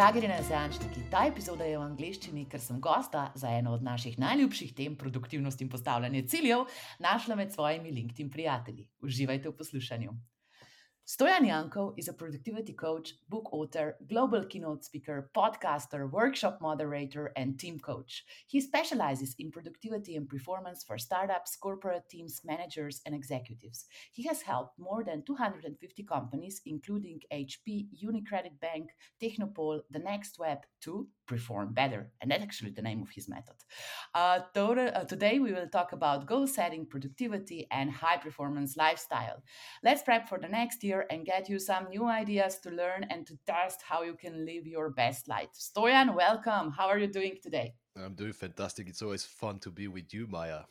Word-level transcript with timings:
Dragi 0.00 0.20
renesančniki, 0.20 1.02
ta 1.12 1.26
epizoda 1.28 1.66
je 1.68 1.76
v 1.76 1.84
angleščini, 1.84 2.46
ker 2.48 2.62
sem 2.64 2.78
gosta 2.80 3.26
za 3.36 3.50
eno 3.52 3.74
od 3.76 3.82
naših 3.84 4.14
najljubših 4.22 4.70
tem, 4.78 4.94
produktivnost 4.96 5.60
in 5.60 5.68
postavljanje 5.68 6.22
ciljev, 6.32 6.62
našla 7.04 7.36
med 7.36 7.52
svojimi 7.52 7.92
LinkedIn 7.92 8.30
prijatelji. 8.32 8.86
Uživajte 9.04 9.52
v 9.52 9.58
poslušanju. 9.58 10.14
Stoyan 11.10 11.44
Yankov 11.44 11.94
is 11.96 12.06
a 12.06 12.12
productivity 12.12 12.72
coach, 12.72 13.14
book 13.28 13.52
author, 13.52 13.96
global 14.08 14.44
keynote 14.44 14.84
speaker, 14.84 15.28
podcaster, 15.36 16.08
workshop 16.08 16.60
moderator, 16.60 17.32
and 17.34 17.58
team 17.58 17.80
coach. 17.80 18.24
He 18.46 18.60
specializes 18.60 19.34
in 19.40 19.50
productivity 19.50 20.14
and 20.14 20.28
performance 20.28 20.84
for 20.84 20.98
startups, 20.98 21.56
corporate 21.56 22.08
teams, 22.08 22.42
managers, 22.44 23.00
and 23.04 23.12
executives. 23.12 23.86
He 24.12 24.22
has 24.28 24.42
helped 24.42 24.78
more 24.78 25.02
than 25.02 25.24
250 25.24 26.04
companies, 26.04 26.60
including 26.64 27.18
HP, 27.32 27.88
Unicredit 28.00 28.60
Bank, 28.60 28.90
Technopol, 29.20 29.80
The 29.90 29.98
Next 29.98 30.38
Web, 30.38 30.58
to 30.82 31.08
perform 31.26 31.74
better. 31.74 32.12
And 32.20 32.30
that's 32.30 32.44
actually 32.44 32.70
the 32.70 32.82
name 32.82 33.02
of 33.02 33.10
his 33.10 33.28
method. 33.28 33.56
Uh, 34.14 34.40
uh, 34.54 35.04
today, 35.04 35.40
we 35.40 35.52
will 35.52 35.68
talk 35.68 35.92
about 35.92 36.26
goal 36.26 36.46
setting, 36.46 36.86
productivity, 36.86 37.66
and 37.72 37.90
high 37.90 38.16
performance 38.16 38.76
lifestyle. 38.76 39.42
Let's 39.82 40.02
prep 40.02 40.28
for 40.28 40.38
the 40.38 40.48
next 40.48 40.84
year 40.84 40.99
and 41.10 41.24
get 41.24 41.48
you 41.48 41.58
some 41.58 41.88
new 41.88 42.06
ideas 42.06 42.58
to 42.60 42.70
learn 42.70 43.04
and 43.10 43.26
to 43.26 43.38
test 43.46 43.82
how 43.82 44.02
you 44.02 44.14
can 44.14 44.44
live 44.44 44.66
your 44.66 44.90
best 44.90 45.28
life. 45.28 45.48
Stoyan, 45.54 46.14
welcome. 46.14 46.70
How 46.70 46.88
are 46.88 46.98
you 46.98 47.06
doing 47.06 47.38
today? 47.42 47.74
I'm 47.96 48.14
doing 48.14 48.32
fantastic. 48.32 48.88
It's 48.88 49.02
always 49.02 49.24
fun 49.24 49.58
to 49.60 49.70
be 49.70 49.88
with 49.88 50.12
you, 50.12 50.26
Maya. 50.26 50.62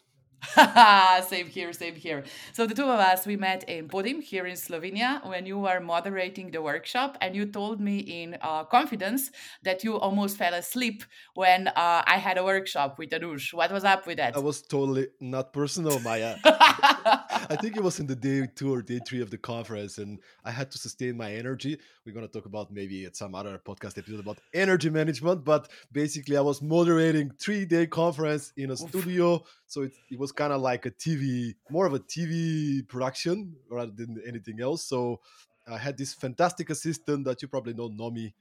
same 1.27 1.47
here, 1.47 1.73
same 1.73 1.95
here. 1.95 2.23
So 2.53 2.65
the 2.65 2.73
two 2.73 2.83
of 2.83 2.99
us, 2.99 3.25
we 3.25 3.35
met 3.35 3.63
in 3.65 3.87
Podim 3.87 4.21
here 4.21 4.45
in 4.45 4.55
Slovenia 4.55 5.25
when 5.27 5.45
you 5.45 5.59
were 5.59 5.79
moderating 5.79 6.51
the 6.51 6.61
workshop, 6.61 7.17
and 7.21 7.35
you 7.35 7.45
told 7.45 7.79
me 7.79 7.99
in 7.99 8.37
uh, 8.41 8.63
confidence 8.63 9.31
that 9.63 9.83
you 9.83 9.97
almost 9.97 10.37
fell 10.37 10.53
asleep 10.53 11.03
when 11.35 11.67
uh, 11.67 12.03
I 12.05 12.17
had 12.17 12.37
a 12.37 12.43
workshop 12.43 12.97
with 12.97 13.09
Anush. 13.09 13.53
What 13.53 13.71
was 13.71 13.83
up 13.83 14.07
with 14.07 14.17
that? 14.17 14.35
I 14.35 14.39
was 14.39 14.61
totally 14.61 15.07
not 15.19 15.53
personal, 15.53 15.99
Maya. 15.99 16.37
I 16.45 17.57
think 17.61 17.75
it 17.75 17.83
was 17.83 17.99
in 17.99 18.07
the 18.07 18.15
day 18.15 18.47
two 18.55 18.73
or 18.73 18.81
day 18.81 18.99
three 19.05 19.21
of 19.21 19.29
the 19.31 19.37
conference, 19.37 19.97
and 19.97 20.19
I 20.45 20.51
had 20.51 20.71
to 20.71 20.77
sustain 20.77 21.17
my 21.17 21.33
energy. 21.33 21.79
We're 22.05 22.13
gonna 22.13 22.27
talk 22.27 22.45
about 22.45 22.71
maybe 22.71 23.05
at 23.05 23.15
some 23.15 23.35
other 23.35 23.59
podcast 23.59 23.97
episode 23.97 24.19
about 24.19 24.39
energy 24.53 24.89
management, 24.89 25.43
but 25.43 25.69
basically, 25.91 26.37
I 26.37 26.41
was 26.41 26.61
moderating 26.61 27.31
three 27.39 27.65
day 27.65 27.87
conference 27.87 28.53
in 28.55 28.69
a 28.69 28.73
Oof. 28.73 28.89
studio, 28.89 29.43
so 29.69 29.83
it, 29.83 29.93
it 30.11 30.19
was 30.19 30.31
kind 30.31 30.51
of 30.51 30.61
like 30.61 30.85
a 30.85 30.91
TV, 30.91 31.55
more 31.69 31.85
of 31.85 31.93
a 31.93 31.99
TV 31.99 32.85
production 32.87 33.55
rather 33.69 33.91
than 33.91 34.21
anything 34.27 34.59
else. 34.61 34.83
So 34.83 35.21
I 35.67 35.77
had 35.77 35.97
this 35.97 36.13
fantastic 36.13 36.69
assistant 36.69 37.25
that 37.25 37.41
you 37.41 37.47
probably 37.47 37.73
know, 37.73 37.89
Nomi, 37.89 38.33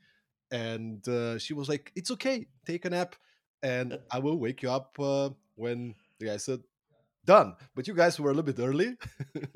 and 0.51 1.06
uh, 1.06 1.39
she 1.39 1.55
was 1.55 1.69
like, 1.69 1.93
"It's 1.95 2.11
okay, 2.12 2.47
take 2.67 2.84
a 2.84 2.91
nap, 2.91 3.15
and 3.62 3.99
I 4.11 4.19
will 4.19 4.39
wake 4.39 4.62
you 4.62 4.71
up 4.71 4.99
uh, 4.99 5.31
when." 5.55 5.95
The 6.19 6.27
guy 6.27 6.37
said, 6.39 6.59
done. 7.29 7.55
But 7.77 7.87
you 7.87 7.95
guys 7.95 8.19
were 8.19 8.31
a 8.31 8.34
little 8.34 8.53
bit 8.53 8.61
early. 8.61 8.97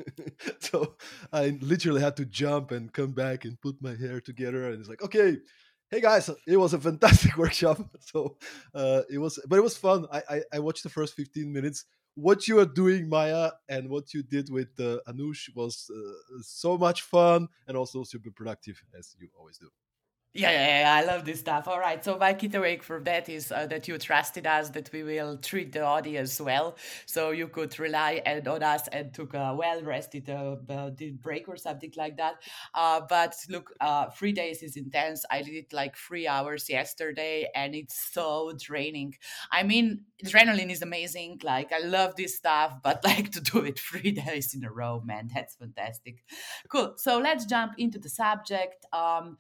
so 0.61 0.95
I 1.33 1.59
literally 1.61 2.03
had 2.03 2.17
to 2.19 2.27
jump 2.27 2.71
and 2.71 2.93
come 2.93 3.13
back 3.13 3.45
and 3.45 3.61
put 3.61 3.83
my 3.83 3.97
hair 3.97 4.21
together. 4.21 4.71
And 4.71 4.79
it's 4.79 4.89
like, 4.89 5.03
okay, 5.03 5.39
hey 5.93 6.01
guys, 6.01 6.31
it 6.47 6.57
was 6.57 6.73
a 6.73 6.79
fantastic 6.79 7.37
workshop. 7.43 7.79
So 8.01 8.39
uh, 8.75 9.03
it 9.11 9.19
was, 9.19 9.39
but 9.47 9.59
it 9.59 9.63
was 9.63 9.77
fun. 9.77 10.07
I, 10.11 10.23
I, 10.29 10.43
I, 10.55 10.59
watched 10.59 10.83
the 10.83 10.89
first 10.89 11.15
15 11.15 11.53
minutes. 11.53 11.85
What 12.15 12.49
you 12.49 12.59
are 12.61 12.67
doing, 12.67 13.09
Maya, 13.09 13.51
and 13.69 13.91
what 13.91 14.15
you 14.15 14.23
did 14.23 14.51
with 14.51 14.69
uh, 14.81 14.99
Anush 15.07 15.55
was 15.55 15.91
uh, 15.95 16.41
so 16.41 16.79
much 16.79 17.03
fun 17.03 17.49
and 17.69 17.77
also 17.77 18.05
super 18.05 18.31
productive, 18.31 18.83
as 18.99 19.15
you 19.19 19.29
always 19.39 19.59
do. 19.59 19.69
Yeah, 20.35 20.51
yeah, 20.51 20.81
yeah, 20.81 20.95
I 20.95 21.05
love 21.05 21.27
this 21.27 21.41
stuff. 21.41 21.69
All 21.69 21.79
right. 21.79 22.03
So 22.03 22.17
my 22.17 22.33
key 22.33 22.49
takeaway 22.49 22.83
for 22.83 23.01
that 23.01 23.29
is 23.29 23.53
uh, 23.53 23.67
that 23.67 23.87
you 23.87 23.99
trusted 23.99 24.47
us 24.47 24.71
that 24.71 24.91
we 24.91 25.03
will 25.03 25.37
treat 25.37 25.73
the 25.73 25.83
audience 25.83 26.41
well. 26.41 26.79
So 27.05 27.33
you 27.33 27.49
could 27.49 27.79
rely 27.79 28.23
and, 28.25 28.49
on 28.49 28.63
us 28.63 28.89
and 28.89 29.13
took 29.13 29.35
a 29.35 29.55
well 29.55 29.83
rested 29.83 30.31
uh, 30.31 30.57
break 31.21 31.49
or 31.49 31.57
something 31.59 31.93
like 31.99 32.17
that. 32.17 32.37
Uh, 32.75 33.03
but 33.11 33.37
look, 33.51 33.75
uh, 33.79 34.09
three 34.09 34.33
days 34.33 34.63
is 34.63 34.79
intense. 34.79 35.23
I 35.31 35.43
did 35.43 35.55
it 35.55 35.71
like 35.75 35.99
three 35.99 36.27
hours 36.27 36.67
yesterday 36.71 37.47
and 37.55 37.75
it's 37.75 38.01
so 38.01 38.55
draining. 38.59 39.15
I 39.51 39.65
mean, 39.65 40.05
adrenaline 40.25 40.71
is 40.71 40.81
amazing. 40.81 41.43
Like 41.45 41.75
I 41.75 41.81
love 41.81 42.17
this 42.17 42.39
stuff, 42.39 42.79
but 42.83 43.05
like 43.05 43.33
to 43.33 43.41
do 43.43 43.59
it 43.67 43.79
three 43.79 44.13
days 44.13 44.55
in 44.55 44.65
a 44.65 44.73
row, 44.73 45.03
man, 45.05 45.29
that's 45.35 45.57
fantastic. 45.57 46.25
Cool. 46.71 46.95
So 46.97 47.19
let's 47.19 47.45
jump 47.45 47.75
into 47.77 47.99
the 47.99 48.09
subject. 48.09 48.87
Um, 48.95 49.37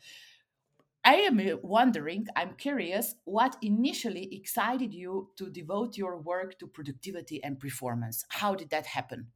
I 1.04 1.14
am 1.14 1.40
uh, 1.40 1.56
wondering, 1.62 2.28
I'm 2.36 2.54
curious, 2.54 3.16
what 3.24 3.56
initially 3.60 4.34
excited 4.34 4.94
you 4.94 5.30
to 5.36 5.50
devote 5.50 5.96
your 5.96 6.18
work 6.18 6.58
to 6.60 6.66
productivity 6.66 7.42
and 7.42 7.58
performance? 7.58 8.24
How 8.28 8.54
did 8.54 8.70
that 8.70 8.86
happen? 8.86 9.28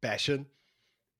Passion. 0.00 0.46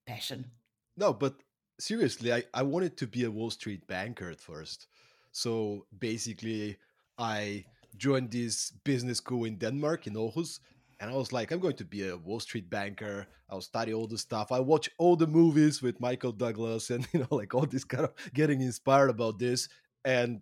Passion. 0.04 0.50
No, 0.96 1.12
but 1.12 1.36
seriously, 1.78 2.32
I, 2.32 2.42
I 2.52 2.62
wanted 2.62 2.96
to 2.98 3.06
be 3.06 3.24
a 3.24 3.30
Wall 3.30 3.50
Street 3.50 3.86
banker 3.86 4.30
at 4.30 4.40
first. 4.40 4.88
So 5.30 5.86
basically, 5.96 6.76
I 7.16 7.64
joined 7.96 8.32
this 8.32 8.72
business 8.84 9.18
school 9.18 9.44
in 9.44 9.58
Denmark, 9.58 10.08
in 10.08 10.14
Aarhus, 10.14 10.58
and 11.02 11.10
I 11.10 11.16
was 11.16 11.32
like, 11.32 11.50
I'm 11.50 11.58
going 11.58 11.74
to 11.76 11.84
be 11.84 12.08
a 12.08 12.16
Wall 12.16 12.38
Street 12.38 12.70
banker. 12.70 13.26
I'll 13.50 13.60
study 13.60 13.92
all 13.92 14.06
the 14.06 14.16
stuff. 14.16 14.52
I 14.52 14.60
watch 14.60 14.88
all 14.98 15.16
the 15.16 15.26
movies 15.26 15.82
with 15.82 16.00
Michael 16.00 16.30
Douglas 16.30 16.90
and, 16.90 17.04
you 17.12 17.18
know, 17.18 17.26
like 17.32 17.52
all 17.54 17.66
this 17.66 17.82
kind 17.82 18.04
of 18.04 18.12
getting 18.32 18.60
inspired 18.60 19.10
about 19.10 19.41
this. 19.41 19.68
And 20.04 20.41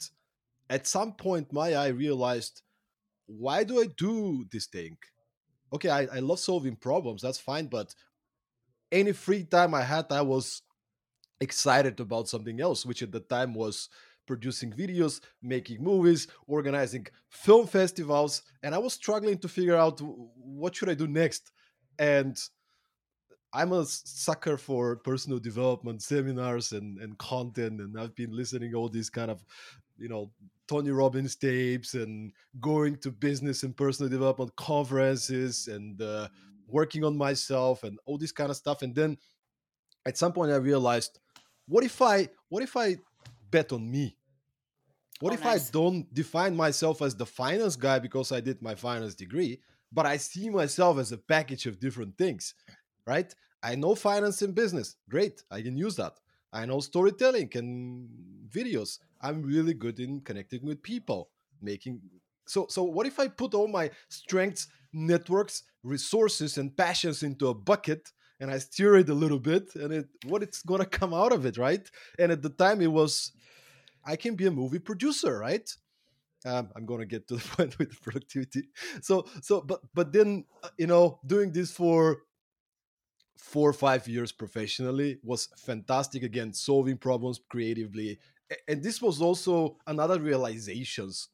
at 0.69 0.87
some 0.87 1.15
point, 1.15 1.51
my 1.51 1.73
eye 1.73 1.89
realized, 1.89 2.61
why 3.27 3.65
do 3.65 3.81
I 3.81 3.87
do 3.97 4.45
this 4.53 4.67
thing? 4.67 4.99
Okay, 5.73 5.89
I, 5.89 6.03
I 6.03 6.19
love 6.19 6.41
solving 6.41 6.77
problems. 6.77 7.23
That's 7.23 7.39
fine. 7.39 7.69
But 7.69 7.95
any 8.93 9.13
free 9.13 9.45
time 9.45 9.73
I 9.73 9.83
had, 9.83 10.13
I 10.13 10.21
was 10.21 10.61
excited 11.41 12.01
about 12.01 12.29
something 12.29 12.61
else, 12.61 12.85
which 12.85 13.03
at 13.03 13.13
the 13.13 13.21
time 13.21 13.55
was 13.55 13.89
producing 14.31 14.71
videos, 14.83 15.15
making 15.43 15.79
movies, 15.91 16.29
organizing 16.47 17.05
film 17.29 17.67
festivals, 17.67 18.33
and 18.63 18.71
I 18.77 18.79
was 18.79 18.93
struggling 19.03 19.39
to 19.39 19.49
figure 19.49 19.79
out 19.85 19.97
what 20.59 20.77
should 20.77 20.91
I 20.93 20.95
do 20.95 21.09
next. 21.23 21.51
And 21.99 22.35
I'm 23.53 23.73
a 23.73 23.85
sucker 23.85 24.57
for 24.57 24.97
personal 25.11 25.41
development 25.41 26.03
seminars 26.03 26.67
and, 26.79 26.89
and 27.03 27.19
content, 27.19 27.81
and 27.81 27.99
I've 28.01 28.15
been 28.15 28.33
listening 28.41 28.73
all 28.75 28.89
these 28.89 29.11
kind 29.11 29.31
of, 29.35 29.45
you 29.99 30.09
know, 30.09 30.31
Tony 30.69 30.93
Robbins 30.93 31.35
tapes 31.35 31.95
and 31.95 32.33
going 32.61 32.95
to 32.99 33.11
business 33.11 33.65
and 33.65 33.77
personal 33.77 34.09
development 34.09 34.55
conferences 34.55 35.67
and 35.67 36.01
uh, 36.01 36.29
working 36.69 37.03
on 37.03 37.17
myself 37.17 37.83
and 37.83 37.99
all 38.07 38.17
this 38.17 38.33
kind 38.33 38.51
of 38.51 38.57
stuff. 38.57 38.83
And 38.83 38.95
then 38.95 39.19
at 40.07 40.17
some 40.17 40.33
point 40.33 40.53
I 40.53 40.57
realized, 40.73 41.19
what 41.67 41.83
if 41.83 42.01
I 42.01 42.29
what 42.49 42.63
if 42.63 42.77
I 42.77 42.99
bet 43.51 43.73
on 43.73 43.91
me? 43.91 44.17
What 45.21 45.33
oh, 45.33 45.35
if 45.35 45.45
nice. 45.45 45.69
I 45.69 45.73
don't 45.73 46.13
define 46.13 46.57
myself 46.57 47.03
as 47.03 47.15
the 47.15 47.27
finance 47.27 47.77
guy 47.77 47.99
because 47.99 48.33
I 48.33 48.41
did 48.41 48.63
my 48.63 48.75
finance 48.75 49.15
degree, 49.15 49.61
but 49.93 50.07
I 50.07 50.17
see 50.17 50.49
myself 50.51 50.99
as 50.99 51.13
a 51.13 51.19
package 51.19 51.67
of 51.67 51.79
different 51.79 52.17
things, 52.17 52.55
right? 53.07 53.33
I 53.63 53.75
know 53.75 53.95
finance 53.95 54.41
and 54.43 54.55
business. 54.55 54.97
Great. 55.09 55.43
I 55.51 55.61
can 55.63 55.77
use 55.77 55.97
that. 55.97 56.15
I 56.53 56.67
know 56.67 56.81
storytelling 56.81 57.51
and 57.55 58.09
videos. 58.49 58.99
I'm 59.21 59.43
really 59.43 59.75
good 59.75 60.01
in 60.01 60.21
connecting 60.23 60.65
with 60.65 60.83
people, 60.83 61.31
making 61.61 62.01
so 62.47 62.67
so 62.69 62.83
what 62.83 63.07
if 63.07 63.21
I 63.21 63.29
put 63.29 63.55
all 63.55 63.69
my 63.69 63.91
strengths, 64.09 64.67
networks, 64.93 65.63
resources 65.83 66.59
and 66.59 66.77
passions 66.77 67.23
into 67.23 67.49
a 67.49 67.55
bucket 67.55 68.11
and 68.41 68.51
I 68.51 68.59
steer 68.59 68.97
it 68.97 69.09
a 69.09 69.15
little 69.15 69.39
bit 69.39 69.75
and 69.77 69.93
it 69.93 70.09
what 70.25 70.43
it's 70.43 70.63
going 70.63 70.81
to 70.81 70.87
come 70.87 71.15
out 71.15 71.33
of 71.33 71.47
it, 71.47 71.59
right? 71.59 71.89
And 72.19 72.33
at 72.33 72.43
the 72.43 72.49
time 72.49 72.81
it 72.81 72.91
was 72.91 73.33
I 74.05 74.17
can 74.17 74.35
be 74.35 74.47
a 74.47 74.51
movie 74.51 74.79
producer, 74.79 75.39
right? 75.39 75.69
Um, 76.47 76.71
I'm 76.75 76.87
going 76.87 77.01
to 77.01 77.07
get 77.07 77.29
to 77.29 77.37
the 77.37 77.49
point 77.57 77.79
with 77.79 78.01
productivity. 78.03 78.69
So, 79.03 79.27
so, 79.43 79.61
but, 79.61 79.81
but 79.95 80.13
then, 80.13 80.45
uh, 80.63 80.69
you 80.79 80.87
know, 80.87 81.21
doing 81.27 81.53
this 81.53 81.71
for 81.71 82.23
four 83.37 83.69
or 83.69 83.73
five 83.73 84.07
years 84.07 84.33
professionally 84.33 85.19
was 85.23 85.49
fantastic. 85.57 86.23
Again, 86.23 86.53
solving 86.53 86.97
problems 86.97 87.41
creatively, 87.49 88.19
and 88.69 88.83
this 88.83 89.01
was 89.01 89.21
also 89.21 89.77
another 89.87 90.21
realizations. 90.21 91.29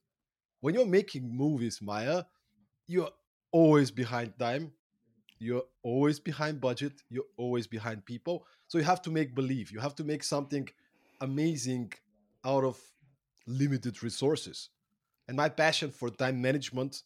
When 0.60 0.74
you're 0.74 0.86
making 0.86 1.34
movies, 1.36 1.80
Maya, 1.82 2.24
you're 2.86 3.10
always 3.52 3.90
behind 3.90 4.38
time. 4.38 4.72
You're 5.38 5.64
always 5.82 6.18
behind 6.18 6.60
budget. 6.60 7.02
You're 7.10 7.30
always 7.36 7.66
behind 7.66 8.04
people. 8.04 8.46
So 8.68 8.78
you 8.78 8.84
have 8.84 9.02
to 9.02 9.10
make 9.10 9.34
believe. 9.34 9.70
You 9.70 9.80
have 9.80 9.94
to 9.96 10.04
make 10.04 10.22
something 10.22 10.68
amazing 11.20 11.92
out 12.46 12.64
of 12.64 12.81
limited 13.46 14.02
resources. 14.02 14.70
And 15.28 15.37
my 15.37 15.48
passion 15.48 15.90
for 15.90 16.08
time 16.08 16.40
management 16.40 17.02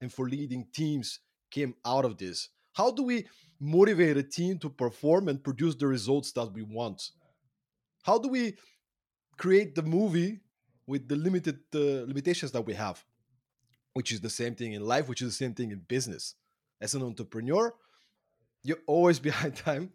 and 0.00 0.12
for 0.12 0.28
leading 0.28 0.66
teams 0.72 1.20
came 1.50 1.74
out 1.84 2.04
of 2.04 2.18
this. 2.18 2.50
How 2.74 2.90
do 2.90 3.02
we 3.02 3.26
motivate 3.60 4.16
a 4.16 4.22
team 4.22 4.58
to 4.58 4.68
perform 4.68 5.28
and 5.28 5.42
produce 5.42 5.74
the 5.74 5.86
results 5.86 6.32
that 6.32 6.52
we 6.52 6.62
want? 6.62 7.10
How 8.02 8.18
do 8.18 8.28
we 8.28 8.54
create 9.36 9.74
the 9.74 9.82
movie 9.82 10.40
with 10.86 11.08
the 11.08 11.16
limited 11.16 11.58
uh, 11.74 12.04
limitations 12.06 12.52
that 12.52 12.62
we 12.62 12.74
have, 12.74 13.02
which 13.94 14.12
is 14.12 14.20
the 14.20 14.30
same 14.30 14.54
thing 14.54 14.72
in 14.72 14.84
life, 14.84 15.08
which 15.08 15.22
is 15.22 15.28
the 15.28 15.44
same 15.44 15.54
thing 15.54 15.70
in 15.70 15.78
business. 15.88 16.34
As 16.80 16.94
an 16.94 17.02
entrepreneur, 17.02 17.74
you're 18.62 18.82
always 18.86 19.18
behind 19.28 19.56
time, 19.56 19.90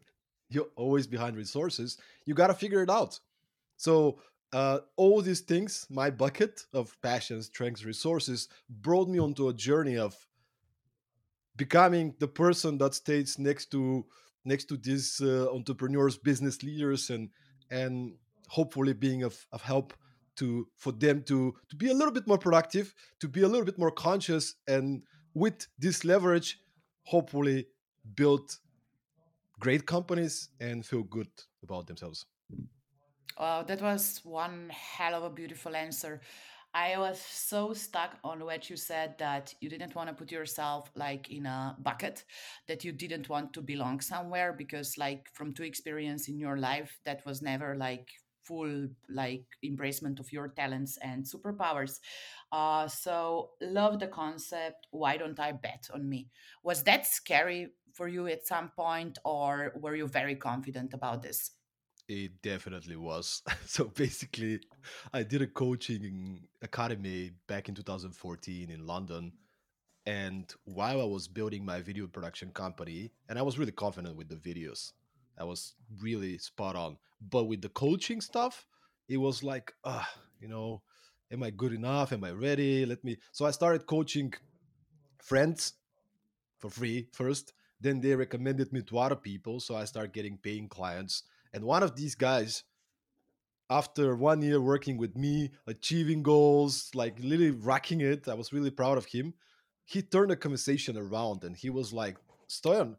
you're 0.50 0.70
always 0.76 1.06
behind 1.06 1.38
resources. 1.38 1.98
You 2.26 2.34
got 2.34 2.48
to 2.48 2.54
figure 2.54 2.82
it 2.82 2.90
out. 2.90 3.20
So 3.78 4.20
uh, 4.54 4.80
all 4.96 5.22
these 5.22 5.42
things, 5.42 5.86
my 5.90 6.10
bucket 6.10 6.62
of 6.74 6.96
passion, 7.02 7.42
strengths, 7.44 7.86
resources, 7.86 8.48
brought 8.70 9.08
me 9.08 9.20
onto 9.20 9.50
a 9.50 9.54
journey 9.54 9.98
of 9.98 10.16
becoming 11.56 12.16
the 12.20 12.28
person 12.28 12.78
that 12.78 12.94
stays 12.96 13.38
next 13.38 13.72
to 13.72 14.06
next 14.46 14.66
to 14.66 14.78
these 14.78 15.22
uh, 15.22 15.54
entrepreneurs, 15.54 16.18
business 16.18 16.64
leaders, 16.64 17.10
and 17.10 17.30
and 17.70 18.16
hopefully 18.48 18.94
being 18.94 19.24
of, 19.24 19.46
of 19.52 19.62
help 19.62 19.94
to 20.38 20.68
for 20.78 20.92
them 20.92 21.22
to 21.24 21.54
to 21.70 21.76
be 21.76 21.90
a 21.90 21.94
little 21.94 22.14
bit 22.14 22.28
more 22.28 22.40
productive, 22.40 22.94
to 23.20 23.28
be 23.28 23.42
a 23.42 23.48
little 23.48 23.66
bit 23.66 23.78
more 23.78 23.92
conscious, 23.92 24.56
and 24.68 25.04
with 25.34 25.68
this 25.78 26.04
leverage, 26.04 26.60
hopefully 27.04 27.68
build 28.16 28.58
great 29.60 29.86
companies 29.86 30.50
and 30.60 30.86
feel 30.86 31.04
good 31.04 31.30
about 31.62 31.86
themselves. 31.86 32.26
Wow, 33.40 33.64
that 33.64 33.82
was 33.82 34.20
one 34.24 34.70
hell 34.70 35.16
of 35.16 35.24
a 35.24 35.30
beautiful 35.30 35.76
answer. 35.76 36.22
I 36.74 36.98
was 37.00 37.20
so 37.20 37.74
stuck 37.74 38.18
on 38.24 38.44
what 38.46 38.70
you 38.70 38.76
said 38.76 39.18
that 39.18 39.54
you 39.60 39.70
didn't 39.70 39.96
want 39.96 40.10
to 40.10 40.14
put 40.16 40.32
yourself 40.32 40.92
like 40.96 41.32
in 41.32 41.46
a 41.48 41.76
bucket, 41.80 42.26
that 42.68 42.84
you 42.84 42.92
didn't 42.92 43.30
want 43.30 43.54
to 43.54 43.62
belong 43.62 44.02
somewhere 44.02 44.54
because, 44.54 44.98
like, 44.98 45.28
from 45.34 45.54
two 45.54 45.64
experience 45.64 46.28
in 46.28 46.38
your 46.38 46.58
life, 46.58 47.00
that 47.06 47.26
was 47.26 47.42
never 47.42 47.76
like 47.76 48.10
full 48.44 48.88
like 49.10 49.46
embracement 49.66 50.20
of 50.20 50.32
your 50.32 50.50
talents 50.50 50.98
and 51.02 51.26
superpowers. 51.26 52.00
Uh, 52.52 52.88
so 52.88 53.52
love 53.62 54.00
the 54.00 54.08
concept. 54.08 54.86
Why 54.92 55.18
don't 55.18 55.40
I 55.40 55.54
bet 55.54 55.88
on 55.94 56.08
me? 56.08 56.30
Was 56.64 56.84
that 56.84 57.08
scary 57.08 57.70
for 57.94 58.08
you 58.08 58.28
at 58.28 58.46
some 58.46 58.70
point, 58.76 59.18
or 59.26 59.74
were 59.80 59.96
you 59.96 60.08
very 60.08 60.36
confident 60.36 60.94
about 60.94 61.24
this? 61.24 61.52
It 62.10 62.42
definitely 62.42 62.96
was. 62.96 63.44
so 63.68 63.86
basically, 63.86 64.60
I 65.14 65.22
did 65.22 65.44
a 65.44 65.48
coaching 65.48 66.42
academy 66.64 67.32
back 67.48 67.70
in 67.70 67.76
2014 67.76 68.72
in 68.72 68.88
London. 68.88 69.32
And 70.08 70.52
while 70.66 71.02
I 71.02 71.06
was 71.06 71.28
building 71.28 71.64
my 71.64 71.82
video 71.82 72.08
production 72.08 72.50
company, 72.50 73.12
and 73.30 73.38
I 73.38 73.44
was 73.44 73.60
really 73.60 73.72
confident 73.72 74.16
with 74.16 74.28
the 74.28 74.38
videos, 74.38 74.94
I 75.38 75.44
was 75.44 75.76
really 76.02 76.40
spot 76.40 76.76
on. 76.76 76.98
But 77.22 77.44
with 77.44 77.62
the 77.62 77.70
coaching 77.70 78.22
stuff, 78.22 78.66
it 79.08 79.18
was 79.18 79.44
like, 79.44 79.72
uh, 79.84 80.04
you 80.40 80.48
know, 80.48 80.82
am 81.32 81.44
I 81.44 81.52
good 81.52 81.74
enough? 81.74 82.12
Am 82.12 82.24
I 82.24 82.32
ready? 82.32 82.88
Let 82.88 83.04
me. 83.04 83.18
So 83.34 83.46
I 83.46 83.52
started 83.52 83.86
coaching 83.86 84.34
friends 85.22 85.74
for 86.58 86.72
free 86.72 87.08
first. 87.14 87.54
Then 87.80 88.02
they 88.02 88.16
recommended 88.16 88.74
me 88.74 88.82
to 88.82 88.98
other 88.98 89.16
people. 89.16 89.60
So 89.60 89.76
I 89.76 89.86
started 89.86 90.12
getting 90.12 90.40
paying 90.40 90.68
clients 90.70 91.24
and 91.54 91.64
one 91.64 91.84
of 91.84 91.96
these 91.96 92.16
guys, 92.16 92.64
after 93.70 94.16
one 94.16 94.42
year 94.42 94.60
working 94.60 94.98
with 94.98 95.16
me, 95.16 95.52
achieving 95.68 96.24
goals, 96.24 96.90
like 96.94 97.18
literally 97.20 97.52
racking 97.52 98.02
it, 98.02 98.28
I 98.28 98.34
was 98.34 98.54
really 98.54 98.72
proud 98.72 98.98
of 98.98 99.06
him. 99.06 99.34
He 99.86 100.02
turned 100.02 100.32
the 100.32 100.36
conversation 100.36 100.98
around 100.98 101.44
and 101.44 101.56
he 101.56 101.70
was 101.70 101.94
like, 101.94 102.18
Stoyan, 102.48 102.96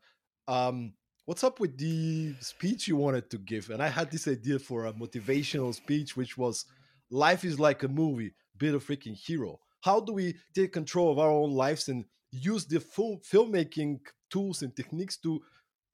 um, 0.49 0.93
what's 1.25 1.44
up 1.44 1.61
with 1.61 1.76
the 1.79 2.35
speech 2.41 2.88
you 2.88 2.97
wanted 2.97 3.31
to 3.31 3.38
give? 3.38 3.70
And 3.70 3.82
I 3.82 3.88
had 3.88 4.11
this 4.11 4.26
idea 4.26 4.58
for 4.58 4.87
a 4.87 4.93
motivational 4.93 5.75
speech, 5.75 6.17
which 6.17 6.37
was 6.37 6.67
life 7.11 7.44
is 7.44 7.58
like 7.58 7.82
a 7.82 7.88
movie, 7.88 8.35
be 8.56 8.69
a 8.69 8.73
freaking 8.75 9.17
hero. 9.17 9.61
How 9.81 10.00
do 10.00 10.12
we 10.12 10.35
take 10.55 10.73
control 10.73 11.11
of 11.11 11.19
our 11.19 11.31
own 11.31 11.52
lives 11.52 11.88
and 11.88 12.05
use 12.31 12.67
the 12.67 12.81
full 12.81 13.20
filmmaking 13.20 14.00
tools 14.31 14.62
and 14.62 14.75
techniques 14.75 15.17
to 15.19 15.41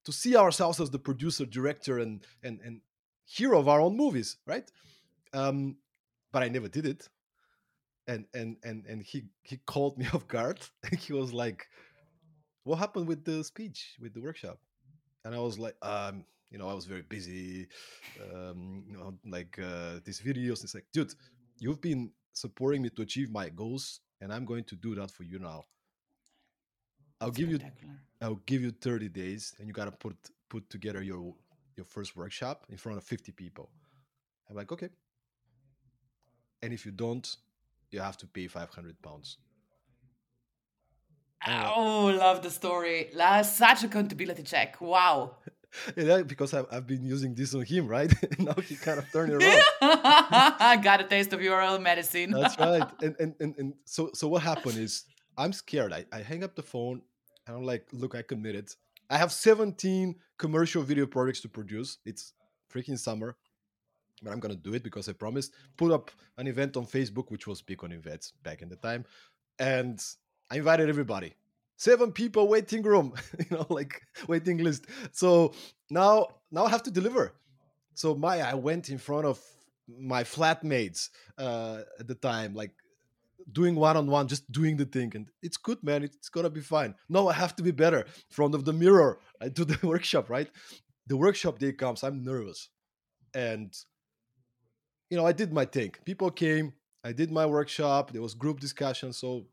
to 0.06 0.12
see 0.12 0.36
ourselves 0.36 0.80
as 0.80 0.90
the 0.90 0.98
producer, 0.98 1.44
director, 1.44 1.98
and 1.98 2.24
and 2.42 2.60
and 2.64 2.80
hero 3.26 3.58
of 3.58 3.68
our 3.68 3.80
own 3.80 3.96
movies, 3.96 4.38
right? 4.46 4.70
Um, 5.34 5.76
but 6.32 6.42
I 6.42 6.48
never 6.48 6.68
did 6.68 6.86
it. 6.86 7.08
And 8.06 8.24
and 8.32 8.56
and 8.64 8.86
and 8.86 9.02
he 9.02 9.24
he 9.42 9.58
called 9.66 9.98
me 9.98 10.06
off 10.14 10.26
guard. 10.28 10.60
And 10.90 10.98
he 10.98 11.12
was 11.12 11.32
like, 11.32 11.66
"What 12.62 12.78
happened 12.78 13.08
with 13.08 13.24
the 13.24 13.44
speech, 13.44 13.96
with 14.00 14.14
the 14.14 14.22
workshop?" 14.22 14.58
And 15.24 15.34
I 15.34 15.40
was 15.40 15.58
like, 15.58 15.74
um, 15.82 16.24
you 16.50 16.58
know, 16.58 16.68
I 16.68 16.74
was 16.74 16.84
very 16.84 17.02
busy, 17.02 17.66
um, 18.32 18.84
you 18.86 18.96
know, 18.96 19.18
like 19.26 19.58
uh, 19.58 19.98
these 20.04 20.20
videos. 20.20 20.62
It's 20.62 20.74
like, 20.74 20.86
dude, 20.92 21.12
you've 21.58 21.80
been 21.80 22.12
supporting 22.32 22.82
me 22.82 22.90
to 22.90 23.02
achieve 23.02 23.30
my 23.30 23.48
goals, 23.48 24.00
and 24.20 24.32
I'm 24.32 24.44
going 24.44 24.64
to 24.64 24.76
do 24.76 24.94
that 24.94 25.10
for 25.10 25.24
you 25.24 25.40
now. 25.40 25.64
I'll 27.20 27.30
give 27.30 27.50
you 27.50 27.58
I'll 28.20 28.40
give 28.46 28.62
you 28.62 28.70
30 28.70 29.08
days 29.08 29.54
and 29.58 29.66
you 29.68 29.72
got 29.72 29.86
to 29.86 29.92
put 29.92 30.16
put 30.48 30.68
together 30.70 31.02
your 31.02 31.34
your 31.76 31.84
first 31.84 32.16
workshop 32.16 32.64
in 32.70 32.76
front 32.76 32.98
of 32.98 33.04
50 33.04 33.32
people. 33.32 33.70
I'm 34.48 34.56
like, 34.56 34.72
okay. 34.72 34.88
And 36.62 36.72
if 36.72 36.86
you 36.86 36.92
don't, 36.92 37.36
you 37.90 38.00
have 38.00 38.16
to 38.18 38.26
pay 38.26 38.46
500 38.46 39.02
pounds. 39.02 39.38
Oh, 41.46 42.16
love 42.18 42.42
the 42.42 42.50
story. 42.50 43.10
Such 43.44 43.82
a 43.82 43.86
accountability 43.86 44.42
check. 44.42 44.80
Wow. 44.80 45.36
yeah, 45.96 46.22
because 46.22 46.54
I've, 46.54 46.66
I've 46.72 46.86
been 46.86 47.04
using 47.04 47.34
this 47.34 47.54
on 47.54 47.64
him, 47.64 47.86
right? 47.86 48.12
now 48.38 48.54
he 48.54 48.76
kind 48.76 48.98
of 48.98 49.10
turned 49.12 49.32
it 49.32 49.42
around. 49.42 49.62
I 49.82 50.80
got 50.82 51.00
a 51.00 51.04
taste 51.04 51.32
of 51.32 51.42
your 51.42 51.60
own 51.60 51.82
medicine. 51.82 52.30
That's 52.30 52.58
right. 52.58 52.88
And, 53.02 53.16
and 53.20 53.34
and 53.40 53.54
and 53.58 53.74
so 53.84 54.10
so 54.14 54.28
what 54.28 54.42
happened 54.42 54.78
is 54.78 55.04
I'm 55.36 55.52
scared. 55.52 55.92
I, 55.92 56.04
I 56.12 56.20
hang 56.20 56.44
up 56.44 56.54
the 56.54 56.62
phone 56.62 57.02
and 57.46 57.56
I'm 57.56 57.64
like, 57.64 57.86
look, 57.92 58.14
I 58.14 58.22
committed. 58.22 58.70
I 59.10 59.18
have 59.18 59.32
17 59.32 60.16
commercial 60.38 60.82
video 60.82 61.06
projects 61.06 61.40
to 61.42 61.48
produce. 61.48 61.98
It's 62.04 62.32
freaking 62.72 62.98
summer, 62.98 63.36
but 64.22 64.32
I'm 64.32 64.40
gonna 64.40 64.56
do 64.56 64.74
it 64.74 64.82
because 64.82 65.08
I 65.08 65.12
promised. 65.12 65.52
Put 65.76 65.92
up 65.92 66.10
an 66.38 66.46
event 66.46 66.76
on 66.76 66.86
Facebook, 66.86 67.30
which 67.30 67.46
was 67.46 67.62
big 67.62 67.84
on 67.84 67.92
events 67.92 68.32
back 68.42 68.62
in 68.62 68.68
the 68.68 68.76
time, 68.76 69.04
and 69.58 70.02
I 70.50 70.56
invited 70.56 70.88
everybody. 70.88 71.34
Seven 71.76 72.10
people 72.10 72.48
waiting 72.48 72.82
room, 72.82 73.12
you 73.38 73.56
know, 73.56 73.66
like 73.68 74.02
waiting 74.26 74.58
list. 74.58 74.86
So 75.12 75.52
now, 75.90 76.28
now 76.50 76.64
I 76.64 76.70
have 76.70 76.82
to 76.84 76.90
deliver. 76.90 77.34
So 77.94 78.14
my, 78.14 78.40
I 78.40 78.54
went 78.54 78.88
in 78.88 78.98
front 78.98 79.26
of 79.26 79.40
my 79.88 80.24
flatmates 80.24 81.10
uh, 81.38 81.82
at 82.00 82.08
the 82.08 82.14
time, 82.14 82.54
like 82.54 82.72
doing 83.50 83.74
one 83.74 83.96
on 83.96 84.06
one, 84.06 84.28
just 84.28 84.50
doing 84.50 84.76
the 84.76 84.84
thing, 84.84 85.12
and 85.14 85.28
it's 85.42 85.56
good, 85.56 85.82
man. 85.82 86.02
It's 86.02 86.28
gonna 86.28 86.50
be 86.50 86.60
fine. 86.60 86.94
No, 87.08 87.28
I 87.28 87.34
have 87.34 87.54
to 87.56 87.62
be 87.62 87.70
better. 87.70 88.06
Front 88.30 88.54
of 88.54 88.64
the 88.64 88.72
mirror, 88.72 89.18
I 89.40 89.48
do 89.48 89.64
the 89.64 89.78
workshop, 89.86 90.30
right? 90.30 90.50
The 91.06 91.16
workshop 91.16 91.58
day 91.58 91.72
comes, 91.72 92.02
I'm 92.02 92.24
nervous, 92.24 92.68
and 93.34 93.72
you 95.10 95.16
know, 95.16 95.26
I 95.26 95.32
did 95.32 95.52
my 95.52 95.64
thing. 95.64 95.94
People 96.04 96.30
came, 96.30 96.72
I 97.04 97.12
did 97.12 97.30
my 97.30 97.46
workshop. 97.46 98.12
There 98.12 98.22
was 98.22 98.34
group 98.34 98.58
discussion, 98.58 99.12
so 99.12 99.46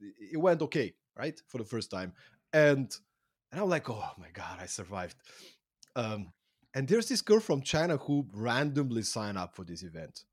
it 0.00 0.36
went 0.36 0.62
okay, 0.62 0.94
right, 1.16 1.40
for 1.48 1.58
the 1.58 1.64
first 1.64 1.90
time, 1.90 2.12
and 2.52 2.94
and 3.50 3.60
I'm 3.60 3.68
like, 3.68 3.88
oh 3.88 4.10
my 4.18 4.28
god, 4.32 4.58
I 4.60 4.66
survived. 4.66 5.16
Um, 5.96 6.32
and 6.74 6.86
there's 6.86 7.08
this 7.08 7.22
girl 7.22 7.40
from 7.40 7.62
China 7.62 7.96
who 7.96 8.26
randomly 8.32 9.02
signed 9.02 9.38
up 9.38 9.56
for 9.56 9.64
this 9.64 9.82
event 9.82 10.24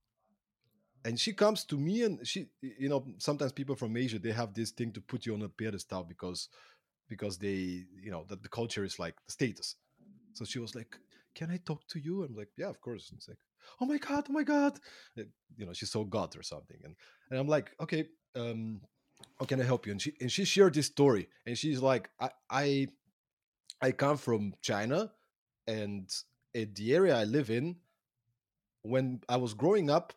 and 1.05 1.19
she 1.19 1.31
comes 1.33 1.63
to 1.63 1.77
me 1.77 2.03
and 2.03 2.27
she 2.27 2.47
you 2.61 2.89
know 2.89 3.05
sometimes 3.17 3.51
people 3.53 3.75
from 3.75 3.95
asia 3.95 4.19
they 4.19 4.31
have 4.31 4.53
this 4.53 4.71
thing 4.71 4.91
to 4.91 4.99
put 4.99 5.25
you 5.25 5.33
on 5.33 5.43
a 5.43 5.49
pedestal 5.49 6.03
because 6.03 6.49
because 7.07 7.37
they 7.37 7.85
you 8.03 8.11
know 8.11 8.25
that 8.27 8.41
the 8.41 8.49
culture 8.49 8.83
is 8.83 8.99
like 8.99 9.15
the 9.25 9.31
status. 9.31 9.75
So 10.33 10.43
she 10.45 10.59
was 10.59 10.75
like 10.75 10.97
can 11.35 11.51
i 11.51 11.57
talk 11.57 11.87
to 11.89 11.99
you? 11.99 12.23
I'm 12.23 12.35
like 12.35 12.49
yeah 12.57 12.69
of 12.69 12.81
course. 12.81 13.09
And 13.09 13.17
it's 13.17 13.27
like 13.27 13.37
oh 13.81 13.85
my 13.85 13.97
god 13.97 14.25
oh 14.29 14.33
my 14.33 14.43
god. 14.43 14.79
You 15.15 15.65
know 15.65 15.73
she 15.73 15.85
saw 15.85 16.03
god 16.03 16.35
or 16.35 16.43
something. 16.43 16.77
And 16.83 16.95
and 17.29 17.39
i'm 17.39 17.47
like 17.47 17.71
okay 17.79 18.07
um 18.35 18.81
how 19.39 19.45
can 19.45 19.61
i 19.61 19.63
help 19.63 19.85
you? 19.85 19.91
And 19.91 20.01
she 20.01 20.13
and 20.19 20.31
she 20.31 20.45
shared 20.45 20.73
this 20.73 20.87
story. 20.87 21.29
And 21.45 21.57
she's 21.57 21.81
like 21.81 22.09
i 22.19 22.29
i 22.49 22.87
i 23.81 23.91
come 23.91 24.17
from 24.17 24.53
china 24.61 25.11
and 25.67 26.09
at 26.55 26.73
the 26.75 26.93
area 26.95 27.15
i 27.15 27.25
live 27.25 27.49
in 27.49 27.75
when 28.83 29.19
i 29.27 29.35
was 29.35 29.53
growing 29.53 29.89
up 29.89 30.13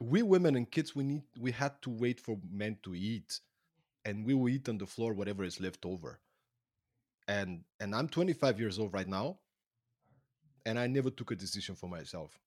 we 0.00 0.22
women 0.22 0.56
and 0.56 0.70
kids 0.70 0.94
we 0.96 1.04
need 1.04 1.22
we 1.38 1.52
had 1.52 1.80
to 1.82 1.90
wait 1.90 2.20
for 2.20 2.38
men 2.50 2.76
to 2.82 2.94
eat 2.94 3.40
and 4.04 4.24
we 4.24 4.34
will 4.34 4.48
eat 4.48 4.68
on 4.68 4.78
the 4.78 4.86
floor 4.86 5.12
whatever 5.12 5.44
is 5.44 5.60
left 5.60 5.84
over. 5.84 6.18
And 7.28 7.62
and 7.80 7.94
i'm 7.94 8.08
25 8.08 8.58
years 8.58 8.78
old 8.78 8.92
right 8.92 9.08
now 9.08 9.38
and 10.66 10.78
i 10.78 10.86
never 10.86 11.10
took 11.10 11.30
a 11.30 11.36
decision 11.36 11.74
for 11.74 11.88
myself. 11.88 12.38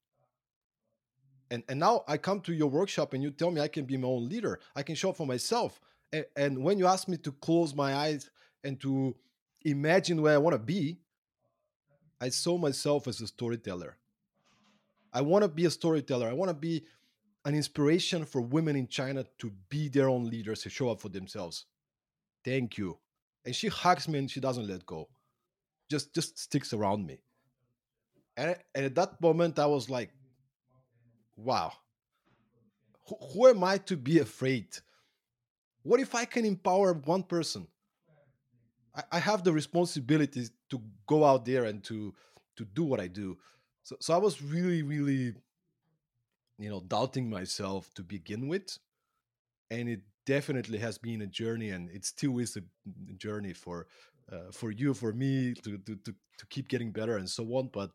And 1.50 1.62
and 1.68 1.80
now 1.80 2.04
i 2.08 2.16
come 2.16 2.40
to 2.42 2.52
your 2.52 2.68
workshop 2.68 3.14
and 3.14 3.22
you 3.22 3.30
tell 3.30 3.50
me 3.50 3.60
i 3.60 3.68
can 3.68 3.84
be 3.84 3.96
my 3.96 4.08
own 4.08 4.28
leader. 4.28 4.60
I 4.74 4.82
can 4.82 4.94
show 4.94 5.10
up 5.10 5.16
for 5.16 5.26
myself. 5.26 5.80
And, 6.12 6.26
and 6.36 6.62
when 6.62 6.78
you 6.78 6.86
ask 6.86 7.08
me 7.08 7.16
to 7.18 7.32
close 7.32 7.74
my 7.74 7.94
eyes 7.94 8.30
and 8.64 8.80
to 8.80 9.16
imagine 9.64 10.20
where 10.20 10.34
i 10.34 10.38
want 10.38 10.54
to 10.54 10.58
be 10.58 10.98
i 12.20 12.28
saw 12.28 12.58
myself 12.58 13.08
as 13.08 13.20
a 13.20 13.26
storyteller. 13.26 13.96
I 15.12 15.22
want 15.22 15.44
to 15.44 15.48
be 15.48 15.64
a 15.64 15.70
storyteller. 15.70 16.28
I 16.28 16.34
want 16.34 16.50
to 16.50 16.54
be 16.54 16.84
an 17.46 17.54
inspiration 17.54 18.24
for 18.24 18.40
women 18.40 18.74
in 18.74 18.88
China 18.88 19.24
to 19.38 19.52
be 19.68 19.88
their 19.88 20.08
own 20.08 20.28
leaders 20.28 20.62
to 20.62 20.68
show 20.68 20.90
up 20.90 21.00
for 21.00 21.08
themselves. 21.08 21.64
Thank 22.44 22.76
you. 22.76 22.98
And 23.44 23.54
she 23.54 23.68
hugs 23.68 24.08
me 24.08 24.18
and 24.18 24.28
she 24.28 24.40
doesn't 24.40 24.66
let 24.66 24.84
go. 24.84 25.08
Just 25.88 26.12
just 26.12 26.36
sticks 26.36 26.72
around 26.72 27.06
me. 27.06 27.20
And, 28.36 28.56
and 28.74 28.84
at 28.86 28.96
that 28.96 29.20
moment 29.20 29.60
I 29.60 29.66
was 29.66 29.88
like, 29.88 30.10
wow. 31.36 31.72
Who, 33.08 33.16
who 33.32 33.46
am 33.46 33.62
I 33.62 33.78
to 33.78 33.96
be 33.96 34.18
afraid? 34.18 34.66
What 35.84 36.00
if 36.00 36.16
I 36.16 36.24
can 36.24 36.44
empower 36.44 36.94
one 36.94 37.22
person? 37.22 37.68
I, 38.92 39.04
I 39.12 39.18
have 39.20 39.44
the 39.44 39.52
responsibility 39.52 40.48
to 40.70 40.82
go 41.06 41.24
out 41.24 41.44
there 41.44 41.66
and 41.66 41.82
to 41.84 42.12
to 42.56 42.64
do 42.64 42.82
what 42.82 42.98
I 42.98 43.06
do. 43.06 43.38
So 43.84 43.96
so 44.00 44.14
I 44.14 44.18
was 44.18 44.42
really, 44.42 44.82
really 44.82 45.34
you 46.58 46.68
know 46.70 46.80
doubting 46.88 47.28
myself 47.28 47.92
to 47.94 48.02
begin 48.02 48.48
with 48.48 48.78
and 49.70 49.88
it 49.88 50.00
definitely 50.26 50.78
has 50.78 50.98
been 50.98 51.22
a 51.22 51.26
journey 51.26 51.70
and 51.70 51.90
it 51.90 52.04
still 52.04 52.38
is 52.38 52.56
a 52.56 52.62
journey 53.16 53.52
for 53.52 53.86
uh, 54.32 54.50
for 54.52 54.70
you 54.70 54.92
for 54.94 55.12
me 55.12 55.54
to, 55.54 55.78
to 55.78 55.96
to 55.96 56.14
to 56.38 56.46
keep 56.50 56.68
getting 56.68 56.92
better 56.92 57.16
and 57.16 57.28
so 57.28 57.44
on 57.56 57.68
but 57.72 57.90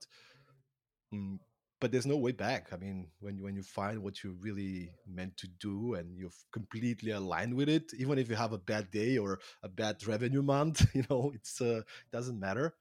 um, 1.13 1.39
but 1.79 1.91
there's 1.91 2.05
no 2.05 2.17
way 2.17 2.31
back. 2.31 2.71
I 2.71 2.77
mean 2.77 3.07
when 3.19 3.37
you 3.37 3.43
when 3.43 3.55
you 3.55 3.63
find 3.63 4.01
what 4.03 4.23
you 4.23 4.35
really 4.39 4.91
meant 5.07 5.35
to 5.37 5.47
do 5.47 5.95
and 5.95 6.15
you're 6.17 6.37
completely 6.51 7.11
aligned 7.11 7.53
with 7.53 7.69
it 7.69 7.91
even 7.97 8.17
if 8.19 8.29
you 8.29 8.35
have 8.35 8.53
a 8.53 8.57
bad 8.57 8.91
day 8.91 9.17
or 9.17 9.39
a 9.63 9.69
bad 9.69 10.05
revenue 10.07 10.43
month 10.43 10.85
you 10.95 11.03
know 11.09 11.31
it's 11.33 11.59
uh, 11.61 11.79
it 11.79 12.11
doesn't 12.11 12.39
matter 12.39 12.75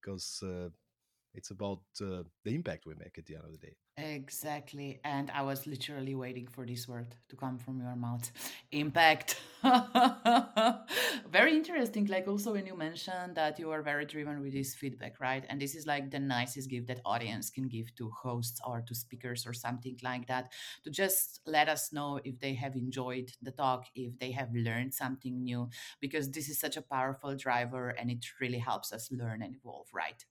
because 0.00 0.42
uh, 0.44 0.68
it's 1.34 1.50
about 1.50 1.80
uh, 2.02 2.22
the 2.44 2.54
impact 2.54 2.86
we 2.86 2.94
make 2.96 3.18
at 3.18 3.26
the 3.26 3.34
end 3.36 3.44
of 3.44 3.52
the 3.52 3.58
day 3.58 3.76
Exactly. 3.98 5.00
And 5.04 5.30
I 5.32 5.42
was 5.42 5.66
literally 5.66 6.14
waiting 6.14 6.46
for 6.46 6.64
this 6.64 6.88
word 6.88 7.14
to 7.28 7.36
come 7.36 7.58
from 7.58 7.78
your 7.78 7.94
mouth. 7.94 8.30
Impact. 8.72 9.38
very 11.30 11.54
interesting. 11.54 12.06
Like 12.06 12.26
also 12.26 12.54
when 12.54 12.64
you 12.64 12.74
mentioned 12.74 13.34
that 13.36 13.58
you 13.58 13.70
are 13.70 13.82
very 13.82 14.06
driven 14.06 14.40
with 14.40 14.54
this 14.54 14.74
feedback, 14.74 15.20
right? 15.20 15.44
And 15.50 15.60
this 15.60 15.74
is 15.74 15.86
like 15.86 16.10
the 16.10 16.18
nicest 16.18 16.70
gift 16.70 16.86
that 16.88 17.00
audience 17.04 17.50
can 17.50 17.68
give 17.68 17.94
to 17.96 18.10
hosts 18.22 18.60
or 18.66 18.80
to 18.80 18.94
speakers 18.94 19.46
or 19.46 19.52
something 19.52 19.98
like 20.02 20.26
that. 20.26 20.52
To 20.84 20.90
just 20.90 21.40
let 21.46 21.68
us 21.68 21.92
know 21.92 22.18
if 22.24 22.38
they 22.40 22.54
have 22.54 22.74
enjoyed 22.74 23.30
the 23.42 23.50
talk, 23.52 23.84
if 23.94 24.18
they 24.18 24.30
have 24.32 24.48
learned 24.54 24.94
something 24.94 25.44
new, 25.44 25.68
because 26.00 26.30
this 26.30 26.48
is 26.48 26.58
such 26.58 26.78
a 26.78 26.82
powerful 26.82 27.36
driver 27.36 27.90
and 27.90 28.10
it 28.10 28.24
really 28.40 28.58
helps 28.58 28.90
us 28.90 29.10
learn 29.12 29.42
and 29.42 29.54
evolve, 29.54 29.88
right? 29.92 30.24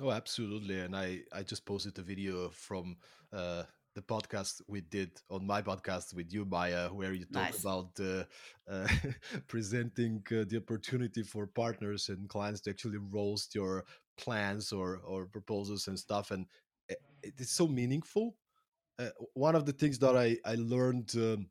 Oh, 0.00 0.10
absolutely. 0.10 0.80
And 0.80 0.96
I, 0.96 1.20
I 1.32 1.42
just 1.42 1.64
posted 1.64 1.98
a 1.98 2.02
video 2.02 2.48
from 2.50 2.96
uh, 3.32 3.64
the 3.94 4.02
podcast 4.02 4.62
we 4.66 4.80
did 4.80 5.10
on 5.30 5.46
my 5.46 5.62
podcast 5.62 6.14
with 6.14 6.32
you, 6.32 6.44
Maya, 6.44 6.88
where 6.88 7.12
you 7.12 7.24
talk 7.26 7.50
Nice. 7.52 7.60
about 7.60 7.90
uh, 8.00 8.24
uh, 8.70 8.88
presenting 9.48 10.22
uh, 10.30 10.44
the 10.48 10.56
opportunity 10.56 11.22
for 11.22 11.46
partners 11.46 12.08
and 12.08 12.28
clients 12.28 12.60
to 12.62 12.70
actually 12.70 12.98
roast 12.98 13.54
your 13.54 13.84
plans 14.16 14.72
or, 14.72 15.00
or 15.04 15.26
proposals 15.26 15.88
and 15.88 15.98
stuff. 15.98 16.30
And 16.30 16.46
it 17.22 17.34
is 17.38 17.50
so 17.50 17.68
meaningful. 17.68 18.36
Uh, 18.98 19.08
one 19.34 19.54
of 19.54 19.66
the 19.66 19.72
things 19.72 19.98
that 20.00 20.16
I, 20.16 20.36
I 20.44 20.54
learned 20.56 21.12
um, 21.16 21.46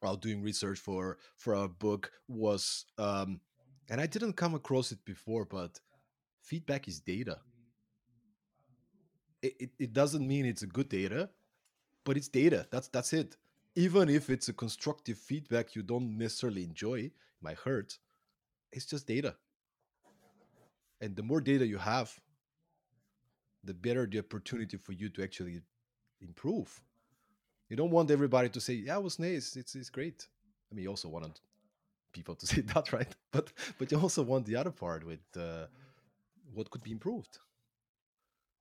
while 0.00 0.16
doing 0.16 0.42
research 0.42 0.78
for, 0.78 1.18
for 1.36 1.54
our 1.54 1.68
book 1.68 2.10
was, 2.28 2.84
um, 2.98 3.40
and 3.90 4.00
I 4.00 4.06
didn't 4.06 4.34
come 4.34 4.54
across 4.54 4.92
it 4.92 5.04
before, 5.04 5.44
but 5.44 5.78
feedback 6.42 6.88
is 6.88 7.00
data 7.00 7.38
it, 9.44 9.54
it, 9.60 9.70
it 9.78 9.92
doesn't 9.92 10.26
mean 10.26 10.46
it's 10.46 10.62
a 10.62 10.66
good 10.66 10.88
data, 10.88 11.28
but 12.04 12.16
it's 12.16 12.28
data. 12.28 12.66
That's 12.70 12.88
that's 12.88 13.12
it. 13.12 13.36
Even 13.76 14.08
if 14.08 14.30
it's 14.30 14.48
a 14.48 14.52
constructive 14.52 15.18
feedback 15.18 15.74
you 15.74 15.82
don't 15.82 16.16
necessarily 16.16 16.64
enjoy, 16.64 16.98
it 17.00 17.12
might 17.42 17.58
hurt. 17.58 17.98
It's 18.72 18.86
just 18.86 19.06
data. 19.06 19.34
And 21.00 21.14
the 21.16 21.22
more 21.22 21.40
data 21.40 21.66
you 21.66 21.78
have, 21.78 22.18
the 23.62 23.74
better 23.74 24.06
the 24.06 24.20
opportunity 24.20 24.76
for 24.76 24.92
you 24.92 25.08
to 25.10 25.22
actually 25.22 25.60
improve. 26.20 26.80
You 27.68 27.76
don't 27.76 27.90
want 27.90 28.10
everybody 28.10 28.48
to 28.50 28.60
say, 28.60 28.74
"Yeah, 28.74 28.96
it 28.96 29.02
was 29.02 29.18
nice. 29.18 29.56
It's 29.56 29.74
it's 29.74 29.90
great." 29.90 30.28
I 30.70 30.74
mean, 30.74 30.84
you 30.84 30.90
also 30.90 31.08
want 31.08 31.40
people 32.12 32.34
to 32.36 32.46
say 32.52 32.62
that, 32.62 32.92
right? 32.92 33.14
But 33.32 33.52
but 33.78 33.92
you 33.92 34.00
also 34.00 34.22
want 34.22 34.46
the 34.46 34.56
other 34.56 34.70
part 34.72 35.04
with 35.04 35.24
uh, 35.36 35.66
what 36.54 36.70
could 36.70 36.82
be 36.82 36.92
improved. 36.92 37.38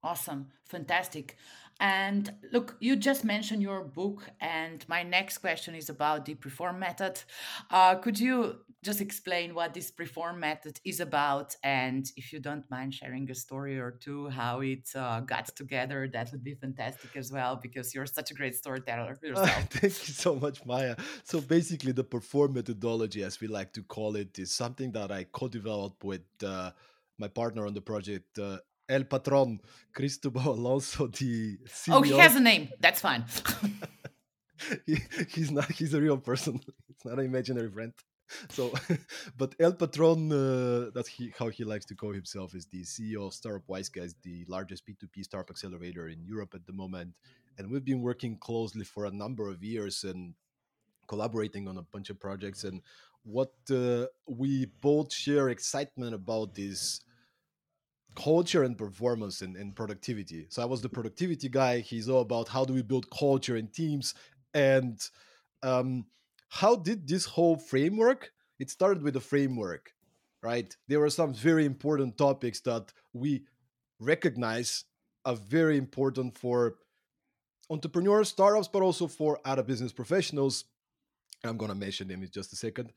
Awesome, 0.04 0.48
fantastic. 0.66 1.38
And 1.80 2.32
look, 2.52 2.76
you 2.80 2.96
just 2.96 3.24
mentioned 3.24 3.62
your 3.62 3.84
book, 3.84 4.30
and 4.40 4.86
my 4.88 5.02
next 5.04 5.40
question 5.40 5.76
is 5.76 5.90
about 5.90 6.26
the 6.26 6.36
Perform 6.36 6.80
method. 6.80 7.22
Uh, 7.72 7.96
could 7.96 8.20
you 8.20 8.58
just 8.84 9.02
explain 9.02 9.56
what 9.56 9.74
this 9.74 9.90
Perform 9.92 10.40
method 10.40 10.80
is 10.86 11.00
about? 11.00 11.56
And 11.64 12.06
if 12.16 12.32
you 12.32 12.40
don't 12.40 12.70
mind 12.70 12.94
sharing 12.94 13.30
a 13.32 13.36
story 13.36 13.80
or 13.80 13.92
two, 13.92 14.30
how 14.30 14.60
it 14.60 14.90
uh, 14.96 15.22
got 15.22 15.48
together, 15.56 16.08
that 16.14 16.32
would 16.32 16.44
be 16.44 16.54
fantastic 16.54 17.16
as 17.16 17.32
well, 17.32 17.56
because 17.56 17.96
you're 17.96 18.06
such 18.06 18.30
a 18.32 18.34
great 18.36 18.56
storyteller 18.56 19.18
Uh, 19.24 19.28
yourself. 19.28 19.70
thank 19.70 20.08
you 20.08 20.14
so 20.14 20.36
much, 20.36 20.66
Maya. 20.66 20.96
So 21.24 21.42
basically, 21.42 21.92
the 21.94 22.04
perform 22.04 22.54
methodology, 22.54 23.24
as 23.24 23.40
we 23.42 23.48
like 23.48 23.74
to 23.74 23.84
call 23.84 24.16
it, 24.16 24.38
is 24.38 24.52
something 24.52 24.92
that 24.92 25.12
I 25.12 25.24
co-developed 25.32 26.04
with 26.04 26.22
uh, 26.46 26.72
my 27.18 27.28
partner 27.30 27.66
on 27.66 27.74
the 27.74 27.82
project, 27.82 28.38
uh, 28.38 28.58
El 28.88 29.06
Patron, 29.06 29.60
Cristobal 29.94 30.54
Alonso, 30.54 31.08
the 31.08 31.58
Oh, 31.90 32.02
he 32.02 32.18
has 32.18 32.36
a 32.36 32.40
name. 32.40 32.70
That's 32.80 33.02
fine. 33.02 33.25
he, 34.86 34.98
he's 35.30 35.52
not. 35.52 35.72
He's 35.72 35.94
a 35.94 36.02
real 36.02 36.18
person. 36.18 36.60
It's 36.90 37.06
not 37.06 37.20
an 37.20 37.25
imaginary 37.25 37.72
friend. 37.72 37.92
So, 38.50 38.72
but 39.38 39.56
El 39.60 39.74
Patron, 39.74 40.32
uh, 40.32 40.92
that's 40.94 41.10
he, 41.10 41.34
how 41.38 41.50
he 41.50 41.63
likes 41.63 41.86
to 41.86 41.96
call 41.96 42.13
himself, 42.13 42.56
is 42.56 42.68
the 42.68 42.84
CEO 42.84 43.28
of 43.28 43.34
Startup 43.34 43.63
Wise 43.68 43.90
Guys, 43.90 44.16
the 44.24 44.46
largest 44.48 44.84
B2B 44.88 45.24
startup 45.24 45.50
accelerator 45.50 46.08
in 46.08 46.24
Europe 46.24 46.54
at 46.54 46.66
the 46.66 46.74
moment. 46.74 47.13
And 47.58 47.70
we've 47.70 47.84
been 47.84 48.02
working 48.02 48.38
closely 48.38 48.86
for 48.86 49.06
a 49.06 49.12
number 49.12 49.50
of 49.50 49.63
years 49.63 50.04
and 50.04 50.34
collaborating 51.08 51.68
on 51.68 51.78
a 51.78 51.84
bunch 51.84 52.10
of 52.10 52.20
projects. 52.20 52.63
And 52.63 52.82
what 53.24 53.54
uh, 53.72 54.06
we 54.28 54.68
both 54.82 55.13
share 55.13 55.50
excitement 55.50 56.13
about 56.13 56.58
is 56.58 57.02
culture 58.15 58.63
and 58.63 58.77
performance 58.77 59.41
and, 59.41 59.55
and 59.55 59.75
productivity. 59.75 60.46
So 60.50 60.62
I 60.62 60.65
was 60.65 60.82
the 60.82 60.89
productivity 60.89 61.50
guy. 61.50 61.79
He's 61.79 62.10
all 62.10 62.22
about 62.22 62.48
how 62.48 62.65
do 62.65 62.74
we 62.74 62.82
build 62.82 63.10
culture 63.10 63.55
and 63.55 63.72
teams. 63.72 64.13
And 64.53 65.00
um, 65.62 66.05
how 66.50 66.75
did 66.75 67.08
this 67.08 67.25
whole 67.25 67.58
framework? 67.58 68.32
It 68.60 68.70
started 68.70 69.03
with 69.03 69.15
a 69.15 69.22
framework, 69.22 69.93
right? 70.41 70.75
There 70.88 71.00
were 71.00 71.10
some 71.10 71.34
very 71.34 71.65
important 71.65 72.17
topics 72.17 72.62
that 72.62 72.93
we 73.13 73.46
recognize 74.00 74.86
are 75.25 75.36
very 75.36 75.77
important 75.77 76.38
for 76.38 76.75
entrepreneurs, 77.70 78.29
startups, 78.29 78.67
but 78.67 78.82
also 78.82 79.08
for 79.08 79.39
other 79.46 79.63
business 79.63 79.93
professionals. 79.93 80.65
I'm 81.43 81.58
gonna 81.58 81.75
mention 81.75 82.08
them 82.08 82.24
in 82.24 82.29
just 82.29 82.53
a 82.53 82.55
second. 82.55 82.91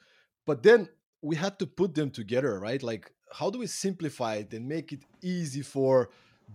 But 0.44 0.62
then 0.62 0.88
we 1.23 1.37
had 1.37 1.58
to 1.58 1.66
put 1.66 1.94
them 1.94 2.11
together, 2.11 2.58
right? 2.58 2.82
Like, 2.82 3.11
how 3.32 3.50
do 3.50 3.58
we 3.58 3.66
simplify 3.66 4.37
it 4.37 4.52
and 4.52 4.68
make 4.68 4.92
it 4.92 5.00
easy 5.23 5.62
for 5.62 6.11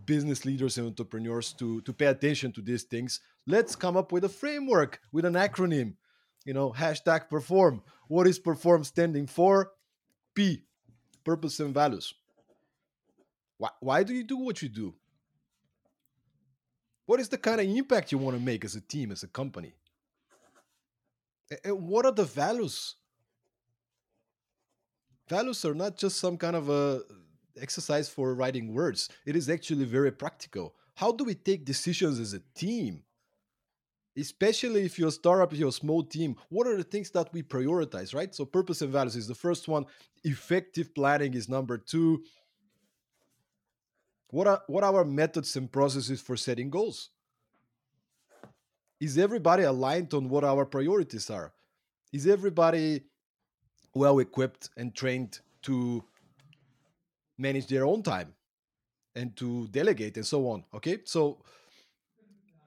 business 0.06 0.46
leaders 0.46 0.78
and 0.78 0.88
entrepreneurs 0.88 1.54
to 1.54 1.82
to 1.82 1.94
pay 1.94 2.06
attention 2.06 2.52
to 2.54 2.62
these 2.62 2.84
things? 2.84 3.20
Let's 3.46 3.76
come 3.76 3.98
up 3.98 4.12
with 4.12 4.24
a 4.24 4.30
framework 4.30 5.02
with 5.12 5.26
an 5.26 5.34
acronym. 5.34 5.96
You 6.46 6.54
know, 6.54 6.72
hashtag 6.72 7.30
perform. 7.30 7.84
What 8.08 8.28
is 8.28 8.40
perform 8.40 8.84
standing 8.84 9.28
for? 9.28 9.72
P, 10.34 10.64
purpose 11.24 11.60
and 11.60 11.74
values. 11.74 12.14
Why, 13.58 13.70
why 13.80 14.04
do 14.04 14.14
you 14.14 14.24
do 14.24 14.38
what 14.38 14.62
you 14.62 14.70
do? 14.70 14.96
What 17.06 17.20
is 17.20 17.30
the 17.30 17.38
kind 17.38 17.60
of 17.62 17.68
impact 17.68 18.12
you 18.12 18.18
want 18.18 18.38
to 18.38 18.44
make 18.44 18.64
as 18.66 18.76
a 18.76 18.82
team, 18.82 19.12
as 19.12 19.24
a 19.24 19.28
company? 19.28 19.74
And 21.64 21.88
what 21.88 22.06
are 22.06 22.12
the 22.12 22.24
values? 22.24 22.96
Values 25.32 25.64
are 25.64 25.74
not 25.74 25.96
just 25.96 26.18
some 26.18 26.36
kind 26.36 26.58
of 26.58 26.70
a 26.70 27.04
exercise 27.56 28.10
for 28.10 28.36
writing 28.36 28.74
words. 28.74 29.08
It 29.26 29.38
is 29.38 29.50
actually 29.50 29.86
very 29.86 30.12
practical. 30.12 30.76
How 30.94 31.14
do 31.14 31.24
we 31.24 31.36
take 31.36 31.64
decisions 31.64 32.20
as 32.20 32.34
a 32.34 32.42
team? 32.54 33.04
Especially 34.18 34.82
if 34.84 35.00
you're 35.00 35.08
a 35.08 35.20
startup, 35.24 35.54
you're 35.54 35.70
a 35.70 35.84
small 35.84 36.04
team, 36.04 36.36
what 36.50 36.68
are 36.68 36.76
the 36.76 36.84
things 36.84 37.10
that 37.12 37.32
we 37.32 37.44
prioritize, 37.44 38.14
right? 38.14 38.36
So, 38.36 38.44
purpose 38.44 38.82
and 38.82 38.92
values 38.92 39.16
is 39.16 39.30
the 39.30 39.42
first 39.48 39.70
one. 39.70 39.86
Effective 40.26 40.94
planning 40.94 41.34
is 41.34 41.48
number 41.48 41.78
two. 41.78 42.26
What 44.32 44.48
are 44.48 44.62
what 44.68 44.84
are 44.84 44.98
our 44.98 45.06
methods 45.06 45.56
and 45.56 45.72
processes 45.72 46.20
for 46.20 46.36
setting 46.36 46.70
goals? 46.70 47.10
Is 49.00 49.18
everybody 49.18 49.64
aligned 49.64 50.14
on 50.14 50.28
what 50.28 50.44
our 50.44 50.66
priorities 50.66 51.30
are? 51.30 51.54
Is 52.12 52.28
everybody 52.28 53.06
well 53.94 54.20
equipped 54.20 54.70
and 54.78 54.94
trained 54.96 55.40
to 55.64 56.04
manage 57.38 57.68
their 57.68 57.86
own 57.86 58.04
time 58.04 58.34
and 59.16 59.36
to 59.38 59.68
delegate 59.68 60.18
and 60.18 60.26
so 60.26 60.48
on? 60.48 60.64
Okay, 60.74 61.00
so 61.06 61.40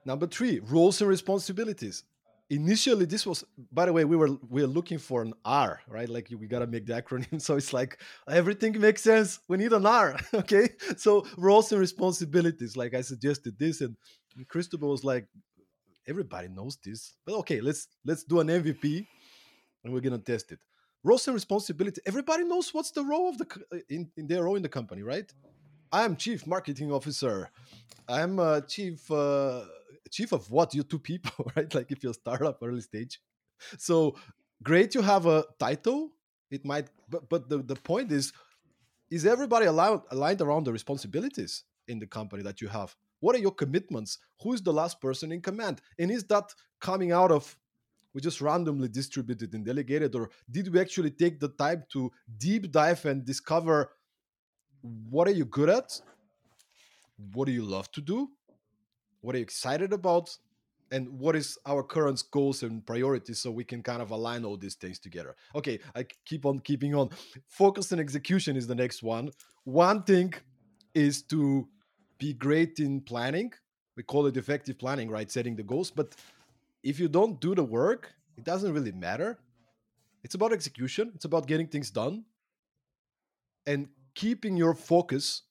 Number 0.05 0.27
three, 0.27 0.59
roles 0.59 1.01
and 1.01 1.09
responsibilities. 1.09 2.03
Initially, 2.51 3.05
this 3.05 3.25
was, 3.25 3.43
by 3.71 3.87
the 3.87 3.93
way, 3.93 4.05
we 4.05 4.15
were 4.15 4.29
we 4.49 4.61
were 4.61 4.67
looking 4.67 4.99
for 4.99 5.23
an 5.23 5.33
R, 5.43 5.81
right? 5.87 6.07
Like 6.07 6.29
we 6.39 6.45
gotta 6.45 6.67
make 6.67 6.85
the 6.85 6.93
acronym, 6.93 7.41
so 7.41 7.55
it's 7.55 7.73
like 7.73 7.99
everything 8.29 8.79
makes 8.79 9.01
sense. 9.01 9.39
We 9.47 9.57
need 9.57 9.73
an 9.73 9.87
R, 9.87 10.15
okay? 10.35 10.69
So 10.95 11.25
roles 11.37 11.71
and 11.71 11.81
responsibilities, 11.81 12.77
like 12.77 12.93
I 12.93 13.01
suggested 13.01 13.57
this, 13.57 13.81
and 13.81 13.97
Cristobal 14.47 14.89
was 14.89 15.03
like, 15.03 15.25
everybody 16.07 16.49
knows 16.49 16.77
this, 16.83 17.15
but 17.25 17.33
okay, 17.39 17.61
let's 17.61 17.87
let's 18.05 18.23
do 18.23 18.39
an 18.39 18.47
MVP, 18.47 19.07
and 19.83 19.91
we're 19.91 20.01
gonna 20.01 20.19
test 20.19 20.51
it. 20.51 20.59
Roles 21.05 21.27
and 21.27 21.35
responsibility. 21.35 22.01
Everybody 22.07 22.43
knows 22.43 22.73
what's 22.73 22.89
the 22.89 23.03
role 23.03 23.29
of 23.29 23.37
the 23.37 23.47
in, 23.89 24.09
in 24.17 24.25
their 24.25 24.43
role 24.43 24.55
in 24.55 24.63
the 24.63 24.69
company, 24.79 25.03
right? 25.03 25.31
I'm 25.91 26.15
chief 26.15 26.47
marketing 26.47 26.91
officer. 26.91 27.51
I'm 28.09 28.39
a 28.39 28.61
chief 28.61 29.09
uh, 29.11 29.61
chief 30.09 30.31
of 30.31 30.49
what? 30.49 30.73
You 30.73 30.81
two 30.81 30.97
people, 30.97 31.51
right? 31.55 31.71
Like 31.73 31.91
if 31.91 32.03
you're 32.03 32.15
startup 32.15 32.57
early 32.63 32.81
stage. 32.81 33.21
So 33.77 34.15
great 34.63 34.95
you 34.95 35.03
have 35.03 35.27
a 35.27 35.45
title. 35.59 36.09
It 36.49 36.65
might, 36.65 36.87
but 37.07 37.29
but 37.29 37.49
the, 37.49 37.59
the 37.59 37.75
point 37.75 38.11
is, 38.11 38.33
is 39.11 39.27
everybody 39.27 39.67
allowed, 39.67 40.01
aligned 40.09 40.41
around 40.41 40.63
the 40.63 40.73
responsibilities 40.73 41.65
in 41.87 41.99
the 41.99 42.07
company 42.07 42.41
that 42.41 42.61
you 42.61 42.67
have? 42.67 42.95
What 43.19 43.35
are 43.35 43.39
your 43.39 43.51
commitments? 43.51 44.17
Who 44.41 44.53
is 44.53 44.61
the 44.63 44.73
last 44.73 44.99
person 44.99 45.31
in 45.31 45.41
command? 45.41 45.81
And 45.99 46.09
is 46.09 46.23
that 46.25 46.51
coming 46.81 47.11
out 47.11 47.31
of 47.31 47.55
we 48.15 48.21
just 48.21 48.39
randomly 48.39 48.87
distributed 48.87 49.53
and 49.53 49.65
delegated, 49.65 50.15
or 50.15 50.29
did 50.49 50.73
we 50.73 50.79
actually 50.79 51.11
take 51.11 51.37
the 51.37 51.49
time 51.49 51.83
to 51.91 52.09
deep 52.37 52.71
dive 52.71 53.05
and 53.05 53.25
discover 53.25 53.91
what 55.09 55.27
are 55.27 55.31
you 55.31 55.43
good 55.43 55.69
at? 55.69 55.99
What 57.33 57.45
do 57.45 57.51
you 57.51 57.65
love 57.65 57.91
to 57.91 58.01
do? 58.01 58.29
What 59.19 59.35
are 59.35 59.39
you 59.39 59.43
excited 59.43 59.91
about? 59.91 60.29
And 60.91 61.19
what 61.19 61.35
is 61.35 61.57
our 61.65 61.83
current 61.83 62.23
goals 62.31 62.63
and 62.63 62.85
priorities 62.85 63.39
so 63.39 63.51
we 63.51 63.65
can 63.65 63.83
kind 63.83 64.01
of 64.01 64.11
align 64.11 64.45
all 64.45 64.55
these 64.55 64.75
things 64.75 64.97
together? 64.97 65.35
Okay, 65.53 65.79
I 65.93 66.05
keep 66.23 66.45
on 66.45 66.59
keeping 66.59 66.95
on. 66.95 67.09
Focus 67.49 67.91
and 67.91 67.99
execution 67.99 68.55
is 68.55 68.65
the 68.65 68.75
next 68.75 69.03
one. 69.03 69.31
One 69.65 70.03
thing 70.03 70.33
is 70.93 71.21
to 71.23 71.67
be 72.17 72.33
great 72.33 72.79
in 72.79 73.01
planning. 73.01 73.51
We 73.97 74.03
call 74.03 74.27
it 74.27 74.37
effective 74.37 74.77
planning, 74.79 75.09
right? 75.09 75.29
Setting 75.29 75.55
the 75.57 75.63
goals. 75.63 75.91
But 75.91 76.15
if 76.85 76.99
you 76.99 77.09
don't 77.09 77.41
do 77.41 77.55
the 77.55 77.63
work, 77.63 78.13
it 78.37 78.43
doesn't 78.43 78.71
really 78.71 78.91
matter. 78.91 79.39
It's 80.23 80.35
about 80.35 80.53
execution, 80.53 81.11
it's 81.15 81.25
about 81.25 81.47
getting 81.47 81.67
things 81.67 81.89
done. 81.89 82.23
And 83.65 83.89
keeping 84.13 84.55
your 84.55 84.75
focus 84.75 85.41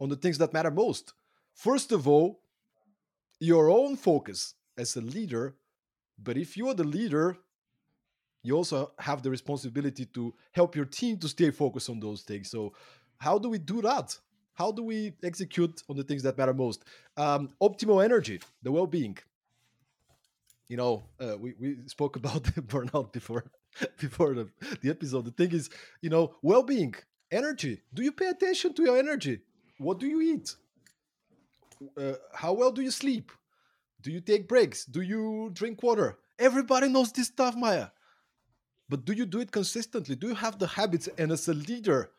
on 0.00 0.08
the 0.08 0.16
things 0.16 0.38
that 0.38 0.54
matter 0.54 0.70
most. 0.70 1.12
First 1.54 1.92
of 1.92 2.08
all, 2.08 2.40
your 3.38 3.70
own 3.70 3.96
focus 3.96 4.54
as 4.78 4.96
a 4.96 5.02
leader. 5.02 5.54
But 6.20 6.38
if 6.38 6.56
you 6.56 6.68
are 6.68 6.74
the 6.74 6.84
leader, 6.84 7.36
you 8.42 8.56
also 8.56 8.92
have 8.98 9.22
the 9.22 9.30
responsibility 9.30 10.06
to 10.06 10.34
help 10.52 10.74
your 10.74 10.86
team 10.86 11.18
to 11.18 11.28
stay 11.28 11.50
focused 11.50 11.90
on 11.90 12.00
those 12.00 12.22
things. 12.22 12.50
So, 12.50 12.72
how 13.18 13.38
do 13.38 13.50
we 13.50 13.58
do 13.58 13.82
that? 13.82 14.16
How 14.54 14.72
do 14.72 14.82
we 14.82 15.12
execute 15.22 15.82
on 15.88 15.96
the 15.96 16.04
things 16.04 16.22
that 16.22 16.38
matter 16.38 16.54
most? 16.54 16.84
Um, 17.16 17.50
optimal 17.60 18.02
energy, 18.02 18.40
the 18.62 18.72
well 18.72 18.86
being. 18.86 19.18
You 20.68 20.76
know, 20.76 21.04
uh, 21.20 21.36
we, 21.38 21.54
we 21.58 21.76
spoke 21.86 22.16
about 22.16 22.42
burnout 22.72 23.12
before 23.12 23.44
before 23.98 24.34
the, 24.34 24.48
the 24.82 24.90
episode. 24.90 25.24
The 25.24 25.30
thing 25.30 25.52
is, 25.52 25.70
you 26.02 26.10
know, 26.10 26.34
well 26.42 26.62
being 26.62 26.94
energy. 27.30 27.82
Do 27.94 28.02
you 28.02 28.12
pay 28.12 28.28
attention 28.28 28.74
to 28.74 28.82
your 28.82 28.98
energy? 28.98 29.40
What 29.78 29.98
do 29.98 30.06
you 30.06 30.20
eat? 30.20 30.54
Uh, 31.96 32.14
how 32.34 32.52
well 32.52 32.72
do 32.72 32.82
you 32.82 32.90
sleep? 32.90 33.30
Do 34.02 34.10
you 34.10 34.20
take 34.20 34.48
breaks? 34.48 34.84
Do 34.84 35.00
you 35.00 35.50
drink 35.52 35.82
water? 35.82 36.18
Everybody 36.38 36.88
knows 36.88 37.12
this 37.12 37.28
stuff 37.28 37.56
maya. 37.56 37.88
But 38.88 39.04
do 39.04 39.12
you 39.12 39.26
do 39.26 39.40
it 39.40 39.52
consistently? 39.52 40.16
Do 40.16 40.28
you 40.28 40.34
have 40.34 40.58
the 40.58 40.66
habits? 40.66 41.08
And 41.18 41.30
as 41.32 41.48
a 41.48 41.54
leader 41.54 42.10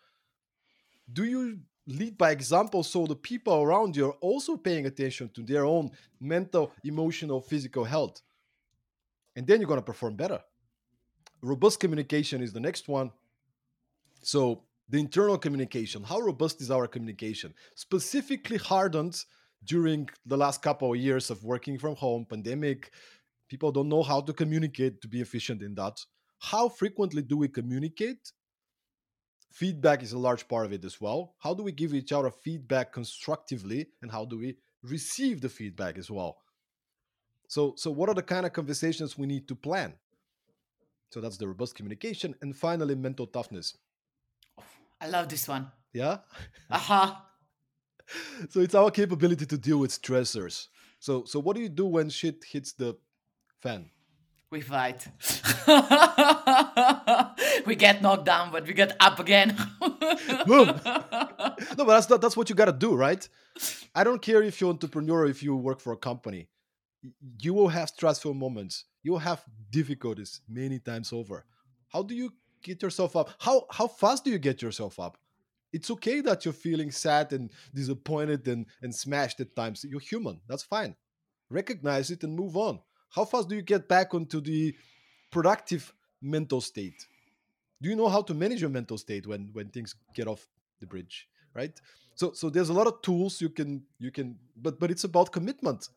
do 1.14 1.24
you 1.24 1.60
lead 1.88 2.18
by 2.18 2.32
example 2.32 2.84
so 2.84 3.08
the 3.08 3.16
people 3.16 3.62
around 3.62 3.96
you 3.96 4.08
are 4.08 4.18
also 4.22 4.56
paying 4.56 4.86
attention 4.86 5.30
to 5.30 5.42
their 5.42 5.66
own 5.66 5.90
mental 6.20 6.72
emotional 6.84 7.42
physical 7.42 7.84
health 7.84 8.22
and 9.40 9.48
then 9.48 9.62
you're 9.62 9.70
going 9.70 9.80
to 9.80 9.92
perform 9.94 10.18
better. 10.18 10.42
Robust 11.42 11.80
communication 11.80 12.44
is 12.44 12.52
the 12.52 12.60
next 12.60 12.90
one. 12.90 13.10
So 14.22 14.64
the 14.90 15.00
internal 15.00 15.38
communication 15.38 16.04
how 16.04 16.20
robust 16.20 16.60
is 16.60 16.70
our 16.70 16.88
communication? 16.88 17.54
Specifically 17.74 18.58
hardened 18.58 19.16
during 19.64 20.10
the 20.26 20.36
last 20.36 20.62
couple 20.62 20.92
of 20.92 21.00
years 21.00 21.30
of 21.30 21.42
working 21.46 21.80
from 21.80 21.96
home 21.96 22.26
pandemic. 22.30 22.92
People 23.48 23.72
don't 23.72 23.88
know 23.88 24.04
how 24.04 24.20
to 24.20 24.34
communicate 24.34 25.02
to 25.02 25.08
be 25.08 25.22
efficient 25.22 25.62
in 25.62 25.74
that. 25.76 25.96
How 26.40 26.68
frequently 26.68 27.22
do 27.22 27.38
we 27.38 27.48
communicate? 27.48 28.34
Feedback 29.54 30.04
is 30.04 30.12
a 30.12 30.20
large 30.20 30.50
part 30.50 30.66
of 30.66 30.74
it 30.74 30.84
as 30.84 31.00
well. 31.00 31.36
How 31.40 31.54
do 31.54 31.64
we 31.64 31.72
give 31.72 31.94
each 31.94 32.12
other 32.12 32.30
feedback 32.30 32.92
constructively 32.92 33.88
and 34.02 34.12
how 34.12 34.26
do 34.26 34.38
we 34.38 34.58
receive 34.84 35.40
the 35.40 35.48
feedback 35.48 35.98
as 35.98 36.12
well 36.12 36.40
so 37.50 37.74
so 37.76 37.92
what 37.92 38.08
are 38.08 38.16
the 38.16 38.24
kind 38.34 38.46
of 38.46 38.54
conversations 38.54 39.18
we 39.18 39.28
need 39.28 39.46
to 39.50 39.56
plan 39.56 39.94
so 41.12 41.20
that's 41.20 41.38
the 41.38 41.48
robust 41.48 41.76
communication 41.76 42.34
and 42.42 42.56
finally 42.56 42.96
mental 42.96 43.28
toughness 43.28 43.78
I 45.02 45.08
love 45.08 45.30
this 45.30 45.48
one. 45.48 45.72
Yeah. 45.94 46.18
Aha. 46.70 47.26
Uh-huh. 48.12 48.48
so 48.50 48.60
it's 48.60 48.76
our 48.76 48.92
capability 48.92 49.46
to 49.46 49.58
deal 49.58 49.78
with 49.78 49.92
stressors. 49.92 50.68
So 51.00 51.24
so 51.26 51.40
what 51.40 51.56
do 51.56 51.62
you 51.62 51.70
do 51.70 51.86
when 51.86 52.10
shit 52.10 52.44
hits 52.44 52.74
the 52.74 52.98
fan? 53.60 53.90
We 54.52 54.62
fight. 54.62 55.08
we 57.68 57.76
get 57.76 58.02
knocked 58.02 58.26
down, 58.26 58.52
but 58.52 58.66
we 58.66 58.74
get 58.74 58.96
up 59.00 59.20
again. 59.20 59.56
Boom. 60.48 60.68
No, 60.84 61.86
but 61.86 61.86
that's 61.86 62.10
not, 62.10 62.20
that's 62.20 62.36
what 62.36 62.50
you 62.50 62.56
gotta 62.56 62.74
do, 62.74 62.96
right? 62.96 63.30
I 63.94 64.04
don't 64.04 64.22
care 64.22 64.42
if 64.42 64.60
you're 64.60 64.72
entrepreneur, 64.72 65.20
or 65.22 65.28
if 65.28 65.44
you 65.44 65.56
work 65.56 65.80
for 65.80 65.94
a 65.94 65.98
company. 65.98 66.50
You 67.40 67.54
will 67.54 67.70
have 67.70 67.90
stressful 67.90 68.34
moments. 68.34 68.86
You 69.04 69.14
will 69.14 69.20
have 69.20 69.44
difficulties 69.72 70.42
many 70.48 70.80
times 70.80 71.14
over. 71.14 71.46
How 71.88 72.04
do 72.04 72.14
you 72.14 72.34
get 72.62 72.82
yourself 72.82 73.16
up? 73.16 73.30
How 73.40 73.66
how 73.72 73.88
fast 73.88 74.26
do 74.26 74.32
you 74.32 74.40
get 74.40 74.62
yourself 74.62 75.00
up? 75.00 75.18
It's 75.72 75.92
okay 75.92 76.22
that 76.22 76.46
you're 76.46 76.54
feeling 76.54 76.92
sad 76.92 77.32
and 77.34 77.52
disappointed 77.74 78.48
and 78.48 78.66
and 78.82 78.94
smashed 78.94 79.40
at 79.40 79.56
times. 79.56 79.84
You're 79.84 80.00
human. 80.00 80.42
That's 80.48 80.64
fine. 80.64 80.96
Recognize 81.50 82.12
it 82.12 82.24
and 82.24 82.36
move 82.36 82.58
on. 82.58 82.80
How 83.10 83.26
fast 83.26 83.50
do 83.50 83.56
you 83.56 83.62
get 83.62 83.88
back 83.88 84.14
onto 84.14 84.42
the 84.42 84.76
productive 85.32 85.94
mental 86.22 86.62
state? 86.62 87.08
Do 87.82 87.90
you 87.90 87.96
know 87.96 88.10
how 88.10 88.22
to 88.24 88.34
manage 88.34 88.62
your 88.62 88.70
mental 88.70 88.98
state 88.98 89.26
when 89.26 89.50
when 89.54 89.70
things 89.70 89.96
get 90.14 90.28
off 90.28 90.48
the 90.80 90.86
bridge 90.86 91.28
right? 91.54 91.80
So 92.16 92.34
so 92.34 92.50
there's 92.50 92.70
a 92.70 92.74
lot 92.74 92.88
of 92.88 93.02
tools 93.02 93.42
you 93.42 93.50
can 93.50 93.84
you 93.98 94.12
can 94.12 94.38
but 94.58 94.80
but 94.80 94.92
it's 94.92 95.04
about 95.04 95.32
commitment 95.32 95.90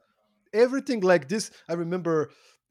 everything 0.53 1.01
like 1.01 1.29
this 1.29 1.51
i 1.69 1.73
remember 1.73 2.31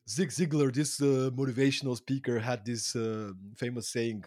Zig 0.10 0.30
Ziglar, 0.30 0.74
this 0.74 1.02
uh, 1.02 1.30
motivational 1.34 1.96
speaker, 1.96 2.39
had 2.39 2.65
this 2.65 2.96
uh, 2.96 3.32
famous 3.56 3.89
saying: 3.89 4.26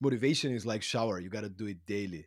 "Motivation 0.00 0.52
is 0.52 0.66
like 0.66 0.82
shower; 0.82 1.20
you 1.20 1.30
got 1.30 1.42
to 1.42 1.48
do 1.48 1.66
it 1.66 1.86
daily." 1.86 2.26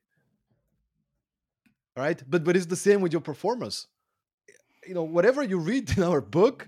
All 1.96 2.04
right, 2.04 2.22
but 2.28 2.44
but 2.44 2.56
it's 2.56 2.68
the 2.68 2.76
same 2.76 3.02
with 3.02 3.12
your 3.12 3.22
performance. 3.22 3.88
You 4.88 4.96
know, 4.96 5.04
whatever 5.04 5.44
you 5.44 5.60
read 5.60 5.96
in 5.98 6.04
our 6.04 6.22
book, 6.22 6.68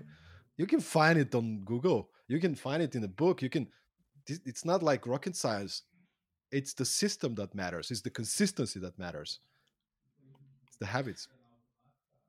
you 0.56 0.66
can 0.66 0.80
find 0.80 1.18
it 1.18 1.34
on 1.34 1.62
Google. 1.64 2.10
You 2.28 2.38
can 2.38 2.54
find 2.54 2.82
it 2.82 2.94
in 2.94 3.02
a 3.02 3.08
book. 3.08 3.42
You 3.42 3.50
can. 3.50 3.68
It's 4.26 4.64
not 4.64 4.82
like 4.82 5.06
rocket 5.06 5.36
science. 5.36 5.82
It's 6.50 6.74
the 6.74 6.84
system 6.84 7.34
that 7.34 7.54
matters. 7.54 7.90
It's 7.90 8.02
the 8.02 8.10
consistency 8.10 8.78
that 8.80 8.98
matters. 8.98 9.40
It's 10.68 10.76
the 10.76 10.86
habits. 10.86 11.28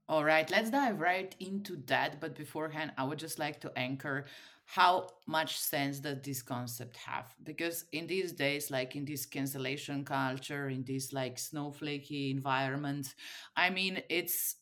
All 0.08 0.24
right, 0.24 0.50
let's 0.52 0.70
dive 0.70 1.00
right 1.00 1.36
into 1.40 1.78
that. 1.88 2.22
But 2.22 2.36
beforehand, 2.36 2.92
I 2.98 3.04
would 3.04 3.18
just 3.20 3.40
like 3.40 3.60
to 3.62 3.72
anchor 3.78 4.26
how 4.68 5.10
much 5.28 5.60
sense 5.60 6.00
does 6.00 6.22
this 6.24 6.42
concept 6.42 6.98
have? 6.98 7.34
Because 7.44 7.86
in 7.92 8.08
these 8.08 8.32
days, 8.32 8.72
like 8.72 8.96
in 8.96 9.06
this 9.06 9.26
cancellation 9.26 10.04
culture, 10.04 10.70
in 10.70 10.84
this 10.84 11.14
like 11.14 11.38
snowflakey 11.38 12.32
environment, 12.32 13.14
I 13.56 13.70
mean, 13.70 14.02
it's 14.10 14.56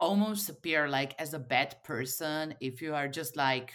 almost 0.00 0.48
appear 0.48 0.88
like 0.88 1.14
as 1.20 1.34
a 1.34 1.38
bad 1.38 1.76
person 1.84 2.54
if 2.60 2.82
you 2.82 2.94
are 2.94 3.06
just 3.08 3.36
like 3.36 3.72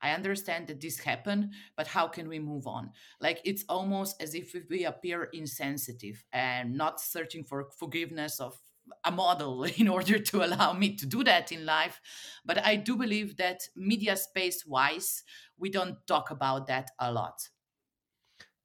I 0.00 0.12
understand 0.12 0.68
that 0.68 0.80
this 0.80 1.00
happened, 1.00 1.52
but 1.76 1.88
how 1.88 2.06
can 2.06 2.28
we 2.28 2.38
move 2.38 2.66
on? 2.68 2.92
Like 3.20 3.40
it's 3.44 3.64
almost 3.68 4.22
as 4.22 4.34
if 4.34 4.54
we 4.70 4.84
appear 4.84 5.24
insensitive 5.24 6.24
and 6.32 6.74
not 6.74 7.00
searching 7.00 7.42
for 7.42 7.70
forgiveness 7.76 8.38
of 8.38 8.60
a 9.04 9.10
model 9.10 9.64
in 9.76 9.88
order 9.88 10.18
to 10.18 10.44
allow 10.44 10.72
me 10.72 10.96
to 10.96 11.06
do 11.06 11.24
that 11.24 11.52
in 11.52 11.66
life. 11.66 12.00
But 12.44 12.64
I 12.64 12.76
do 12.76 12.96
believe 12.96 13.36
that 13.36 13.60
media 13.76 14.16
space 14.16 14.64
wise, 14.66 15.22
we 15.56 15.70
don't 15.70 15.98
talk 16.06 16.30
about 16.30 16.66
that 16.68 16.90
a 16.98 17.12
lot. 17.12 17.48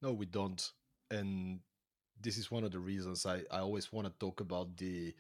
No, 0.01 0.13
we 0.13 0.25
don't. 0.25 0.69
And 1.09 1.59
this 2.19 2.38
is 2.38 2.51
one 2.51 2.63
of 2.63 2.71
the 2.71 2.79
reasons 2.79 3.25
I, 3.25 3.41
I 3.51 3.59
always 3.59 3.91
want 3.91 4.07
to 4.07 4.13
talk 4.19 4.39
about 4.41 4.75
the 4.77 5.13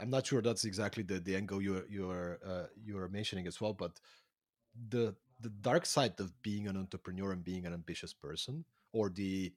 I'm 0.00 0.10
not 0.10 0.26
sure 0.26 0.42
that's 0.42 0.64
exactly 0.64 1.02
the, 1.02 1.20
the 1.20 1.36
angle 1.36 1.62
you're 1.62 1.84
you're 1.88 2.40
uh, 2.44 2.66
you're 2.82 3.08
mentioning 3.08 3.46
as 3.46 3.60
well, 3.60 3.72
but 3.72 4.00
the 4.88 5.14
the 5.40 5.50
dark 5.50 5.86
side 5.86 6.18
of 6.20 6.32
being 6.42 6.68
an 6.68 6.76
entrepreneur 6.76 7.32
and 7.32 7.44
being 7.44 7.66
an 7.66 7.72
ambitious 7.72 8.12
person, 8.12 8.64
or 8.92 9.10
the 9.10 9.52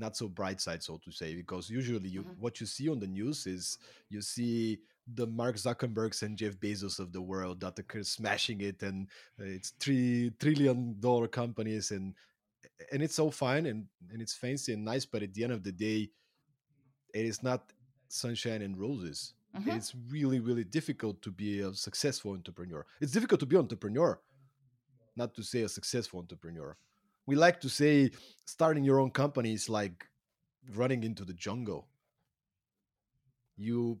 not 0.00 0.16
so 0.16 0.28
bright 0.28 0.60
side, 0.60 0.82
so 0.82 0.98
to 1.04 1.12
say, 1.12 1.34
because 1.34 1.70
usually 1.70 2.08
you 2.08 2.22
mm-hmm. 2.22 2.40
what 2.40 2.60
you 2.60 2.66
see 2.66 2.88
on 2.88 2.98
the 2.98 3.06
news 3.06 3.46
is 3.46 3.78
you 4.08 4.20
see 4.22 4.80
the 5.14 5.26
Mark 5.26 5.56
Zuckerbergs 5.56 6.22
and 6.22 6.36
Jeff 6.36 6.54
Bezos 6.58 6.98
of 6.98 7.12
the 7.12 7.20
world 7.20 7.60
that 7.60 7.78
are 7.78 8.02
smashing 8.02 8.60
it, 8.62 8.82
and 8.82 9.08
it's 9.38 9.70
three 9.78 10.32
trillion 10.40 10.96
dollar 10.98 11.28
companies, 11.28 11.90
and 11.90 12.14
and 12.92 13.02
it's 13.02 13.14
so 13.14 13.30
fine 13.30 13.66
and 13.66 13.86
and 14.10 14.20
it's 14.22 14.34
fancy 14.34 14.72
and 14.72 14.84
nice, 14.84 15.04
but 15.04 15.22
at 15.22 15.34
the 15.34 15.44
end 15.44 15.52
of 15.52 15.62
the 15.62 15.72
day, 15.72 16.10
it 17.14 17.24
is 17.24 17.42
not 17.42 17.72
sunshine 18.08 18.62
and 18.62 18.78
roses. 18.78 19.34
Mm-hmm. 19.56 19.70
It's 19.70 19.94
really 20.08 20.40
really 20.40 20.64
difficult 20.64 21.20
to 21.22 21.30
be 21.30 21.60
a 21.60 21.74
successful 21.74 22.32
entrepreneur. 22.32 22.86
It's 23.00 23.12
difficult 23.12 23.40
to 23.40 23.46
be 23.46 23.56
an 23.56 23.62
entrepreneur, 23.62 24.20
not 25.16 25.34
to 25.34 25.42
say 25.42 25.62
a 25.62 25.68
successful 25.68 26.20
entrepreneur. 26.20 26.76
We 27.30 27.36
like 27.36 27.60
to 27.60 27.68
say 27.68 28.10
starting 28.44 28.82
your 28.82 28.98
own 28.98 29.12
company 29.12 29.52
is 29.52 29.68
like 29.68 30.04
running 30.74 31.04
into 31.04 31.24
the 31.24 31.32
jungle. 31.32 31.86
You 33.56 34.00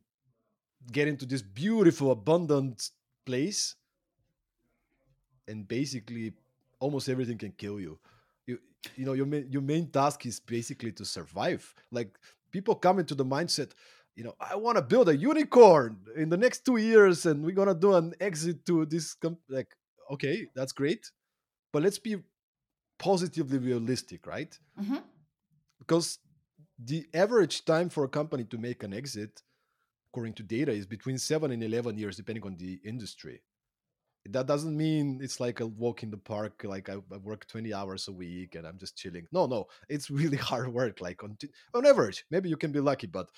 get 0.90 1.06
into 1.06 1.26
this 1.26 1.40
beautiful, 1.40 2.10
abundant 2.10 2.90
place, 3.24 3.76
and 5.46 5.68
basically 5.68 6.32
almost 6.80 7.08
everything 7.08 7.38
can 7.38 7.52
kill 7.52 7.78
you. 7.78 8.00
You, 8.46 8.58
you 8.96 9.04
know, 9.06 9.12
your 9.12 9.26
main, 9.26 9.46
your 9.48 9.62
main 9.62 9.86
task 9.92 10.26
is 10.26 10.40
basically 10.40 10.90
to 10.98 11.04
survive. 11.04 11.72
Like 11.92 12.18
people 12.50 12.74
come 12.74 12.98
into 12.98 13.14
the 13.14 13.24
mindset, 13.24 13.70
you 14.16 14.24
know, 14.24 14.34
I 14.40 14.56
want 14.56 14.76
to 14.76 14.82
build 14.82 15.08
a 15.08 15.16
unicorn 15.16 15.98
in 16.16 16.30
the 16.30 16.36
next 16.36 16.64
two 16.64 16.78
years, 16.78 17.26
and 17.26 17.44
we're 17.44 17.54
gonna 17.54 17.78
do 17.86 17.94
an 17.94 18.12
exit 18.18 18.66
to 18.66 18.86
this. 18.86 19.14
Comp-. 19.14 19.38
Like, 19.48 19.76
okay, 20.10 20.48
that's 20.52 20.72
great, 20.72 21.12
but 21.72 21.84
let's 21.84 22.00
be 22.00 22.16
positively 23.00 23.58
realistic, 23.58 24.26
right? 24.26 24.56
Mm-hmm. 24.80 24.98
Because 25.80 26.18
the 26.78 27.06
average 27.12 27.64
time 27.64 27.88
for 27.88 28.04
a 28.04 28.08
company 28.08 28.44
to 28.44 28.58
make 28.58 28.84
an 28.84 28.94
exit 28.94 29.42
according 30.10 30.34
to 30.34 30.42
data, 30.42 30.72
is 30.72 30.86
between 30.86 31.18
seven 31.18 31.52
and 31.52 31.62
11 31.62 31.96
years, 31.96 32.16
depending 32.16 32.44
on 32.44 32.56
the 32.56 32.80
industry. 32.84 33.40
That 34.28 34.46
doesn't 34.46 34.76
mean 34.76 35.20
it's 35.22 35.38
like 35.38 35.60
a 35.60 35.66
walk 35.66 36.02
in 36.02 36.10
the 36.10 36.16
park, 36.16 36.62
like 36.64 36.88
I, 36.88 36.94
I 36.94 37.16
work 37.18 37.46
20 37.46 37.72
hours 37.72 38.08
a 38.08 38.12
week 38.12 38.54
and 38.54 38.66
I'm 38.66 38.76
just 38.76 38.96
chilling. 38.96 39.26
No, 39.32 39.46
no, 39.46 39.66
it's 39.88 40.10
really 40.20 40.36
hard 40.36 40.68
work. 40.68 41.00
Like 41.00 41.22
on, 41.22 41.38
on 41.74 41.86
average, 41.86 42.24
maybe 42.30 42.48
you 42.48 42.56
can 42.56 42.72
be 42.72 42.80
lucky, 42.80 43.06
but 43.06 43.30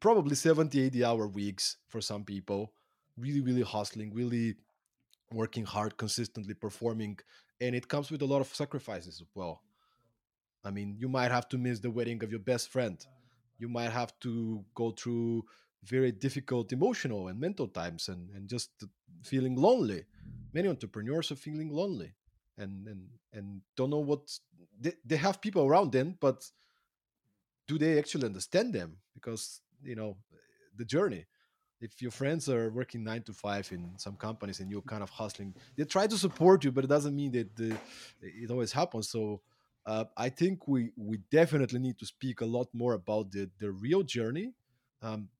probably 0.00 0.34
70, 0.34 0.80
80 0.80 1.04
hour 1.04 1.28
weeks 1.28 1.76
for 1.88 2.00
some 2.00 2.24
people, 2.24 2.72
really, 3.16 3.40
really 3.40 3.62
hustling, 3.62 4.12
really 4.12 4.56
working 5.32 5.64
hard, 5.64 5.96
consistently 5.96 6.54
performing. 6.54 7.18
And 7.60 7.74
it 7.74 7.88
comes 7.88 8.10
with 8.10 8.22
a 8.22 8.26
lot 8.26 8.40
of 8.40 8.54
sacrifices 8.54 9.20
as 9.20 9.26
well. 9.34 9.62
I 10.64 10.70
mean, 10.70 10.96
you 10.98 11.08
might 11.08 11.30
have 11.30 11.48
to 11.50 11.58
miss 11.58 11.80
the 11.80 11.90
wedding 11.90 12.22
of 12.22 12.30
your 12.30 12.40
best 12.40 12.68
friend. 12.68 13.04
You 13.58 13.68
might 13.68 13.90
have 13.90 14.12
to 14.20 14.64
go 14.74 14.90
through 14.92 15.44
very 15.84 16.12
difficult 16.12 16.72
emotional 16.72 17.28
and 17.28 17.40
mental 17.40 17.68
times 17.68 18.08
and, 18.08 18.30
and 18.34 18.48
just 18.48 18.70
feeling 19.24 19.56
lonely. 19.56 20.04
Many 20.52 20.68
entrepreneurs 20.68 21.30
are 21.30 21.36
feeling 21.36 21.70
lonely 21.70 22.14
and 22.58 22.86
and 22.88 23.08
and 23.32 23.60
don't 23.76 23.90
know 23.90 23.98
what 23.98 24.20
they, 24.80 24.92
they 25.04 25.16
have 25.16 25.40
people 25.40 25.64
around 25.64 25.92
them 25.92 26.16
but 26.20 26.44
do 27.66 27.78
they 27.78 27.98
actually 27.98 28.26
understand 28.26 28.74
them? 28.74 28.96
Because 29.14 29.60
you 29.82 29.94
know 29.94 30.16
the 30.76 30.84
journey 30.84 31.26
if 31.80 32.02
your 32.02 32.10
friends 32.10 32.48
are 32.48 32.70
working 32.70 33.04
nine 33.04 33.22
to 33.22 33.32
five 33.32 33.70
in 33.72 33.92
some 33.96 34.16
companies 34.16 34.60
and 34.60 34.70
you're 34.70 34.82
kind 34.82 35.02
of 35.02 35.10
hustling 35.10 35.54
they 35.76 35.84
try 35.84 36.06
to 36.06 36.18
support 36.18 36.64
you 36.64 36.72
but 36.72 36.84
it 36.84 36.88
doesn't 36.88 37.14
mean 37.14 37.32
that 37.32 37.54
the, 37.56 37.76
it 38.20 38.50
always 38.50 38.72
happens 38.72 39.08
so 39.08 39.40
uh, 39.88 40.04
I 40.18 40.28
think 40.28 40.68
we 40.68 40.90
we 40.96 41.16
definitely 41.30 41.78
need 41.78 41.98
to 41.98 42.04
speak 42.04 42.42
a 42.42 42.44
lot 42.44 42.68
more 42.74 42.92
about 42.92 43.30
the 43.32 43.48
the 43.58 43.70
real 43.70 44.02
journey. 44.02 44.52
Um, 45.00 45.30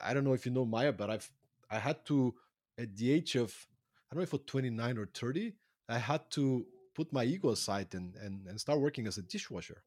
I 0.00 0.14
don't 0.14 0.22
know 0.22 0.32
if 0.32 0.46
you 0.46 0.52
know 0.52 0.64
Maya, 0.64 0.92
but 0.92 1.10
I've 1.10 1.28
I 1.68 1.80
had 1.80 2.04
to 2.06 2.32
at 2.78 2.96
the 2.96 3.12
age 3.12 3.34
of 3.34 3.50
I 4.08 4.14
don't 4.14 4.20
know 4.20 4.22
if 4.22 4.30
for 4.30 4.38
29 4.38 4.98
or 4.98 5.06
30, 5.06 5.54
I 5.88 5.98
had 5.98 6.30
to 6.30 6.64
put 6.94 7.12
my 7.12 7.24
ego 7.24 7.50
aside 7.50 7.94
and 7.94 8.14
and, 8.22 8.46
and 8.46 8.60
start 8.60 8.78
working 8.78 9.08
as 9.08 9.18
a 9.18 9.22
dishwasher. 9.22 9.82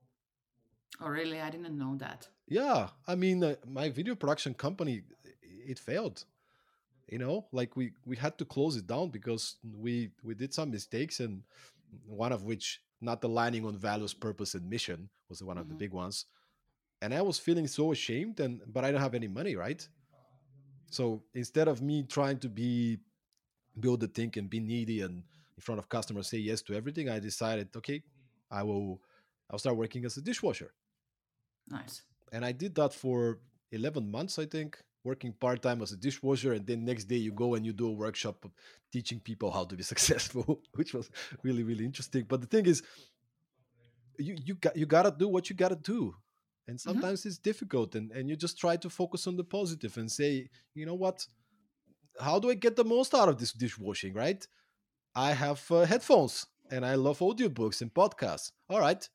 Oh, 0.99 1.07
really? 1.07 1.39
I 1.39 1.49
didn't 1.49 1.77
know 1.77 1.95
that. 1.99 2.27
Yeah, 2.47 2.89
I 3.07 3.15
mean, 3.15 3.41
uh, 3.41 3.55
my 3.65 3.89
video 3.89 4.15
production 4.15 4.53
company 4.53 5.03
it 5.69 5.79
failed. 5.79 6.25
You 7.07 7.19
know, 7.19 7.45
like 7.51 7.75
we 7.75 7.93
we 8.05 8.15
had 8.15 8.37
to 8.39 8.45
close 8.45 8.75
it 8.75 8.87
down 8.87 9.09
because 9.09 9.55
we 9.63 10.11
we 10.23 10.35
did 10.35 10.53
some 10.53 10.69
mistakes 10.71 11.19
and 11.19 11.43
one 12.05 12.31
of 12.31 12.43
which 12.43 12.81
not 13.01 13.23
aligning 13.23 13.65
on 13.65 13.77
values, 13.77 14.13
purpose, 14.13 14.53
and 14.55 14.69
mission 14.69 15.09
was 15.29 15.41
one 15.41 15.57
of 15.57 15.63
mm-hmm. 15.63 15.73
the 15.73 15.77
big 15.77 15.93
ones. 15.93 16.25
And 17.01 17.13
I 17.13 17.21
was 17.21 17.39
feeling 17.39 17.67
so 17.67 17.91
ashamed, 17.91 18.39
and 18.39 18.61
but 18.67 18.83
I 18.83 18.91
don't 18.91 19.01
have 19.01 19.15
any 19.15 19.27
money, 19.27 19.55
right? 19.55 19.87
So 20.91 21.23
instead 21.33 21.67
of 21.67 21.81
me 21.81 22.03
trying 22.03 22.39
to 22.39 22.49
be 22.49 22.99
build 23.79 24.01
the 24.01 24.07
thing 24.07 24.33
and 24.35 24.49
be 24.49 24.59
needy 24.59 25.01
and 25.01 25.23
in 25.57 25.61
front 25.61 25.79
of 25.79 25.87
customers 25.87 26.27
say 26.27 26.37
yes 26.37 26.61
to 26.63 26.73
everything, 26.73 27.09
I 27.09 27.19
decided, 27.19 27.69
okay, 27.75 28.03
I 28.51 28.63
will 28.63 29.01
I'll 29.49 29.59
start 29.59 29.77
working 29.77 30.05
as 30.05 30.17
a 30.17 30.21
dishwasher. 30.21 30.73
Nice. 31.67 32.03
And 32.31 32.45
I 32.45 32.51
did 32.51 32.75
that 32.75 32.93
for 32.93 33.39
11 33.71 34.09
months, 34.11 34.37
I 34.37 34.45
think 34.45 34.77
working 35.03 35.33
part 35.33 35.61
time 35.61 35.81
as 35.81 35.91
a 35.91 35.97
dishwasher, 35.97 36.53
and 36.53 36.65
then 36.65 36.85
next 36.85 37.05
day 37.05 37.15
you 37.15 37.31
go 37.31 37.55
and 37.55 37.65
you 37.65 37.73
do 37.73 37.87
a 37.87 37.91
workshop 37.91 38.45
teaching 38.91 39.19
people 39.19 39.51
how 39.51 39.63
to 39.65 39.75
be 39.75 39.83
successful, 39.93 40.61
which 40.75 40.93
was 40.93 41.09
really 41.43 41.63
really 41.63 41.85
interesting. 41.85 42.25
But 42.27 42.41
the 42.41 42.47
thing 42.47 42.65
is, 42.65 42.83
you 44.17 44.35
you 44.43 44.55
got 44.55 44.75
you 44.75 44.85
gotta 44.85 45.13
do 45.17 45.27
what 45.27 45.49
you 45.49 45.55
gotta 45.55 45.75
do, 45.75 46.15
and 46.67 46.77
mm-hmm. 46.77 46.89
sometimes 46.89 47.21
mm-hmm. 47.21 47.29
it's 47.29 47.37
difficult, 47.37 47.95
and 47.95 48.11
and 48.11 48.29
you 48.29 48.35
just 48.35 48.59
try 48.59 48.75
to 48.77 48.89
focus 48.89 49.27
on 49.27 49.37
the 49.37 49.43
positive 49.43 49.97
and 49.97 50.11
say, 50.11 50.49
you 50.73 50.85
know 50.85 50.95
what, 50.95 51.25
how 52.19 52.39
do 52.39 52.49
I 52.49 52.55
get 52.55 52.75
the 52.75 52.85
most 52.85 53.13
out 53.13 53.29
of 53.29 53.37
this 53.37 53.53
dishwashing? 53.53 54.13
Right? 54.13 54.45
I 55.15 55.31
have 55.33 55.63
uh, 55.71 55.85
headphones 55.85 56.45
and 56.71 56.85
I 56.85 56.95
love 56.95 57.19
audiobooks 57.19 57.81
and 57.81 57.93
podcasts. 57.93 58.51
All 58.69 58.79
right. 58.79 59.07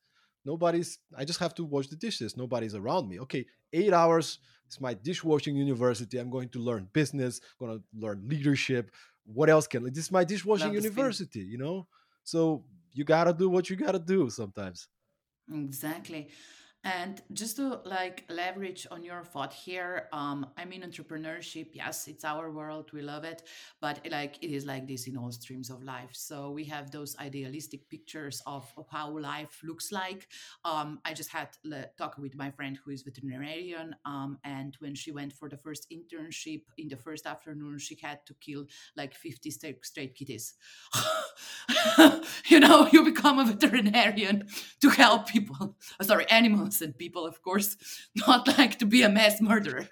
Nobody's, 0.45 0.99
I 1.17 1.25
just 1.25 1.39
have 1.39 1.55
to 1.55 1.63
wash 1.63 1.87
the 1.87 1.95
dishes. 1.95 2.37
Nobody's 2.37 2.75
around 2.75 3.09
me. 3.09 3.19
Okay. 3.19 3.45
Eight 3.73 3.93
hours 3.93 4.39
it's 4.67 4.81
my 4.81 4.93
dishwashing 4.93 5.55
university. 5.55 6.17
I'm 6.17 6.29
going 6.29 6.49
to 6.49 6.59
learn 6.59 6.89
business, 6.93 7.39
going 7.59 7.77
to 7.77 7.83
learn 7.97 8.23
leadership. 8.27 8.91
What 9.25 9.49
else 9.49 9.67
can 9.67 9.83
this 9.83 10.05
is 10.05 10.11
my 10.11 10.23
dishwashing 10.23 10.73
university, 10.73 11.39
you 11.39 11.57
know? 11.57 11.87
So 12.23 12.63
you 12.93 13.03
gotta 13.03 13.33
do 13.33 13.49
what 13.49 13.69
you 13.69 13.75
gotta 13.75 13.99
do 13.99 14.29
sometimes. 14.29 14.87
Exactly. 15.51 16.29
And 16.85 17.19
just 17.33 17.55
to 17.55 17.79
like 17.83 18.25
leverage 18.29 18.85
on 18.91 19.03
your 19.03 19.23
thought 19.23 19.51
here, 19.51 20.07
um, 20.13 20.45
I 20.55 20.65
mean, 20.65 20.83
entrepreneurship, 20.83 21.69
yes, 21.73 22.07
it's 22.07 22.23
our 22.23 22.51
world, 22.51 22.91
we 22.93 23.01
love 23.01 23.23
it, 23.23 23.41
but 23.81 24.07
like 24.11 24.37
it 24.43 24.51
is 24.51 24.67
like 24.67 24.87
this 24.87 25.07
in 25.07 25.17
all 25.17 25.31
streams 25.31 25.71
of 25.71 25.81
life. 25.81 26.11
So 26.11 26.51
we 26.51 26.63
have 26.65 26.91
those 26.91 27.17
idealistic 27.17 27.89
pictures 27.89 28.39
of, 28.45 28.71
of 28.77 28.85
how 28.91 29.17
life 29.17 29.61
looks 29.63 29.91
like. 29.91 30.27
Um, 30.63 30.99
I 31.03 31.15
just 31.15 31.31
had 31.31 31.49
le- 31.63 31.87
talk 31.97 32.19
with 32.19 32.35
my 32.35 32.51
friend 32.51 32.77
who 32.85 32.91
is 32.91 33.01
veterinarian, 33.01 33.95
um, 34.05 34.37
and 34.43 34.75
when 34.77 34.93
she 34.93 35.11
went 35.11 35.33
for 35.33 35.49
the 35.49 35.57
first 35.57 35.87
internship 35.91 36.61
in 36.77 36.87
the 36.87 36.97
first 36.97 37.25
afternoon, 37.25 37.79
she 37.79 37.97
had 37.99 38.19
to 38.27 38.35
kill 38.35 38.65
like 38.95 39.15
50 39.15 39.49
straight, 39.49 39.83
straight 39.83 40.13
kitties. 40.13 40.53
you 42.47 42.59
know, 42.59 42.87
you 42.91 43.03
become 43.03 43.39
a 43.39 43.45
veterinarian 43.53 44.47
to 44.81 44.89
help 44.89 45.27
people, 45.27 45.77
sorry, 46.01 46.29
animals 46.29 46.74
innocent 46.75 46.97
people, 46.97 47.25
of 47.25 47.41
course, 47.41 47.77
not 48.27 48.47
like 48.57 48.79
to 48.79 48.85
be 48.85 49.03
a 49.03 49.09
mass 49.09 49.41
murderer. 49.41 49.87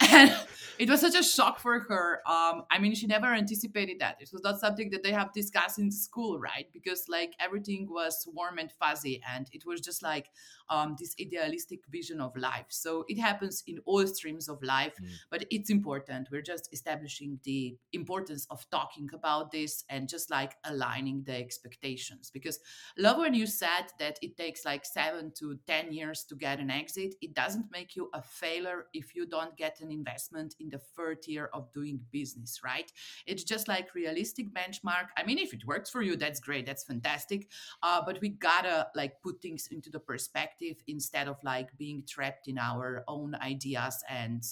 and 0.00 0.34
it 0.78 0.90
was 0.90 1.00
such 1.00 1.14
a 1.14 1.22
shock 1.22 1.58
for 1.58 1.80
her. 1.80 2.20
Um, 2.26 2.64
I 2.70 2.78
mean, 2.78 2.94
she 2.94 3.06
never 3.06 3.32
anticipated 3.32 3.98
that. 4.00 4.16
It 4.20 4.30
was 4.32 4.42
not 4.42 4.60
something 4.60 4.90
that 4.90 5.02
they 5.02 5.12
have 5.12 5.32
discussed 5.32 5.78
in 5.78 5.90
school, 5.90 6.38
right? 6.38 6.66
Because 6.72 7.08
like 7.08 7.32
everything 7.40 7.88
was 7.90 8.28
warm 8.32 8.58
and 8.58 8.70
fuzzy, 8.70 9.22
and 9.34 9.48
it 9.52 9.64
was 9.66 9.80
just 9.80 10.02
like 10.02 10.28
um, 10.68 10.96
this 10.98 11.14
idealistic 11.20 11.80
vision 11.90 12.20
of 12.20 12.36
life. 12.36 12.66
So 12.68 13.04
it 13.08 13.18
happens 13.18 13.62
in 13.66 13.78
all 13.84 14.06
streams 14.06 14.48
of 14.48 14.62
life, 14.62 14.94
mm. 15.02 15.08
but 15.30 15.44
it's 15.50 15.70
important. 15.70 16.28
We're 16.30 16.42
just 16.42 16.68
establishing 16.72 17.38
the 17.44 17.76
importance 17.92 18.46
of 18.50 18.68
talking 18.70 19.08
about 19.12 19.50
this 19.50 19.84
and 19.88 20.08
just 20.08 20.30
like 20.30 20.54
aligning 20.64 21.22
the 21.24 21.34
expectations. 21.34 22.30
Because 22.32 22.58
love 22.98 23.18
when 23.18 23.34
you 23.34 23.46
said 23.46 23.86
that 23.98 24.18
it 24.22 24.36
takes 24.36 24.64
like 24.64 24.84
seven 24.84 25.32
to 25.38 25.58
ten 25.66 25.92
years 25.92 26.24
to 26.24 26.36
get 26.36 26.58
an 26.60 26.70
exit. 26.70 27.14
It 27.20 27.34
doesn't 27.34 27.70
make 27.70 27.96
you 27.96 28.10
a 28.12 28.22
failure 28.22 28.86
if 28.92 29.14
you 29.14 29.26
don't 29.26 29.56
get 29.56 29.80
an 29.80 29.90
investment 29.90 30.54
in 30.60 30.68
the 30.68 30.78
third 30.78 31.18
year 31.26 31.50
of 31.52 31.72
doing 31.72 32.00
business, 32.10 32.60
right? 32.64 32.90
It's 33.26 33.44
just 33.44 33.68
like 33.68 33.94
realistic 33.94 34.52
benchmark. 34.52 35.08
I 35.16 35.24
mean, 35.24 35.38
if 35.38 35.52
it 35.54 35.66
works 35.66 35.90
for 35.90 36.02
you, 36.02 36.16
that's 36.16 36.40
great, 36.40 36.66
that's 36.66 36.84
fantastic. 36.84 37.48
Uh, 37.82 38.02
but 38.04 38.20
we 38.20 38.30
gotta 38.30 38.88
like 38.94 39.20
put 39.22 39.40
things 39.40 39.68
into 39.70 39.90
the 39.90 40.00
perspective 40.00 40.55
perspective 40.56 40.82
instead 40.86 41.28
of 41.28 41.36
like 41.42 41.76
being 41.78 42.02
trapped 42.06 42.48
in 42.48 42.58
our 42.58 43.04
own 43.08 43.34
ideas 43.36 44.02
and 44.08 44.42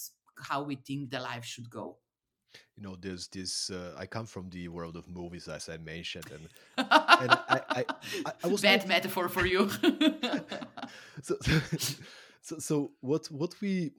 how 0.48 0.62
we 0.62 0.76
think 0.76 1.10
the 1.10 1.20
life 1.20 1.44
should 1.44 1.70
go. 1.70 1.96
You 2.76 2.82
know 2.82 2.96
there's 2.96 3.28
this 3.28 3.70
uh, 3.70 3.94
i 3.98 4.06
come 4.06 4.26
from 4.26 4.48
the 4.50 4.68
world 4.68 4.96
of 4.96 5.08
movies 5.08 5.48
as 5.48 5.68
i 5.68 5.76
mentioned 5.76 6.26
and, 6.30 6.48
and 6.78 7.30
I, 7.48 7.60
I, 7.70 7.84
I, 8.26 8.32
I, 8.44 8.46
was 8.46 8.62
bad 8.62 8.86
metaphor 8.86 9.28
for 9.28 9.46
you. 9.46 9.70
So, 11.22 11.36
so 12.42 12.58
so 12.58 12.90
what 13.00 13.26
what 13.30 13.54
we 13.60 13.92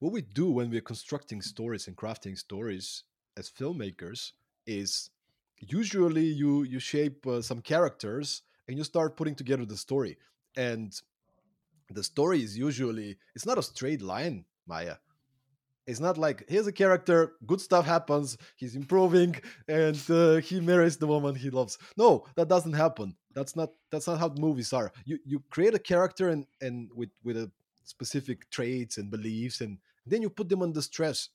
what 0.00 0.12
we 0.12 0.22
do 0.22 0.50
when 0.50 0.70
we're 0.70 0.88
constructing 0.92 1.42
stories 1.42 1.86
and 1.86 1.96
crafting 1.96 2.36
stories 2.36 3.04
as 3.36 3.50
filmmakers 3.50 4.32
is 4.66 5.10
usually 5.58 6.26
you 6.26 6.64
you 6.64 6.80
shape 6.80 7.26
uh, 7.26 7.40
some 7.40 7.60
characters 7.60 8.42
and 8.68 8.76
you 8.76 8.84
start 8.84 9.16
putting 9.16 9.34
together 9.34 9.64
the 9.64 9.76
story. 9.76 10.18
And 10.56 10.92
the 11.90 12.02
story 12.02 12.42
is 12.42 12.56
usually 12.56 13.16
it's 13.34 13.46
not 13.46 13.58
a 13.58 13.62
straight 13.62 14.02
line 14.02 14.44
maya. 14.66 14.96
It's 15.86 16.00
not 16.00 16.18
like 16.18 16.44
here's 16.48 16.66
a 16.66 16.72
character 16.72 17.34
good 17.46 17.60
stuff 17.60 17.86
happens 17.86 18.36
he's 18.56 18.74
improving 18.74 19.36
and 19.68 20.02
uh, 20.10 20.36
he 20.36 20.60
marries 20.60 20.96
the 20.96 21.06
woman 21.06 21.34
he 21.34 21.50
loves. 21.50 21.78
No 21.96 22.26
that 22.34 22.48
doesn't 22.48 22.72
happen. 22.72 23.16
That's 23.34 23.54
not 23.54 23.70
that's 23.90 24.06
not 24.08 24.18
how 24.18 24.32
movies 24.36 24.72
are. 24.72 24.92
You 25.04 25.18
you 25.24 25.42
create 25.50 25.74
a 25.74 25.78
character 25.78 26.28
and 26.28 26.46
and 26.60 26.90
with 26.94 27.10
with 27.22 27.36
a 27.36 27.50
specific 27.84 28.50
traits 28.50 28.98
and 28.98 29.10
beliefs 29.10 29.60
and 29.60 29.78
then 30.04 30.22
you 30.22 30.30
put 30.30 30.48
them 30.48 30.62
under 30.62 30.82
stress 30.82 31.28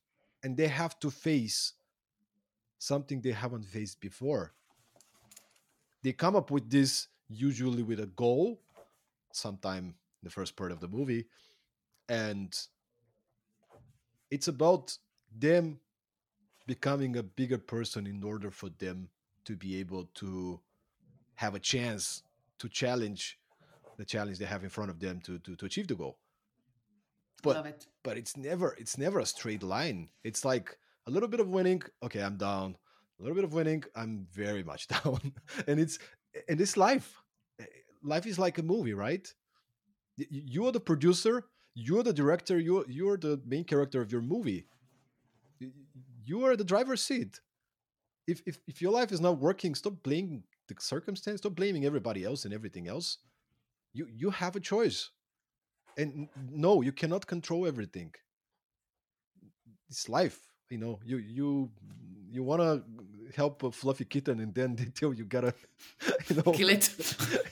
and 0.44 0.58
they 0.58 0.68
have 0.68 1.00
to 1.00 1.10
face 1.10 1.74
something 2.78 3.22
they 3.22 3.32
haven't 3.32 3.64
faced 3.64 4.02
before. 4.02 4.54
They 6.04 6.14
come 6.14 6.36
up 6.36 6.52
with 6.52 6.70
this 6.70 7.08
usually 7.30 7.84
with 7.84 8.00
a 8.00 8.08
goal 8.08 8.60
sometime 9.32 9.96
in 10.22 10.28
the 10.28 10.32
first 10.32 10.56
part 10.56 10.72
of 10.72 10.80
the 10.80 10.88
movie 10.88 11.26
and 12.10 12.68
it's 14.30 14.48
about 14.48 14.98
them 15.38 15.80
becoming 16.68 17.18
a 17.18 17.24
bigger 17.24 17.58
person 17.58 18.08
in 18.08 18.24
order 18.24 18.52
for 18.52 18.70
them 18.80 19.10
to 19.46 19.56
be 19.56 19.80
able 19.80 20.06
to 20.16 20.60
have 21.36 21.56
a 21.56 21.60
chance 21.60 22.24
to 22.60 22.70
challenge 22.70 23.40
the 23.98 24.06
challenge 24.06 24.38
they 24.38 24.46
have 24.46 24.64
in 24.64 24.70
front 24.70 24.90
of 24.90 25.00
them 25.00 25.20
to 25.22 25.40
to, 25.40 25.56
to 25.56 25.66
achieve 25.66 25.88
the 25.88 25.96
goal. 25.96 26.18
But 27.44 27.66
it. 27.66 27.88
but 28.04 28.18
it's 28.18 28.38
never 28.38 28.76
it's 28.78 28.98
never 28.98 29.20
a 29.20 29.26
straight 29.26 29.64
line. 29.64 30.10
It's 30.24 30.46
like 30.46 30.78
a 31.08 31.12
little 31.12 31.30
bit 31.30 31.40
of 31.40 31.50
winning 31.50 31.82
okay 32.04 32.22
i'm 32.22 32.38
down. 32.38 32.78
A 33.20 33.24
little 33.24 33.36
bit 33.36 33.44
of 33.44 33.54
winning 33.54 33.84
i'm 33.96 34.28
very 34.32 34.64
much 34.64 34.88
down. 34.96 35.34
And 35.68 35.80
it's 35.80 35.98
and 36.48 36.62
it's 36.62 36.78
life. 36.78 37.22
Eh, 37.60 37.66
life 38.04 38.26
is 38.26 38.38
like 38.40 38.58
a 38.60 38.64
movie 38.64 38.94
right 38.94 39.28
you 40.30 40.66
are 40.68 40.72
the 40.72 40.80
producer 40.80 41.46
you're 41.74 42.04
the 42.04 42.14
director 42.14 42.60
you're 42.60 42.86
you're 42.88 43.18
the 43.18 43.40
main 43.46 43.64
character 43.64 44.02
of 44.02 44.12
your 44.12 44.22
movie. 44.22 44.66
You 46.26 46.46
are 46.46 46.56
the 46.56 46.64
driver's 46.64 47.02
seat. 47.02 47.40
If 48.28 48.42
if, 48.46 48.60
if 48.68 48.82
your 48.82 48.92
life 48.92 49.12
is 49.12 49.22
not 49.22 49.40
working 49.40 49.76
stop 49.76 50.04
blaming 50.04 50.44
the 50.68 50.76
circumstance 50.80 51.40
stop 51.40 51.56
blaming 51.56 51.86
everybody 51.86 52.24
else 52.24 52.46
and 52.46 52.54
everything 52.54 52.88
else. 52.88 53.18
You 53.94 54.08
you 54.12 54.30
have 54.32 54.56
a 54.56 54.60
choice. 54.60 55.10
And 55.98 56.30
no 56.50 56.82
you 56.82 56.92
cannot 56.92 57.28
control 57.28 57.68
everything. 57.68 58.14
It's 59.90 60.10
life 60.10 60.40
you 60.70 60.78
know 60.78 61.00
you 61.04 61.18
you 61.18 61.72
you 62.30 62.44
want 62.44 62.62
to 62.62 62.84
help 63.36 63.64
a 63.64 63.72
fluffy 63.72 64.06
kitten 64.06 64.40
and 64.40 64.54
then 64.54 64.76
they 64.80 64.86
tell 64.86 65.14
you 65.14 65.26
gotta 65.26 65.54
you 66.28 66.36
know 66.38 66.52
kill 66.52 66.70
it. 66.70 66.94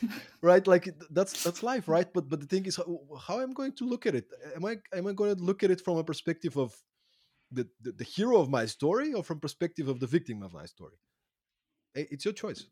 right 0.41 0.65
like 0.67 0.89
that's 1.11 1.43
that's 1.43 1.63
life 1.63 1.87
right? 1.87 2.11
But 2.13 2.29
but 2.29 2.39
the 2.39 2.47
thing 2.47 2.65
is 2.65 2.75
how, 2.77 2.99
how 3.19 3.39
i'm 3.39 3.53
going 3.53 3.73
to 3.73 3.85
look 3.85 4.05
at 4.05 4.15
it? 4.15 4.31
Am 4.55 4.65
i 4.65 4.77
am 4.93 5.07
i 5.07 5.13
going 5.13 5.35
to 5.35 5.43
look 5.43 5.63
at 5.63 5.71
it 5.71 5.81
from 5.81 5.97
a 5.97 6.03
perspective 6.03 6.57
of 6.57 6.75
the, 7.51 7.67
the, 7.81 7.91
the 7.93 8.03
hero 8.03 8.39
of 8.39 8.49
my 8.49 8.65
story 8.65 9.13
or 9.13 9.23
from 9.23 9.39
perspective 9.39 9.87
of 9.87 9.99
the 9.99 10.07
victim 10.07 10.43
of 10.43 10.53
my 10.53 10.65
story? 10.65 10.97
It's 11.95 12.23
your 12.23 12.35
choice. 12.35 12.65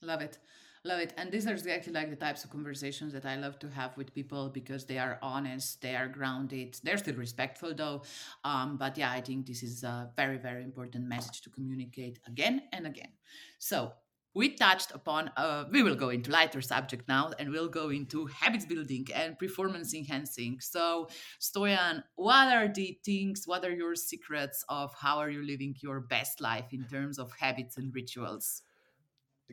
Love 0.00 0.22
it 0.22 0.38
love 0.84 1.00
it. 1.00 1.14
And 1.16 1.32
these 1.32 1.46
are 1.46 1.52
exactly 1.52 1.92
like 1.92 2.10
the 2.10 2.16
types 2.16 2.44
of 2.44 2.50
conversations 2.50 3.12
that 3.14 3.24
i 3.24 3.36
love 3.36 3.58
to 3.58 3.68
have 3.70 3.96
with 3.96 4.14
people 4.14 4.50
because 4.50 4.84
they 4.84 4.98
are 4.98 5.18
honest 5.22 5.80
they 5.80 5.96
are 5.96 6.08
grounded. 6.08 6.78
They're 6.82 6.98
still 6.98 7.14
respectful 7.14 7.74
though. 7.74 8.02
Um, 8.44 8.76
but 8.76 8.98
yeah 8.98 9.10
i 9.10 9.20
think 9.20 9.46
this 9.46 9.62
is 9.62 9.82
a 9.82 10.10
very 10.16 10.38
very 10.38 10.62
important 10.62 11.08
message 11.08 11.40
to 11.42 11.50
communicate 11.50 12.18
again 12.26 12.62
and 12.72 12.86
again. 12.86 13.12
So 13.58 13.92
we 14.34 14.50
touched 14.50 14.90
upon 14.92 15.30
uh, 15.36 15.64
we 15.70 15.82
will 15.82 15.94
go 15.94 16.10
into 16.10 16.30
lighter 16.30 16.60
subject 16.60 17.08
now 17.08 17.30
and 17.38 17.50
we'll 17.50 17.68
go 17.68 17.88
into 17.90 18.26
habits 18.26 18.66
building 18.66 19.06
and 19.14 19.38
performance 19.38 19.94
enhancing. 19.94 20.58
So 20.60 21.08
stoyan 21.40 22.02
what 22.16 22.52
are 22.52 22.68
the 22.68 22.98
things 23.04 23.44
what 23.46 23.64
are 23.64 23.74
your 23.82 23.94
secrets 23.94 24.64
of 24.68 24.92
how 25.00 25.16
are 25.18 25.30
you 25.30 25.46
living 25.46 25.74
your 25.80 26.00
best 26.00 26.42
life 26.42 26.66
in 26.72 26.84
terms 26.88 27.18
of 27.18 27.32
habits 27.38 27.78
and 27.78 27.94
rituals 27.94 28.62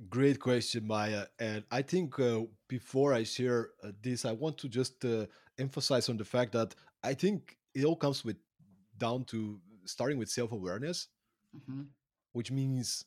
Great 0.09 0.39
question, 0.39 0.87
Maya. 0.87 1.25
And 1.39 1.63
I 1.69 1.81
think 1.83 2.19
uh, 2.19 2.41
before 2.67 3.13
I 3.13 3.23
share 3.23 3.69
uh, 3.83 3.91
this, 4.01 4.25
I 4.25 4.31
want 4.31 4.57
to 4.59 4.69
just 4.69 5.03
uh, 5.05 5.27
emphasize 5.59 6.09
on 6.09 6.17
the 6.17 6.25
fact 6.25 6.53
that 6.53 6.73
I 7.03 7.13
think 7.13 7.57
it 7.75 7.85
all 7.85 7.95
comes 7.95 8.25
with 8.25 8.37
down 8.97 9.25
to 9.25 9.59
starting 9.85 10.17
with 10.17 10.29
self 10.29 10.51
awareness, 10.51 11.07
mm-hmm. 11.55 11.83
which 12.33 12.51
means 12.51 13.05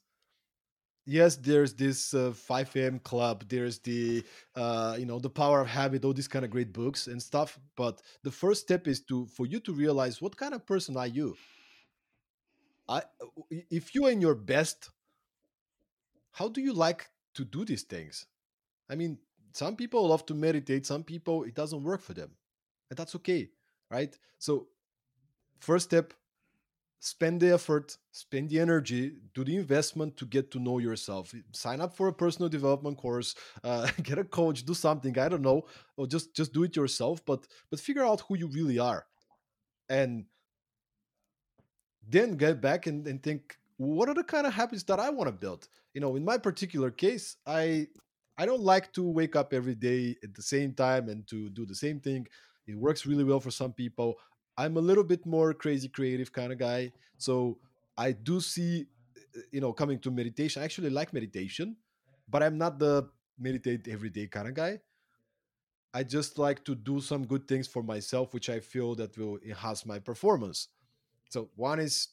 yes, 1.06 1.36
there's 1.36 1.74
this 1.74 2.14
uh, 2.14 2.32
5 2.32 2.76
a.m. 2.76 2.98
club, 3.00 3.44
there's 3.48 3.78
the 3.80 4.22
uh, 4.54 4.96
you 4.98 5.06
know 5.06 5.18
the 5.18 5.30
power 5.30 5.60
of 5.60 5.66
habit, 5.66 6.04
all 6.04 6.12
these 6.12 6.28
kind 6.28 6.44
of 6.44 6.50
great 6.50 6.72
books 6.72 7.08
and 7.08 7.20
stuff. 7.20 7.58
But 7.76 8.02
the 8.22 8.30
first 8.30 8.62
step 8.62 8.86
is 8.86 9.00
to 9.02 9.26
for 9.26 9.46
you 9.46 9.58
to 9.60 9.72
realize 9.72 10.22
what 10.22 10.36
kind 10.36 10.54
of 10.54 10.64
person 10.64 10.96
are 10.96 11.06
you. 11.08 11.36
I 12.88 13.02
if 13.50 13.94
you're 13.94 14.10
in 14.10 14.20
your 14.20 14.34
best 14.34 14.90
how 16.34 16.48
do 16.48 16.60
you 16.60 16.72
like 16.72 17.08
to 17.34 17.44
do 17.44 17.64
these 17.64 17.84
things? 17.84 18.26
I 18.90 18.96
mean, 18.96 19.18
some 19.52 19.76
people 19.76 20.08
love 20.08 20.26
to 20.26 20.34
meditate, 20.34 20.84
some 20.84 21.04
people 21.04 21.44
it 21.44 21.54
doesn't 21.54 21.82
work 21.82 22.02
for 22.02 22.12
them. 22.12 22.32
And 22.90 22.98
that's 22.98 23.14
okay, 23.16 23.48
right? 23.90 24.16
So, 24.38 24.66
first 25.60 25.86
step 25.86 26.12
spend 26.98 27.38
the 27.38 27.52
effort, 27.52 27.96
spend 28.12 28.48
the 28.48 28.58
energy, 28.58 29.12
do 29.34 29.44
the 29.44 29.54
investment 29.56 30.16
to 30.16 30.24
get 30.24 30.50
to 30.50 30.58
know 30.58 30.78
yourself. 30.78 31.34
Sign 31.52 31.82
up 31.82 31.94
for 31.94 32.08
a 32.08 32.12
personal 32.12 32.48
development 32.48 32.96
course, 32.96 33.34
uh, 33.64 33.88
get 34.02 34.18
a 34.18 34.24
coach, 34.24 34.64
do 34.64 34.74
something. 34.74 35.16
I 35.18 35.28
don't 35.28 35.42
know, 35.42 35.62
or 35.96 36.06
just 36.06 36.34
just 36.34 36.52
do 36.52 36.64
it 36.64 36.74
yourself. 36.74 37.24
But 37.24 37.46
but 37.70 37.78
figure 37.78 38.04
out 38.04 38.22
who 38.22 38.36
you 38.36 38.48
really 38.48 38.78
are, 38.78 39.06
and 39.88 40.24
then 42.08 42.36
get 42.36 42.60
back 42.60 42.86
and, 42.86 43.06
and 43.06 43.22
think 43.22 43.56
what 43.84 44.08
are 44.08 44.14
the 44.14 44.24
kind 44.24 44.46
of 44.46 44.54
habits 44.54 44.82
that 44.84 45.00
I 45.00 45.10
want 45.10 45.28
to 45.28 45.32
build? 45.32 45.68
You 45.92 46.00
know, 46.00 46.16
in 46.16 46.24
my 46.24 46.38
particular 46.38 46.90
case, 46.90 47.36
I 47.46 47.88
I 48.36 48.46
don't 48.46 48.62
like 48.62 48.92
to 48.94 49.02
wake 49.02 49.36
up 49.36 49.52
every 49.52 49.74
day 49.74 50.16
at 50.22 50.34
the 50.34 50.42
same 50.42 50.72
time 50.72 51.08
and 51.08 51.26
to 51.28 51.48
do 51.50 51.64
the 51.64 51.74
same 51.74 52.00
thing. 52.00 52.26
It 52.66 52.76
works 52.76 53.06
really 53.06 53.24
well 53.24 53.40
for 53.40 53.50
some 53.50 53.72
people. 53.72 54.16
I'm 54.56 54.76
a 54.76 54.80
little 54.80 55.04
bit 55.04 55.24
more 55.26 55.54
crazy 55.54 55.88
creative 55.88 56.32
kind 56.32 56.52
of 56.52 56.58
guy. 56.58 56.92
So 57.18 57.58
I 57.96 58.12
do 58.12 58.40
see 58.40 58.86
uh, 59.36 59.40
you 59.52 59.60
know 59.60 59.72
coming 59.72 59.98
to 60.00 60.10
meditation. 60.10 60.62
I 60.62 60.64
actually 60.64 60.90
like 60.90 61.12
meditation, 61.12 61.76
but 62.28 62.42
I'm 62.42 62.58
not 62.58 62.78
the 62.78 63.08
meditate 63.38 63.88
every 63.88 64.10
day 64.10 64.26
kind 64.26 64.48
of 64.48 64.54
guy. 64.54 64.80
I 65.92 66.02
just 66.02 66.38
like 66.38 66.64
to 66.64 66.74
do 66.74 67.00
some 67.00 67.24
good 67.24 67.46
things 67.46 67.68
for 67.68 67.82
myself, 67.82 68.34
which 68.34 68.50
I 68.50 68.58
feel 68.58 68.96
that 68.96 69.16
will 69.16 69.38
enhance 69.46 69.86
my 69.86 70.00
performance. 70.00 70.68
So 71.30 71.50
one 71.54 71.78
is 71.78 72.08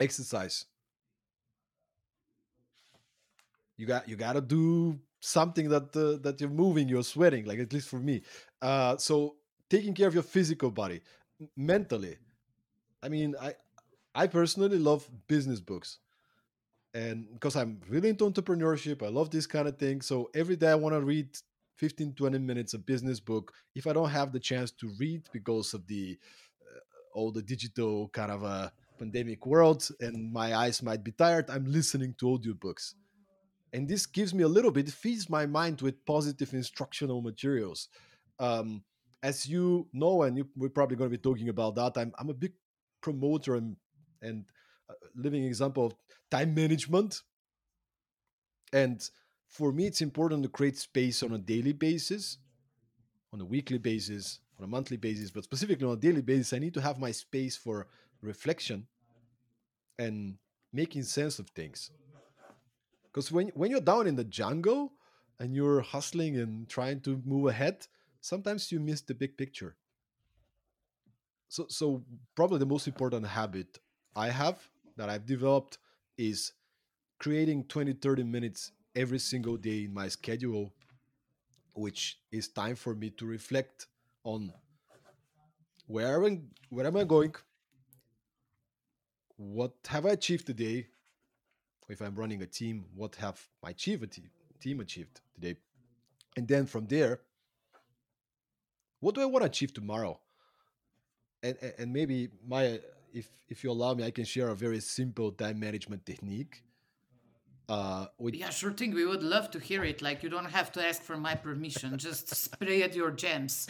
exercise. 0.00 0.66
You 3.76 3.86
got 3.86 4.08
you 4.08 4.16
got 4.16 4.34
to 4.34 4.40
do 4.40 4.98
something 5.20 5.68
that 5.70 5.94
uh, 5.96 6.20
that 6.22 6.40
you're 6.40 6.50
moving 6.50 6.88
you're 6.88 7.02
sweating 7.02 7.44
like 7.44 7.58
at 7.58 7.72
least 7.72 7.88
for 7.88 7.98
me. 7.98 8.22
Uh 8.60 8.96
so 8.96 9.36
taking 9.68 9.94
care 9.94 10.08
of 10.08 10.14
your 10.14 10.22
physical 10.22 10.70
body 10.70 11.00
mentally 11.56 12.16
i 13.02 13.08
mean 13.08 13.34
i 13.40 13.54
i 14.14 14.26
personally 14.26 14.78
love 14.78 15.08
business 15.28 15.60
books. 15.60 15.98
And 16.94 17.28
because 17.34 17.56
i'm 17.56 17.80
really 17.88 18.08
into 18.10 18.28
entrepreneurship 18.30 19.02
i 19.02 19.08
love 19.08 19.30
this 19.30 19.46
kind 19.46 19.68
of 19.68 19.78
thing 19.78 20.00
so 20.02 20.30
every 20.34 20.56
day 20.56 20.70
i 20.70 20.74
want 20.74 20.94
to 20.94 21.00
read 21.00 21.28
15 21.76 22.14
20 22.14 22.38
minutes 22.38 22.74
of 22.74 22.86
business 22.86 23.20
book. 23.20 23.52
If 23.74 23.86
i 23.86 23.92
don't 23.92 24.10
have 24.10 24.32
the 24.32 24.40
chance 24.40 24.70
to 24.72 24.90
read 24.98 25.28
because 25.32 25.74
of 25.74 25.86
the 25.86 26.18
uh, 26.62 26.80
all 27.14 27.32
the 27.32 27.42
digital 27.42 28.08
kind 28.10 28.32
of 28.32 28.44
uh, 28.44 28.70
pandemic 29.00 29.44
world 29.46 29.88
and 30.00 30.32
my 30.32 30.48
eyes 30.54 30.82
might 30.82 31.02
be 31.02 31.12
tired, 31.12 31.50
I'm 31.50 31.64
listening 31.64 32.14
to 32.18 32.26
audiobooks. 32.26 32.94
And 33.72 33.88
this 33.88 34.04
gives 34.06 34.32
me 34.34 34.42
a 34.42 34.48
little 34.56 34.70
bit, 34.70 34.88
feeds 34.90 35.30
my 35.30 35.46
mind 35.46 35.80
with 35.80 36.04
positive 36.04 36.52
instructional 36.54 37.20
materials. 37.22 37.88
Um, 38.38 38.82
as 39.22 39.48
you 39.48 39.88
know, 39.92 40.22
and 40.22 40.36
you, 40.38 40.48
we're 40.56 40.76
probably 40.78 40.96
going 40.96 41.10
to 41.10 41.16
be 41.18 41.22
talking 41.22 41.48
about 41.48 41.74
that, 41.76 41.98
I'm, 42.00 42.12
I'm 42.18 42.30
a 42.30 42.34
big 42.34 42.52
promoter 43.00 43.54
and, 43.54 43.76
and 44.22 44.44
living 45.14 45.44
example 45.44 45.86
of 45.86 45.94
time 46.30 46.54
management. 46.54 47.22
And 48.72 48.98
for 49.48 49.72
me, 49.72 49.86
it's 49.86 50.00
important 50.00 50.42
to 50.42 50.48
create 50.48 50.78
space 50.78 51.22
on 51.22 51.32
a 51.32 51.38
daily 51.38 51.72
basis 51.72 52.38
on 53.32 53.40
a 53.40 53.44
weekly 53.44 53.78
basis, 53.78 54.40
on 54.58 54.64
a 54.64 54.68
monthly 54.68 54.96
basis, 54.96 55.30
but 55.30 55.44
specifically 55.44 55.86
on 55.86 55.94
a 55.94 56.00
daily 56.00 56.22
basis, 56.22 56.52
I 56.52 56.58
need 56.58 56.74
to 56.74 56.80
have 56.80 56.98
my 56.98 57.12
space 57.12 57.56
for 57.56 57.86
reflection 58.22 58.86
and 59.98 60.36
making 60.72 61.02
sense 61.02 61.38
of 61.38 61.48
things. 61.50 61.90
Because 63.04 63.32
when 63.32 63.48
when 63.48 63.70
you're 63.70 63.80
down 63.80 64.06
in 64.06 64.16
the 64.16 64.24
jungle 64.24 64.92
and 65.38 65.54
you're 65.54 65.80
hustling 65.80 66.36
and 66.38 66.68
trying 66.68 67.00
to 67.00 67.20
move 67.24 67.46
ahead, 67.48 67.86
sometimes 68.20 68.70
you 68.70 68.80
miss 68.80 69.00
the 69.00 69.14
big 69.14 69.36
picture. 69.36 69.76
So 71.48 71.66
so 71.68 72.04
probably 72.34 72.58
the 72.58 72.66
most 72.66 72.86
important 72.86 73.26
habit 73.26 73.78
I 74.14 74.28
have 74.30 74.58
that 74.96 75.08
I've 75.08 75.26
developed 75.26 75.78
is 76.16 76.52
creating 77.18 77.64
20 77.64 77.94
30 77.94 78.22
minutes 78.24 78.72
every 78.94 79.18
single 79.18 79.56
day 79.56 79.84
in 79.84 79.94
my 79.94 80.08
schedule 80.08 80.72
which 81.74 82.18
is 82.32 82.48
time 82.48 82.76
for 82.76 82.94
me 82.94 83.10
to 83.10 83.26
reflect 83.26 83.86
on 84.24 84.52
where 85.86 86.24
am, 86.24 86.50
where 86.68 86.86
am 86.86 86.96
I 86.96 87.04
going? 87.04 87.34
What 89.40 89.72
have 89.88 90.04
I 90.04 90.10
achieved 90.10 90.46
today? 90.46 90.88
If 91.88 92.02
I'm 92.02 92.14
running 92.14 92.42
a 92.42 92.46
team, 92.46 92.84
what 92.94 93.16
have 93.16 93.40
my 93.62 93.72
team 93.72 94.02
achieved 94.80 95.20
today? 95.34 95.56
And 96.36 96.46
then 96.46 96.66
from 96.66 96.86
there, 96.86 97.20
what 99.00 99.14
do 99.14 99.22
I 99.22 99.24
want 99.24 99.42
to 99.42 99.46
achieve 99.46 99.72
tomorrow? 99.72 100.20
And, 101.42 101.56
and 101.78 101.90
maybe 101.90 102.28
my 102.46 102.80
if 103.14 103.30
if 103.48 103.64
you 103.64 103.70
allow 103.70 103.94
me, 103.94 104.04
I 104.04 104.10
can 104.10 104.26
share 104.26 104.48
a 104.48 104.54
very 104.54 104.78
simple 104.78 105.32
time 105.32 105.58
management 105.58 106.04
technique 106.04 106.62
uh, 107.70 108.06
with... 108.18 108.34
Yeah, 108.34 108.50
sure 108.50 108.72
thing. 108.72 108.94
We 108.94 109.06
would 109.06 109.22
love 109.22 109.50
to 109.52 109.58
hear 109.58 109.84
it. 109.84 110.02
Like, 110.02 110.22
you 110.22 110.28
don't 110.28 110.50
have 110.50 110.70
to 110.72 110.86
ask 110.86 111.00
for 111.02 111.16
my 111.16 111.34
permission. 111.34 111.96
Just 111.96 112.34
spray 112.34 112.82
at 112.82 112.94
your 112.94 113.10
gems. 113.10 113.68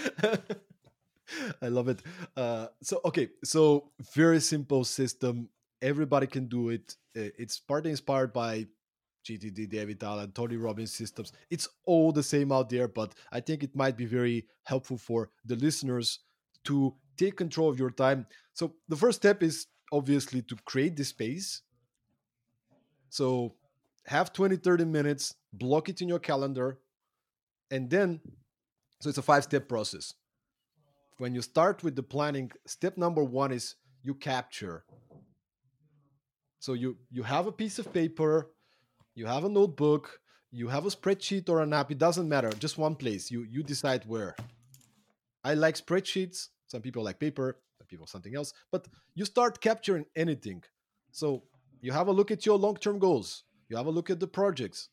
I 1.63 1.69
love 1.69 1.89
it. 1.89 2.03
Uh, 2.37 2.67
so, 2.83 3.01
okay, 3.05 3.29
so 3.45 3.93
very 4.15 4.41
simple 4.41 4.85
system. 4.85 5.49
Everybody 5.83 6.27
can 6.27 6.47
do 6.47 6.71
it. 6.71 6.97
Uh, 7.17 7.31
it's 7.39 7.59
partly 7.59 7.91
inspired 7.91 8.33
by 8.33 8.67
GTD, 9.25 9.69
David 9.69 10.03
Allen, 10.03 10.33
Tony 10.33 10.57
Robbins 10.57 10.93
systems. 10.93 11.33
It's 11.51 11.69
all 11.85 12.13
the 12.13 12.23
same 12.23 12.53
out 12.53 12.71
there, 12.71 12.89
but 12.89 13.15
I 13.33 13.41
think 13.41 13.63
it 13.63 13.77
might 13.77 13.97
be 13.97 14.07
very 14.07 14.47
helpful 14.65 14.97
for 14.97 15.31
the 15.45 15.57
listeners 15.57 16.21
to 16.65 16.95
take 17.17 17.37
control 17.37 17.69
of 17.69 17.79
your 17.79 17.91
time. 17.91 18.27
So, 18.55 18.75
the 18.89 18.97
first 18.97 19.19
step 19.19 19.43
is 19.43 19.67
obviously 19.93 20.43
to 20.43 20.57
create 20.65 20.97
the 20.97 21.05
space. 21.05 21.63
So, 23.09 23.55
have 24.07 24.33
20 24.33 24.57
30 24.57 24.85
minutes 24.85 25.35
block 25.53 25.89
it 25.89 26.01
in 26.01 26.09
your 26.09 26.19
calendar 26.19 26.79
and 27.71 27.89
then 27.91 28.21
so 29.01 29.09
it's 29.09 29.19
a 29.19 29.23
five 29.23 29.45
step 29.45 29.69
process 29.69 30.15
when 31.19 31.35
you 31.35 31.43
start 31.43 31.85
with 31.85 31.95
the 31.97 32.03
planning 32.03 32.51
step 32.67 32.97
number 32.97 33.23
one 33.23 33.53
is 33.53 33.77
you 34.03 34.15
capture 34.15 34.85
so 36.61 36.75
you 36.75 36.97
you 37.11 37.23
have 37.25 37.47
a 37.47 37.53
piece 37.53 37.79
of 37.79 37.93
paper 37.93 38.51
you 39.15 39.27
have 39.27 39.45
a 39.45 39.49
notebook 39.49 40.21
you 40.53 40.69
have 40.69 40.87
a 40.87 40.91
spreadsheet 40.91 41.49
or 41.49 41.63
an 41.63 41.73
app 41.73 41.91
it 41.91 41.99
doesn't 41.99 42.29
matter 42.29 42.51
just 42.53 42.79
one 42.79 42.95
place 42.95 43.31
you 43.31 43.43
you 43.43 43.63
decide 43.63 44.05
where. 44.07 44.37
I 45.43 45.55
like 45.55 45.75
spreadsheets 45.75 46.49
some 46.67 46.83
people 46.83 47.03
like 47.03 47.19
paper 47.19 47.57
some 47.79 47.87
people 47.87 48.07
something 48.07 48.37
else 48.37 48.53
but 48.71 48.87
you 49.15 49.25
start 49.25 49.61
capturing 49.61 50.05
anything. 50.15 50.63
So 51.13 51.43
you 51.81 51.93
have 51.93 52.09
a 52.09 52.13
look 52.13 52.31
at 52.31 52.45
your 52.45 52.59
long-term 52.59 52.99
goals 52.99 53.45
you 53.69 53.77
have 53.77 53.87
a 53.87 53.91
look 53.91 54.11
at 54.11 54.21
the 54.21 54.27
projects 54.27 54.91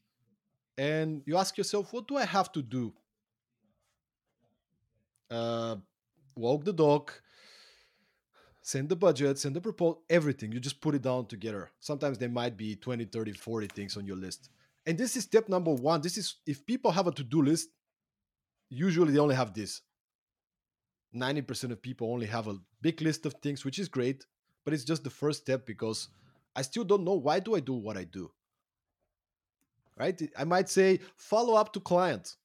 and 0.78 1.22
you 1.26 1.36
ask 1.38 1.58
yourself 1.58 1.92
what 1.92 2.08
do 2.08 2.16
i 2.16 2.26
have 2.26 2.52
to 2.54 2.62
do? 2.62 2.94
Uh, 5.30 5.76
walk 6.38 6.64
the 6.64 6.72
dog 6.72 7.12
send 8.72 8.90
the 8.90 8.96
budget 8.96 9.40
send 9.40 9.56
the 9.56 9.62
proposal 9.62 10.02
everything 10.10 10.52
you 10.52 10.60
just 10.60 10.82
put 10.82 10.96
it 10.96 11.02
down 11.02 11.26
together 11.26 11.70
sometimes 11.80 12.18
there 12.18 12.30
might 12.30 12.56
be 12.58 12.76
20 12.76 13.06
30 13.06 13.34
40 13.34 13.68
things 13.68 13.98
on 13.98 14.06
your 14.06 14.18
list 14.18 14.50
and 14.86 14.98
this 14.98 15.16
is 15.16 15.24
step 15.24 15.48
number 15.50 15.74
one 15.74 16.02
this 16.02 16.18
is 16.18 16.36
if 16.46 16.66
people 16.66 16.92
have 16.92 17.08
a 17.08 17.12
to-do 17.12 17.42
list 17.42 17.70
usually 18.70 19.14
they 19.14 19.20
only 19.20 19.36
have 19.36 19.54
this 19.54 19.82
90% 21.16 21.72
of 21.72 21.82
people 21.82 22.12
only 22.12 22.26
have 22.28 22.48
a 22.48 22.58
big 22.82 23.02
list 23.02 23.26
of 23.26 23.34
things 23.36 23.64
which 23.64 23.80
is 23.80 23.88
great 23.88 24.26
but 24.66 24.74
it's 24.74 24.84
just 24.84 25.04
the 25.04 25.10
first 25.10 25.42
step 25.42 25.66
because 25.66 26.10
i 26.56 26.62
still 26.62 26.84
don't 26.84 27.06
know 27.06 27.14
why 27.14 27.40
do 27.40 27.56
i 27.56 27.62
do 27.62 27.74
what 27.74 27.98
i 27.98 28.04
do 28.04 28.30
right? 29.98 30.22
I 30.38 30.44
might 30.44 30.70
say 30.70 31.00
follow 31.16 31.56
up 31.56 31.74
to 31.74 31.80
client. 31.80 32.36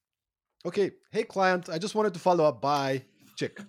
Okay, 0.64 0.92
hey 1.10 1.24
client, 1.24 1.68
I 1.68 1.78
just 1.78 1.94
wanted 1.94 2.14
to 2.14 2.20
follow 2.20 2.44
up. 2.44 2.60
Bye. 2.60 3.04
Check. 3.36 3.52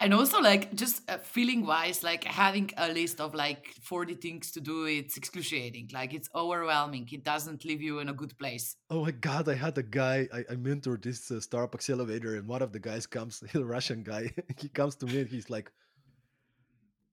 and 0.00 0.12
also 0.12 0.40
like 0.40 0.74
just 0.74 1.08
uh, 1.08 1.18
feeling 1.18 1.64
wise 1.64 2.02
like 2.02 2.24
having 2.24 2.70
a 2.76 2.88
list 2.88 3.20
of 3.20 3.34
like 3.34 3.72
40 3.82 4.14
things 4.14 4.50
to 4.50 4.60
do 4.60 4.84
it's 4.84 5.16
excruciating 5.16 5.88
like 5.92 6.12
it's 6.12 6.28
overwhelming 6.34 7.08
it 7.12 7.22
doesn't 7.22 7.64
leave 7.64 7.80
you 7.80 8.00
in 8.00 8.08
a 8.08 8.12
good 8.12 8.36
place 8.36 8.74
oh 8.90 9.04
my 9.04 9.12
god 9.12 9.48
i 9.48 9.54
had 9.54 9.78
a 9.78 9.82
guy 9.82 10.28
i, 10.34 10.40
I 10.50 10.56
mentored 10.56 11.04
this 11.04 11.30
uh, 11.30 11.38
startup 11.40 11.72
accelerator 11.72 12.34
and 12.34 12.48
one 12.48 12.62
of 12.62 12.72
the 12.72 12.80
guys 12.80 13.06
comes 13.06 13.44
a 13.54 13.64
russian 13.64 14.02
guy 14.02 14.32
he 14.58 14.68
comes 14.68 14.96
to 14.96 15.06
me 15.06 15.20
and 15.20 15.28
he's 15.28 15.48
like 15.48 15.70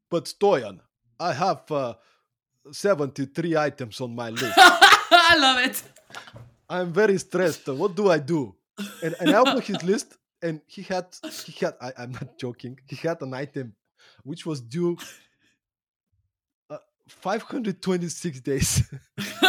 but 0.09 0.25
stoyan 0.25 0.79
i 1.19 1.33
have 1.33 1.71
uh, 1.71 1.93
73 2.69 3.57
items 3.57 4.01
on 4.01 4.15
my 4.15 4.29
list. 4.29 4.53
I 4.57 5.35
love 5.37 5.65
it. 5.65 5.83
I'm 6.69 6.93
very 6.93 7.17
stressed. 7.17 7.67
What 7.67 7.95
do 7.95 8.09
I 8.09 8.19
do? 8.19 8.55
And, 9.03 9.15
and 9.19 9.29
I 9.29 9.39
opened 9.39 9.63
his 9.63 9.83
list 9.83 10.17
and 10.41 10.61
he 10.67 10.81
had, 10.81 11.05
he 11.45 11.65
had, 11.65 11.75
I, 11.81 11.93
am 11.97 12.11
not 12.11 12.37
joking, 12.37 12.79
he 12.87 12.95
had 12.95 13.21
an 13.21 13.33
item 13.33 13.75
which 14.23 14.45
was 14.45 14.61
due 14.61 14.97
uh, 16.69 16.77
526 17.07 18.41
days. 18.41 18.83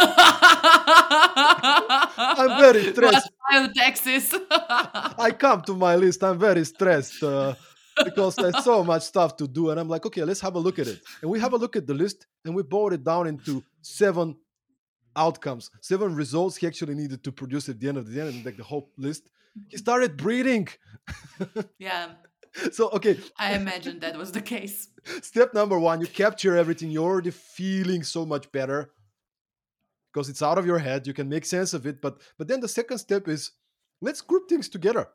I'm 2.15 2.59
very 2.59 2.83
stressed. 2.93 3.29
Texas. 3.75 4.33
I 4.49 5.31
come 5.37 5.61
to 5.63 5.75
my 5.75 5.95
list. 5.95 6.23
I'm 6.23 6.39
very 6.39 6.65
stressed. 6.65 7.21
Uh, 7.21 7.53
because 8.03 8.35
there's 8.35 8.63
so 8.63 8.83
much 8.83 9.03
stuff 9.03 9.37
to 9.37 9.47
do. 9.47 9.69
And 9.69 9.79
I'm 9.79 9.87
like, 9.87 10.05
okay, 10.05 10.23
let's 10.23 10.41
have 10.41 10.55
a 10.55 10.59
look 10.59 10.79
at 10.79 10.87
it. 10.87 10.99
And 11.21 11.29
we 11.29 11.39
have 11.39 11.53
a 11.53 11.57
look 11.57 11.75
at 11.75 11.85
the 11.85 11.93
list 11.93 12.25
and 12.45 12.55
we 12.55 12.63
boiled 12.63 12.93
it 12.93 13.03
down 13.03 13.27
into 13.27 13.63
seven 13.81 14.35
outcomes, 15.15 15.69
seven 15.81 16.15
results 16.15 16.57
he 16.57 16.67
actually 16.67 16.95
needed 16.95 17.23
to 17.23 17.31
produce 17.31 17.69
at 17.69 17.79
the 17.79 17.87
end 17.89 17.97
of 17.97 18.07
the 18.07 18.13
day, 18.13 18.27
and 18.27 18.45
like 18.45 18.57
the 18.57 18.63
whole 18.63 18.89
list. 18.97 19.29
He 19.53 19.59
mm-hmm. 19.59 19.77
started 19.77 20.17
breathing. 20.17 20.67
yeah. 21.79 22.09
So 22.71 22.91
okay. 22.91 23.17
I 23.35 23.55
imagine 23.55 23.99
that 24.01 24.15
was 24.15 24.31
the 24.31 24.39
case. 24.39 24.89
Step 25.23 25.55
number 25.55 25.79
one, 25.79 26.01
you 26.01 26.05
capture 26.05 26.55
everything. 26.55 26.91
You're 26.91 27.03
already 27.03 27.31
feeling 27.31 28.03
so 28.03 28.27
much 28.27 28.51
better 28.51 28.91
because 30.13 30.29
it's 30.29 30.43
out 30.43 30.59
of 30.59 30.65
your 30.67 30.77
head. 30.77 31.07
You 31.07 31.15
can 31.15 31.27
make 31.27 31.45
sense 31.45 31.73
of 31.73 31.87
it. 31.87 31.99
But 31.99 32.21
but 32.37 32.47
then 32.47 32.59
the 32.59 32.67
second 32.67 32.99
step 32.99 33.27
is 33.27 33.53
let's 34.01 34.21
group 34.21 34.47
things 34.47 34.69
together 34.69 35.07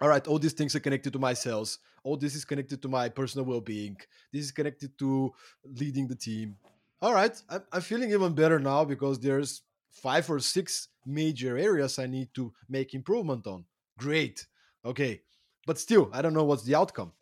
all 0.00 0.08
right, 0.08 0.26
all 0.26 0.38
these 0.38 0.52
things 0.52 0.74
are 0.74 0.80
connected 0.80 1.12
to 1.12 1.18
my 1.18 1.32
sales. 1.32 1.78
All 2.02 2.16
this 2.16 2.34
is 2.34 2.44
connected 2.44 2.82
to 2.82 2.88
my 2.88 3.08
personal 3.08 3.46
well 3.46 3.60
being. 3.60 3.96
This 4.32 4.44
is 4.44 4.52
connected 4.52 4.98
to 4.98 5.32
leading 5.64 6.08
the 6.08 6.16
team. 6.16 6.56
All 7.04 7.12
right, 7.12 7.36
I'm, 7.70 7.82
feeling 7.82 8.12
even 8.12 8.34
better 8.34 8.58
now 8.58 8.82
because 8.86 9.20
there's 9.20 9.60
five 9.90 10.30
or 10.30 10.40
six 10.40 10.88
major 11.04 11.58
areas 11.58 11.98
I 11.98 12.06
need 12.06 12.32
to 12.32 12.50
make 12.66 12.94
improvement 12.94 13.46
on. 13.46 13.66
Great. 13.98 14.46
Okay. 14.86 15.20
But 15.66 15.78
still, 15.78 16.08
I 16.14 16.22
don't 16.22 16.32
know 16.32 16.44
what's 16.44 16.62
the 16.64 16.74
outcome. 16.74 17.12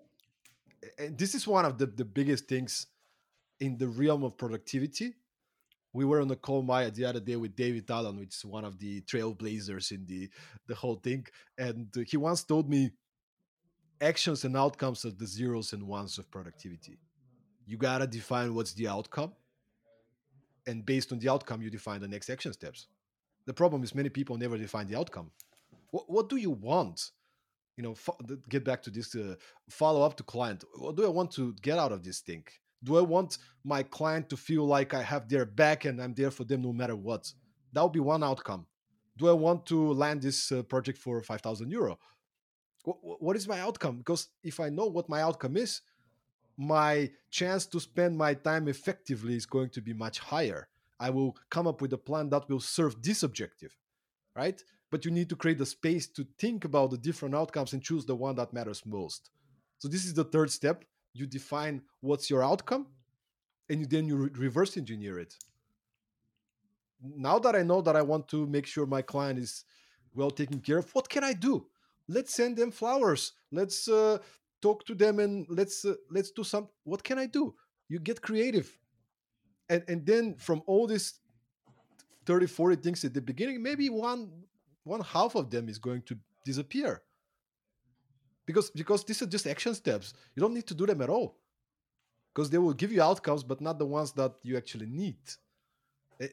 And 0.99 1.19
this 1.19 1.35
is 1.35 1.49
one 1.49 1.65
of 1.65 1.79
the, 1.79 1.87
the 1.87 2.05
biggest 2.05 2.47
things 2.47 2.87
in 3.59 3.77
the 3.77 3.89
realm 3.89 4.23
of 4.23 4.39
productivity 4.39 5.15
we 5.93 6.05
were 6.05 6.21
on 6.21 6.31
a 6.31 6.37
call 6.37 6.63
Maya 6.63 6.91
the 6.91 7.05
other 7.05 7.21
day 7.21 7.37
with 7.37 7.55
David 7.55 7.91
Allen, 7.91 8.19
which 8.19 8.37
is 8.37 8.45
one 8.45 8.65
of 8.65 8.79
the 8.79 9.03
trailblazers 9.03 9.91
in 9.91 10.07
the 10.07 10.31
the 10.69 10.75
whole 10.75 10.97
thing, 10.97 11.27
and 11.59 11.89
he 12.07 12.17
once 12.17 12.45
told 12.45 12.69
me, 12.69 12.91
actions 14.01 14.45
and 14.45 14.57
outcomes 14.57 15.05
are 15.05 15.11
the 15.11 15.27
zeros 15.27 15.73
and 15.73 15.83
ones 15.83 16.19
of 16.19 16.31
productivity. 16.31 16.99
You 17.67 17.77
gotta 17.77 18.07
define 18.07 18.55
what's 18.55 18.73
the 18.73 18.89
outcome, 18.89 19.33
and 20.67 20.85
based 20.85 21.13
on 21.13 21.19
the 21.19 21.29
outcome, 21.29 21.63
you 21.63 21.71
define 21.71 22.01
the 22.01 22.09
next 22.09 22.31
action 22.31 22.53
steps. 22.53 22.87
The 23.47 23.55
problem 23.55 23.83
is 23.83 23.95
many 23.95 24.09
people 24.09 24.37
never 24.37 24.57
define 24.57 24.87
the 24.87 24.99
outcome. 24.99 25.31
What 25.91 26.05
what 26.09 26.29
do 26.29 26.37
you 26.37 26.51
want? 26.51 27.11
You 27.77 27.83
know, 27.85 27.95
fo- 27.95 28.19
get 28.49 28.65
back 28.65 28.83
to 28.83 28.91
this 28.91 29.15
uh, 29.15 29.35
follow 29.71 30.03
up 30.03 30.17
to 30.19 30.23
client. 30.23 30.65
What 30.77 30.97
do 30.97 31.05
I 31.05 31.09
want 31.09 31.31
to 31.33 31.55
get 31.63 31.79
out 31.79 31.93
of 31.93 32.03
this 32.05 32.21
thing? 32.21 32.45
Do 32.85 32.99
I 32.99 33.01
want 33.01 33.39
my 33.65 33.83
client 33.83 34.29
to 34.31 34.37
feel 34.37 34.67
like 34.67 34.93
I 34.93 35.03
have 35.03 35.29
their 35.29 35.47
back 35.47 35.85
and 35.85 36.01
I'm 36.03 36.15
there 36.15 36.31
for 36.31 36.45
them 36.45 36.63
no 36.63 36.73
matter 36.73 36.97
what? 36.97 37.33
That 37.73 37.83
would 37.83 37.93
be 37.93 38.01
one 38.01 38.23
outcome. 38.23 38.67
Do 39.17 39.29
I 39.29 39.33
want 39.33 39.67
to 39.67 39.93
land 39.93 40.23
this 40.23 40.51
uh, 40.53 40.63
project 40.63 40.99
for 40.99 41.23
5,000 41.23 41.71
euro? 41.71 41.99
what 42.85 43.37
is 43.37 43.47
my 43.47 43.61
outcome? 43.61 43.99
Because 43.99 44.29
if 44.43 44.59
I 44.59 44.69
know 44.69 44.87
what 44.87 45.09
my 45.09 45.23
outcome 45.23 45.57
is, 45.57 45.83
my 46.57 47.11
chance 47.31 47.67
to 47.67 47.81
spend 47.81 48.17
my 48.17 48.35
time 48.35 48.69
effectively 48.69 49.35
is 49.35 49.47
going 49.47 49.71
to 49.71 49.81
be 49.81 49.93
much 49.93 50.19
higher. 50.19 50.69
I 51.01 51.11
will 51.11 51.37
come 51.51 51.67
up 51.67 51.81
with 51.81 51.93
a 51.93 51.99
plan 51.99 52.31
that 52.31 52.49
will 52.49 52.61
serve 52.61 53.03
this 53.03 53.23
objective, 53.23 53.77
right? 54.37 54.63
but 54.93 55.07
you 55.07 55.11
need 55.11 55.31
to 55.31 55.37
create 55.37 55.57
the 55.57 55.67
space 55.67 56.07
to 56.07 56.25
think 56.39 56.67
about 56.67 56.91
the 56.91 56.99
different 56.99 57.35
outcomes 57.35 57.73
and 57.73 57.83
choose 57.83 58.05
the 58.05 58.15
one 58.15 58.37
that 58.37 58.53
matters 58.53 58.85
most. 58.85 59.31
So 59.79 59.89
this 59.89 60.05
is 60.05 60.13
the 60.13 60.23
third 60.23 60.51
step. 60.51 60.85
You 61.15 61.27
define 61.27 61.81
what's 62.03 62.29
your 62.29 62.45
outcome, 62.45 62.87
and 63.71 63.89
then 63.89 64.07
you 64.07 64.17
re- 64.17 64.31
reverse 64.35 64.77
engineer 64.77 65.19
it. 65.19 65.35
Now 67.03 67.39
that 67.39 67.57
I 67.57 67.63
know 67.63 67.81
that 67.81 67.97
I 67.97 68.03
want 68.03 68.29
to 68.29 68.47
make 68.47 68.67
sure 68.67 68.87
my 68.87 69.01
client 69.01 69.39
is 69.39 69.65
well 70.15 70.31
taken 70.31 70.61
care 70.61 70.79
of, 70.79 70.95
what 70.95 71.09
can 71.09 71.25
I 71.25 71.33
do? 71.33 71.67
Let's 72.07 72.35
send 72.35 72.59
them 72.59 72.71
flowers. 72.71 73.33
Let's 73.51 73.89
uh, 73.89 74.19
talk 74.63 74.87
to 74.87 74.95
them 74.95 75.19
and 75.19 75.47
let's 75.51 75.85
uh, 75.85 75.95
let's 76.11 76.31
do 76.31 76.45
some. 76.45 76.69
What 76.85 77.03
can 77.03 77.19
I 77.19 77.27
do? 77.27 77.55
You 77.89 77.99
get 77.99 78.23
creative, 78.23 78.79
and 79.69 79.83
and 79.89 80.07
then 80.07 80.37
from 80.37 80.63
all 80.67 80.87
these 80.87 81.21
30 82.25 82.47
40 82.47 82.77
things 82.77 83.05
at 83.05 83.13
the 83.15 83.21
beginning 83.21 83.61
maybe 83.61 83.91
one 83.91 84.31
one 84.85 85.01
half 85.01 85.35
of 85.35 85.51
them 85.51 85.69
is 85.69 85.79
going 85.79 86.03
to 86.03 86.17
disappear. 86.45 87.03
Because 88.47 88.71
because 88.71 89.05
these 89.05 89.21
are 89.23 89.27
just 89.27 89.47
action 89.47 89.75
steps. 89.75 90.15
You 90.35 90.41
don't 90.41 90.55
need 90.55 90.67
to 90.69 90.75
do 90.75 90.87
them 90.87 91.03
at 91.03 91.11
all. 91.11 91.37
Because 92.33 92.49
they 92.49 92.59
will 92.59 92.73
give 92.73 92.93
you 92.93 93.03
outcomes 93.03 93.43
but 93.43 93.61
not 93.61 93.79
the 93.79 93.87
ones 93.87 94.13
that 94.13 94.33
you 94.43 94.57
actually 94.57 94.87
need. 94.87 95.19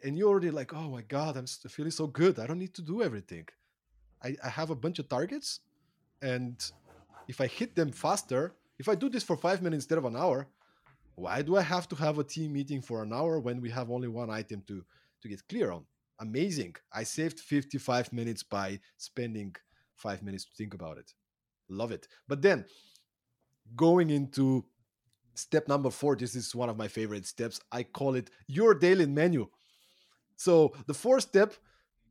And 0.04 0.18
you're 0.18 0.30
already 0.30 0.52
like 0.52 0.72
oh 0.74 0.90
my 0.90 1.02
god 1.02 1.36
i'm 1.38 1.48
feeling 1.48 1.92
so 1.92 2.08
good. 2.08 2.40
I 2.40 2.46
don't 2.48 2.60
need 2.60 2.76
to 2.76 2.82
do 2.82 3.02
everything. 3.02 3.48
I, 4.24 4.36
I 4.44 4.50
have 4.50 4.70
a 4.70 4.76
bunch 4.76 5.00
of 5.00 5.08
targets 5.08 5.62
and 6.22 6.56
if 7.30 7.40
i 7.40 7.48
hit 7.48 7.76
them 7.76 7.92
faster 7.92 8.42
if 8.78 8.90
i 8.90 8.96
do 8.96 9.08
this 9.10 9.24
for 9.24 9.38
five 9.38 9.62
minutes 9.62 9.84
instead 9.84 9.98
of 9.98 10.06
an 10.06 10.18
hour 10.18 10.48
why 11.16 11.42
do 11.42 11.56
i 11.56 11.62
have 11.62 11.88
to 11.88 11.96
have 11.96 12.20
a 12.20 12.24
team 12.24 12.52
meeting 12.54 12.82
for 12.82 13.04
an 13.04 13.14
hour 13.14 13.40
when 13.40 13.62
we 13.62 13.70
have 13.70 13.90
only 13.90 14.10
one 14.22 14.30
item 14.30 14.62
to 14.68 14.84
to 15.22 15.28
get 15.28 15.48
clear 15.48 15.72
on? 15.72 15.86
Amazing. 16.20 16.76
I 16.92 17.04
saved 17.04 17.40
55 17.40 18.12
minutes 18.12 18.44
by 18.44 18.80
spending 18.98 19.56
five 19.96 20.22
minutes 20.22 20.46
to 20.46 20.52
think 20.58 20.74
about 20.74 20.98
it. 20.98 21.14
Love 21.70 21.92
it. 21.92 22.08
But 22.28 22.42
then 22.42 22.66
going 23.76 24.10
into 24.10 24.66
step 25.36 25.68
number 25.68 25.90
four 25.90 26.16
this 26.16 26.36
is 26.36 26.56
one 26.56 26.70
of 26.70 26.78
my 26.78 26.88
favorite 26.88 27.26
steps. 27.26 27.62
I 27.72 27.84
call 27.84 28.16
it 28.16 28.30
your 28.48 28.74
daily 28.74 29.06
menu. 29.06 29.48
So 30.36 30.74
the 30.88 30.94
fourth 30.94 31.24
step 31.24 31.54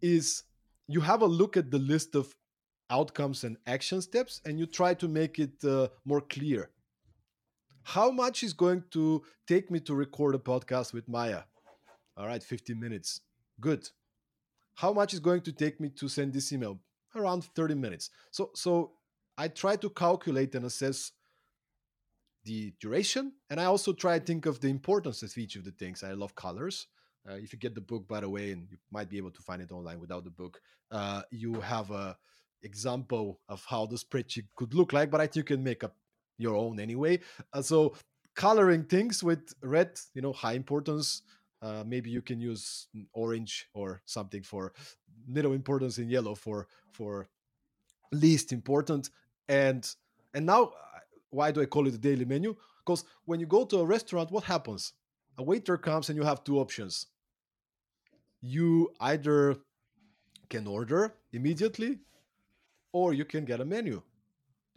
is 0.01 0.45
you 0.87 1.01
have 1.01 1.23
a 1.23 1.27
look 1.27 1.57
at 1.57 1.71
the 1.71 1.79
list 1.79 2.15
of 2.15 2.35
outcomes 2.91 3.45
and 3.45 3.57
action 3.67 4.01
steps 4.01 4.41
and 4.45 4.59
you 4.59 4.67
try 4.67 4.95
to 4.95 5.09
make 5.09 5.39
it 5.39 5.65
uh, 5.65 5.89
more 6.05 6.21
clear. 6.21 6.71
How 7.83 8.11
much 8.11 8.43
is 8.43 8.53
going 8.53 8.85
to 8.91 9.23
take 9.47 9.71
me 9.71 9.81
to 9.81 9.95
record 9.95 10.35
a 10.35 10.39
podcast 10.39 10.93
with 10.93 11.09
maya? 11.09 11.43
All 12.17 12.27
right 12.27 12.43
15 12.43 12.79
minutes. 12.79 13.21
Good. 13.61 13.89
How 14.75 14.93
much 14.93 15.15
is 15.15 15.21
going 15.21 15.41
to 15.43 15.53
take 15.53 15.81
me 15.81 15.89
to 15.91 16.09
send 16.09 16.33
this 16.33 16.53
email? 16.53 16.79
Around 17.17 17.45
30 17.45 17.75
minutes. 17.75 18.11
So 18.31 18.51
so 18.55 18.93
i 19.39 19.49
try 19.49 19.77
to 19.77 19.89
calculate 19.91 20.55
and 20.55 20.65
assess 20.67 21.13
the 22.45 22.73
duration 22.81 23.33
and 23.51 23.61
i 23.61 23.65
also 23.65 23.93
try 23.93 24.19
to 24.19 24.25
think 24.25 24.47
of 24.47 24.61
the 24.61 24.69
importance 24.69 25.23
of 25.23 25.37
each 25.39 25.57
of 25.57 25.65
the 25.65 25.73
things. 25.73 26.03
I 26.03 26.13
love 26.13 26.35
colors. 26.35 26.87
Uh, 27.29 27.35
if 27.35 27.53
you 27.53 27.59
get 27.59 27.75
the 27.75 27.81
book 27.81 28.07
by 28.07 28.21
the 28.21 28.29
way 28.29 28.53
and 28.53 28.69
you 28.71 28.79
might 28.91 29.09
be 29.09 29.17
able 29.17 29.31
to 29.31 29.43
find 29.43 29.61
it 29.63 29.73
online 29.73 30.01
without 30.01 30.25
the 30.25 30.31
book 30.31 30.61
uh, 30.91 31.23
you 31.31 31.61
have 31.61 31.91
a 31.91 32.17
example 32.63 33.41
of 33.49 33.65
how 33.65 33.87
the 33.87 33.97
spreadsheet 33.97 34.47
could 34.57 34.75
look 34.75 34.93
like 34.93 35.11
but 35.11 35.21
i 35.21 35.27
think 35.27 35.37
you 35.37 35.45
can 35.45 35.63
make 35.63 35.85
up 35.85 35.95
your 36.41 36.55
own 36.55 36.79
anyway. 36.79 37.19
Uh, 37.53 37.61
so 37.61 37.95
coloring 38.35 38.85
things 38.85 39.25
with 39.25 39.53
red 39.63 39.99
you 40.15 40.23
know 40.23 40.33
high 40.33 40.53
importance 40.53 41.23
uh, 41.63 41.83
maybe 41.87 42.11
you 42.11 42.23
can 42.23 42.41
use 42.41 42.87
orange 43.13 43.69
or 43.75 44.01
something 44.05 44.43
for 44.43 44.73
little 45.29 45.53
importance 45.53 45.99
in 45.99 46.09
yellow 46.09 46.35
for 46.35 46.69
for 46.93 47.29
least 48.13 48.53
important. 48.53 49.11
And 49.49 49.89
and 50.35 50.47
now 50.47 50.65
uh, 50.65 51.01
why 51.31 51.51
do 51.51 51.61
i 51.61 51.67
call 51.67 51.87
it 51.87 51.95
a 51.95 51.99
daily 51.99 52.25
menu? 52.25 52.55
Because 52.85 53.05
when 53.25 53.41
you 53.41 53.47
go 53.47 53.65
to 53.65 53.79
a 53.79 53.85
restaurant 53.85 54.31
what 54.31 54.45
happens? 54.45 54.93
A 55.39 55.43
waiter 55.43 55.77
comes 55.77 56.09
and 56.09 56.17
you 56.17 56.25
have 56.25 56.45
two 56.45 56.59
options. 56.59 57.07
You 58.41 58.93
either 59.01 59.57
can 60.49 60.67
order 60.67 61.15
immediately 61.33 61.99
or 62.93 63.15
you 63.15 63.25
can 63.25 63.45
get 63.45 63.61
a 63.61 63.65
menu 63.65 64.03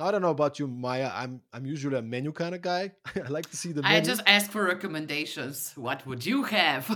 I 0.02 0.12
don't 0.12 0.22
know 0.22 0.32
about 0.32 0.60
you, 0.60 0.68
Maya. 0.68 1.12
I'm 1.14 1.42
I'm 1.54 1.66
usually 1.66 1.98
a 1.98 2.02
menu 2.02 2.32
kind 2.32 2.56
of 2.56 2.62
guy. 2.62 2.92
I 3.16 3.28
like 3.28 3.50
to 3.50 3.58
see 3.58 3.72
the. 3.72 3.82
Menu. 3.82 3.98
I 3.98 4.02
just 4.02 4.22
ask 4.26 4.52
for 4.52 4.64
recommendations. 4.64 5.74
What 5.76 6.06
would 6.08 6.26
you 6.26 6.44
have? 6.44 6.88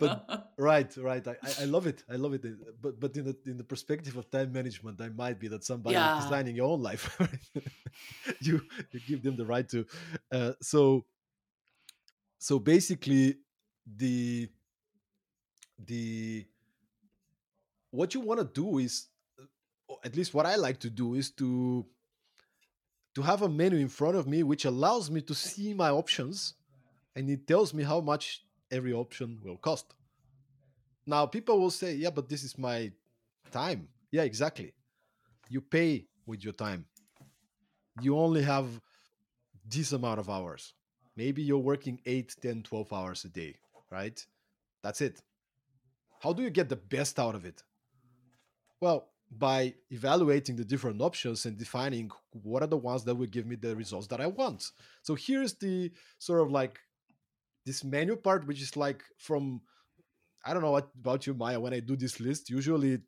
but 0.00 0.50
right, 0.58 0.96
right. 0.96 1.26
I, 1.26 1.36
I 1.60 1.64
love 1.64 1.86
it. 1.86 2.02
I 2.10 2.16
love 2.16 2.34
it. 2.34 2.44
But 2.82 2.98
but 2.98 3.16
in 3.16 3.24
the 3.26 3.36
in 3.46 3.56
the 3.56 3.64
perspective 3.64 4.16
of 4.16 4.30
time 4.30 4.52
management, 4.52 5.00
I 5.00 5.08
might 5.10 5.38
be 5.38 5.48
that 5.48 5.64
somebody 5.64 5.94
yeah. 5.94 6.20
designing 6.22 6.56
your 6.56 6.68
own 6.68 6.82
life. 6.82 7.16
you 8.40 8.60
you 8.90 9.00
give 9.06 9.22
them 9.22 9.36
the 9.36 9.46
right 9.46 9.68
to. 9.68 9.86
Uh, 10.32 10.52
so 10.60 11.04
so 12.38 12.58
basically, 12.58 13.36
the 13.86 14.48
the 15.78 16.44
what 17.90 18.14
you 18.14 18.20
want 18.20 18.40
to 18.40 18.46
do 18.46 18.78
is 18.78 19.06
uh, 19.40 19.94
at 20.04 20.16
least 20.16 20.34
what 20.34 20.46
I 20.46 20.56
like 20.56 20.78
to 20.80 20.90
do 20.90 21.14
is 21.14 21.30
to 21.32 21.86
to 23.14 23.22
have 23.22 23.42
a 23.42 23.48
menu 23.48 23.78
in 23.78 23.88
front 23.88 24.16
of 24.16 24.26
me 24.26 24.42
which 24.42 24.64
allows 24.64 25.10
me 25.10 25.20
to 25.22 25.34
see 25.34 25.74
my 25.74 25.90
options 25.90 26.54
and 27.16 27.28
it 27.30 27.46
tells 27.46 27.74
me 27.74 27.82
how 27.82 28.00
much 28.00 28.44
every 28.70 28.92
option 28.92 29.40
will 29.42 29.56
cost. 29.56 29.94
Now 31.06 31.26
people 31.26 31.58
will 31.58 31.70
say, 31.70 31.94
"Yeah, 31.94 32.10
but 32.10 32.28
this 32.28 32.44
is 32.44 32.58
my 32.58 32.92
time." 33.50 33.88
Yeah, 34.10 34.22
exactly. 34.22 34.72
You 35.48 35.60
pay 35.60 36.06
with 36.26 36.44
your 36.44 36.52
time. 36.52 36.84
You 38.00 38.18
only 38.18 38.42
have 38.42 38.80
this 39.64 39.92
amount 39.92 40.20
of 40.20 40.28
hours. 40.30 40.74
Maybe 41.16 41.42
you're 41.42 41.58
working 41.58 42.00
8, 42.06 42.36
10, 42.40 42.62
12 42.62 42.92
hours 42.92 43.24
a 43.24 43.28
day, 43.28 43.56
right? 43.90 44.24
That's 44.82 45.00
it. 45.00 45.20
How 46.20 46.32
do 46.32 46.42
you 46.42 46.50
get 46.50 46.68
the 46.68 46.76
best 46.76 47.18
out 47.18 47.34
of 47.34 47.44
it? 47.44 47.62
Well, 48.80 49.08
by 49.30 49.74
evaluating 49.90 50.56
the 50.56 50.64
different 50.64 51.00
options 51.02 51.44
and 51.44 51.56
defining 51.58 52.10
what 52.30 52.62
are 52.62 52.68
the 52.68 52.76
ones 52.76 53.04
that 53.04 53.14
will 53.14 53.26
give 53.26 53.46
me 53.46 53.56
the 53.56 53.76
results 53.76 54.06
that 54.06 54.20
I 54.20 54.26
want. 54.26 54.70
So 55.02 55.14
here's 55.14 55.54
the 55.54 55.92
sort 56.18 56.40
of 56.40 56.50
like 56.50 56.78
this 57.66 57.84
menu 57.84 58.16
part, 58.16 58.46
which 58.46 58.62
is 58.62 58.76
like 58.76 59.02
from 59.18 59.60
I 60.44 60.54
don't 60.54 60.62
know 60.62 60.70
what 60.70 60.88
about 60.98 61.26
you, 61.26 61.34
Maya. 61.34 61.60
When 61.60 61.74
I 61.74 61.80
do 61.80 61.96
this 61.96 62.20
list, 62.20 62.48
usually 62.48 63.00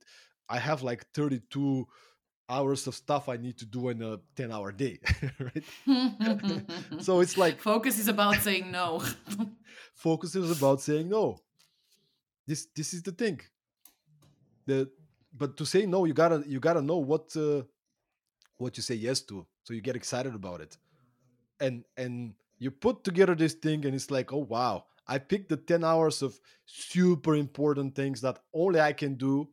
I 0.49 0.59
have 0.59 0.83
like 0.83 1.07
32 1.15 1.87
hours 2.49 2.87
of 2.87 2.95
stuff 2.95 3.29
I 3.29 3.37
need 3.37 3.57
to 3.59 3.65
do 3.65 3.89
in 3.89 4.03
a 4.03 4.19
10 4.37 4.53
hour 4.53 4.73
day, 4.73 4.99
right? 5.39 5.65
so 7.01 7.21
it's 7.21 7.39
like 7.39 7.61
focus 7.61 7.99
is 7.99 8.09
about 8.09 8.37
saying 8.37 8.71
no. 8.71 9.03
focus 9.95 10.35
is 10.35 10.51
about 10.59 10.81
saying 10.83 11.09
no. 11.09 11.39
This 12.47 12.67
this 12.75 12.93
is 12.93 13.03
the 13.03 13.13
thing. 13.13 13.41
The 14.67 14.91
but 15.37 15.57
to 15.57 15.65
say 15.65 15.87
no 15.87 16.05
you 16.05 16.15
gotta 16.15 16.43
you 16.47 16.61
gotta 16.61 16.83
know 16.83 16.99
what 16.99 17.35
uh, 17.37 17.63
what 18.59 18.77
you 18.77 18.83
say 18.83 18.95
yes 18.95 19.21
to 19.23 19.47
so 19.71 19.75
you 19.75 19.81
get 19.81 19.97
excited 19.97 20.35
about 20.35 20.61
it. 20.61 20.77
And 21.61 21.85
and 21.97 22.35
you 22.59 22.71
put 22.71 23.05
together 23.05 23.35
this 23.35 23.55
thing 23.55 23.85
and 23.87 23.95
it's 23.95 24.11
like 24.11 24.33
oh 24.33 24.45
wow 24.55 24.85
i 25.07 25.19
picked 25.19 25.49
the 25.49 25.57
10 25.57 25.85
hours 25.85 26.23
of 26.23 26.39
super 26.67 27.35
important 27.35 27.95
things 27.95 28.21
that 28.21 28.39
only 28.53 28.81
i 28.81 28.93
can 28.93 29.15
do. 29.15 29.49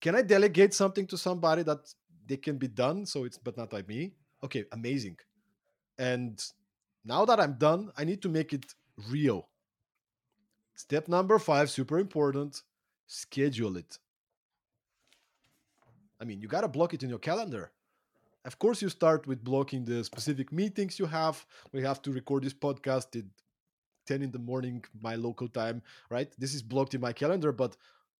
Can 0.00 0.14
i 0.14 0.22
delegate 0.22 0.74
something 0.74 1.06
to 1.06 1.16
somebody 1.16 1.62
that 1.62 1.78
they 2.26 2.36
can 2.36 2.58
be 2.58 2.68
done? 2.68 3.06
So 3.06 3.24
it's 3.24 3.38
but 3.38 3.56
not 3.56 3.70
by 3.70 3.82
me. 3.82 4.12
Okay 4.44 4.64
amazing. 4.72 5.16
And 5.98 6.38
now 7.04 7.24
that 7.24 7.40
i'm 7.40 7.54
done 7.54 7.90
i 7.96 8.04
need 8.04 8.20
to 8.22 8.28
make 8.28 8.52
it 8.52 8.66
real. 9.10 9.48
Step 10.74 11.08
number 11.08 11.38
five 11.38 11.70
super 11.70 11.98
important 11.98 12.62
schedule 13.06 13.76
it 13.76 13.98
I 16.20 16.24
mean, 16.24 16.40
you 16.40 16.48
got 16.48 16.62
to 16.62 16.68
block 16.68 16.94
it 16.94 17.02
in 17.02 17.10
your 17.10 17.18
calendar. 17.18 17.72
Of 18.44 18.58
course, 18.58 18.80
you 18.80 18.88
start 18.88 19.26
with 19.26 19.42
blocking 19.42 19.84
the 19.84 20.04
specific 20.04 20.52
meetings 20.52 20.98
you 20.98 21.06
have. 21.06 21.44
We 21.72 21.82
have 21.82 22.00
to 22.02 22.12
record 22.12 22.44
this 22.44 22.54
podcast 22.54 23.16
at 23.16 23.24
10 24.06 24.22
in 24.22 24.30
the 24.30 24.38
morning, 24.38 24.84
my 25.00 25.16
local 25.16 25.48
time, 25.48 25.82
right? 26.10 26.32
This 26.38 26.54
is 26.54 26.62
blocked 26.62 26.94
in 26.94 27.00
my 27.00 27.12
calendar. 27.12 27.52
But 27.52 27.76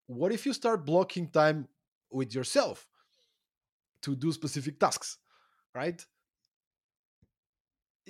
what 0.06 0.32
if 0.32 0.44
you 0.44 0.52
start 0.52 0.84
blocking 0.84 1.28
time 1.28 1.68
with 2.10 2.34
yourself 2.34 2.88
to 4.02 4.14
do 4.16 4.32
specific 4.32 4.78
tasks, 4.78 5.18
right? 5.74 6.04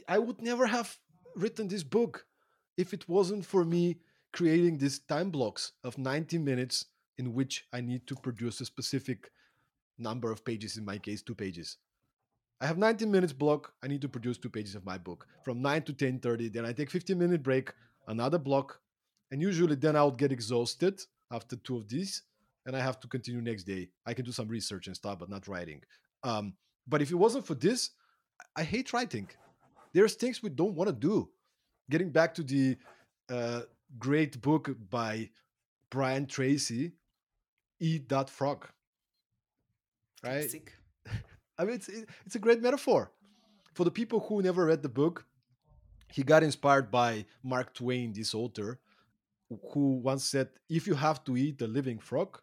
I 0.08 0.18
would 0.18 0.40
never 0.40 0.66
have 0.66 0.98
written 1.34 1.68
this 1.68 1.82
book 1.82 2.26
if 2.76 2.92
it 2.92 3.08
wasn't 3.08 3.44
for 3.44 3.64
me 3.64 3.98
creating 4.32 4.78
these 4.78 4.98
time 4.98 5.30
blocks 5.30 5.72
of 5.84 5.98
90 5.98 6.38
minutes 6.38 6.86
in 7.18 7.32
which 7.32 7.66
I 7.72 7.80
need 7.80 8.06
to 8.06 8.14
produce 8.14 8.60
a 8.60 8.66
specific 8.66 9.30
number 9.98 10.30
of 10.30 10.44
pages 10.44 10.76
in 10.76 10.84
my 10.84 10.98
case 10.98 11.22
two 11.22 11.34
pages 11.34 11.78
i 12.60 12.66
have 12.66 12.78
19 12.78 13.10
minutes 13.10 13.32
block 13.32 13.72
i 13.82 13.86
need 13.86 14.02
to 14.02 14.08
produce 14.08 14.38
two 14.38 14.50
pages 14.50 14.74
of 14.74 14.84
my 14.84 14.98
book 14.98 15.26
from 15.44 15.62
9 15.62 15.82
to 15.82 15.92
10.30 15.92 16.52
then 16.52 16.66
i 16.66 16.72
take 16.72 16.90
15 16.90 17.18
minute 17.18 17.42
break 17.42 17.72
another 18.08 18.38
block 18.38 18.80
and 19.30 19.42
usually 19.42 19.74
then 19.74 19.96
i 19.96 20.02
would 20.02 20.18
get 20.18 20.32
exhausted 20.32 21.00
after 21.32 21.56
two 21.56 21.76
of 21.76 21.88
these 21.88 22.22
and 22.66 22.76
I 22.76 22.80
have 22.80 23.00
to 23.00 23.08
continue 23.08 23.40
next 23.40 23.64
day. 23.64 23.88
I 24.04 24.12
can 24.12 24.24
do 24.24 24.32
some 24.32 24.48
research 24.48 24.88
and 24.88 24.96
stuff, 24.96 25.20
but 25.20 25.30
not 25.30 25.48
writing. 25.48 25.82
Um, 26.24 26.54
but 26.86 27.00
if 27.00 27.10
it 27.10 27.14
wasn't 27.14 27.46
for 27.46 27.54
this, 27.54 27.90
I 28.56 28.64
hate 28.64 28.92
writing. 28.92 29.28
There's 29.94 30.14
things 30.14 30.42
we 30.42 30.50
don't 30.50 30.74
want 30.74 30.88
to 30.88 30.94
do. 30.94 31.30
Getting 31.88 32.10
back 32.10 32.34
to 32.34 32.42
the 32.42 32.76
uh, 33.30 33.62
great 33.98 34.40
book 34.40 34.68
by 34.90 35.30
Brian 35.90 36.26
Tracy, 36.26 36.92
Eat 37.80 38.08
That 38.08 38.28
Frog. 38.28 38.68
Right? 40.26 40.50
I 41.58 41.64
mean, 41.64 41.74
it's, 41.74 41.88
it's 42.24 42.34
a 42.34 42.38
great 42.38 42.62
metaphor. 42.62 43.10
For 43.74 43.84
the 43.84 43.90
people 43.90 44.20
who 44.20 44.42
never 44.42 44.66
read 44.66 44.82
the 44.82 44.88
book, 44.88 45.26
he 46.12 46.22
got 46.22 46.42
inspired 46.42 46.90
by 46.90 47.26
Mark 47.42 47.74
Twain, 47.74 48.12
this 48.12 48.34
author, 48.34 48.78
who 49.72 49.96
once 49.96 50.24
said, 50.24 50.48
"If 50.68 50.86
you 50.86 50.94
have 50.94 51.22
to 51.24 51.36
eat 51.36 51.60
a 51.62 51.66
living 51.66 51.98
frog, 51.98 52.40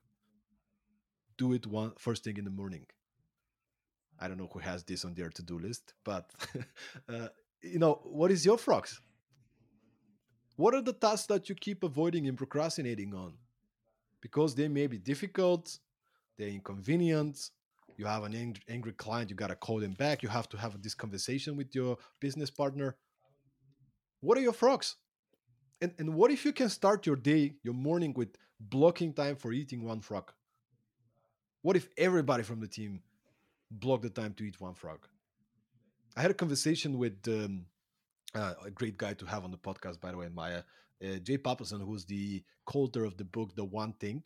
do 1.38 1.54
it 1.54 1.66
one 1.68 1.94
first 1.98 2.24
thing 2.24 2.38
in 2.38 2.46
the 2.46 2.52
morning." 2.52 2.86
I 4.20 4.28
don't 4.28 4.38
know 4.38 4.50
who 4.54 4.60
has 4.60 4.84
this 4.84 5.04
on 5.06 5.14
their 5.16 5.30
to-do 5.30 5.60
list, 5.60 5.94
but 6.04 6.32
uh, 7.10 7.28
you 7.62 7.80
know, 7.80 8.00
what 8.04 8.32
is 8.32 8.46
your 8.46 8.58
frogs? 8.58 9.02
What 10.56 10.76
are 10.76 10.82
the 10.82 10.94
tasks 10.94 11.28
that 11.28 11.50
you 11.50 11.56
keep 11.56 11.84
avoiding 11.84 12.28
and 12.28 12.38
procrastinating 12.38 13.14
on? 13.14 13.34
Because 14.22 14.54
they 14.56 14.68
may 14.68 14.88
be 14.88 14.98
difficult, 14.98 15.80
they're 16.38 16.48
inconvenient. 16.48 17.50
You 17.98 18.06
have 18.06 18.24
an 18.24 18.56
angry 18.70 18.94
client, 18.94 19.30
you 19.30 19.36
gotta 19.36 19.56
call 19.56 19.80
them 19.80 19.94
back. 19.94 20.24
You 20.24 20.30
have 20.30 20.50
to 20.50 20.58
have 20.58 20.82
this 20.82 20.94
conversation 20.94 21.56
with 21.56 21.74
your 21.76 21.98
business 22.20 22.50
partner. 22.50 22.96
What 24.22 24.38
are 24.38 24.42
your 24.42 24.54
frogs? 24.54 24.96
And, 25.82 25.94
and 26.00 26.14
what 26.14 26.32
if 26.32 26.46
you 26.46 26.54
can 26.54 26.70
start 26.70 27.06
your 27.06 27.18
day, 27.18 27.56
your 27.64 27.74
morning 27.74 28.14
with 28.16 28.30
blocking 28.60 29.14
time 29.14 29.36
for 29.36 29.52
eating 29.52 29.84
one 29.84 30.00
frog? 30.00 30.32
What 31.62 31.76
if 31.76 31.90
everybody 31.98 32.44
from 32.44 32.60
the 32.60 32.68
team 32.68 33.02
blocked 33.70 34.04
the 34.04 34.10
time 34.10 34.34
to 34.36 34.44
eat 34.44 34.62
one 34.62 34.76
frog? 34.76 35.08
I 36.16 36.22
had 36.22 36.32
a 36.32 36.36
conversation 36.36 36.98
with 36.98 37.18
um, 37.28 37.66
uh, 38.36 38.54
a 38.66 38.72
great 38.72 38.98
guy 38.98 39.14
to 39.16 39.26
have 39.26 39.44
on 39.44 39.52
the 39.52 39.58
podcast, 39.58 40.00
by 40.00 40.12
the 40.12 40.18
way, 40.18 40.30
Maya, 40.34 40.64
uh, 41.04 41.18
Jay 41.18 41.38
Papasan, 41.38 41.86
who's 41.86 42.06
the 42.06 42.44
co-author 42.66 43.04
of 43.04 43.18
the 43.18 43.26
book 43.26 43.56
The 43.56 43.66
One 43.66 43.94
Thing. 43.94 44.24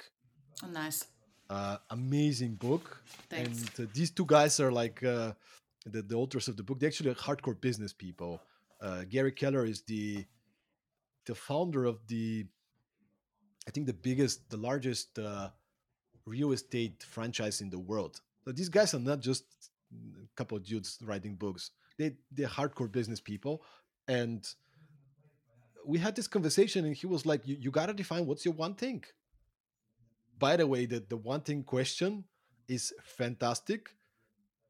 Oh, 0.63 0.67
nice. 0.67 1.05
Uh, 1.49 1.77
amazing 1.91 2.55
book. 2.55 3.01
Thanks. 3.29 3.61
And 3.77 3.87
uh, 3.87 3.89
these 3.93 4.11
two 4.11 4.25
guys 4.25 4.59
are 4.59 4.71
like 4.71 5.03
uh, 5.03 5.31
the, 5.85 6.01
the 6.01 6.15
authors 6.15 6.47
of 6.47 6.57
the 6.57 6.63
book. 6.63 6.79
They're 6.79 6.89
actually 6.89 7.13
hardcore 7.13 7.59
business 7.59 7.93
people. 7.93 8.41
Uh, 8.81 9.03
Gary 9.09 9.31
Keller 9.31 9.65
is 9.65 9.81
the 9.81 10.25
the 11.25 11.35
founder 11.35 11.85
of 11.85 11.99
the 12.07 12.45
I 13.67 13.71
think 13.71 13.85
the 13.85 13.93
biggest, 13.93 14.49
the 14.49 14.57
largest 14.57 15.19
uh, 15.19 15.49
real 16.25 16.53
estate 16.53 17.03
franchise 17.03 17.59
in 17.59 17.69
the 17.69 17.79
world. 17.79 18.21
So 18.45 18.53
these 18.53 18.69
guys 18.69 18.93
are 18.93 18.99
not 18.99 19.19
just 19.19 19.43
a 19.93 20.27
couple 20.37 20.57
of 20.57 20.63
dudes 20.63 20.97
writing 21.03 21.35
books. 21.35 21.71
They 21.97 22.15
they're 22.31 22.47
hardcore 22.47 22.91
business 22.91 23.19
people, 23.19 23.63
and 24.07 24.47
we 25.85 25.97
had 25.97 26.15
this 26.15 26.27
conversation, 26.27 26.85
and 26.85 26.95
he 26.95 27.07
was 27.07 27.25
like, 27.25 27.45
"You, 27.45 27.57
you 27.59 27.71
got 27.71 27.87
to 27.87 27.93
define 27.93 28.25
what's 28.25 28.45
your 28.45 28.53
one 28.53 28.75
thing." 28.75 29.03
By 30.39 30.55
the 30.57 30.67
way, 30.67 30.85
the 30.85 30.99
the 30.99 31.17
one 31.17 31.41
thing 31.41 31.63
question 31.63 32.23
is 32.67 32.93
fantastic, 33.03 33.89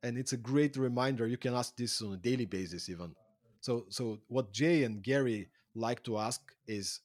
and 0.03 0.17
it's 0.17 0.33
a 0.33 0.37
great 0.37 0.77
reminder. 0.77 1.27
You 1.27 1.37
can 1.37 1.53
ask 1.53 1.75
this 1.75 2.01
on 2.01 2.13
a 2.13 2.17
daily 2.17 2.45
basis, 2.45 2.89
even. 2.89 3.15
So 3.59 3.85
so 3.89 4.19
what 4.27 4.53
Jay 4.53 4.83
and 4.83 5.03
Gary 5.03 5.49
like 5.75 6.03
to 6.03 6.17
ask 6.17 6.41
is 6.67 7.01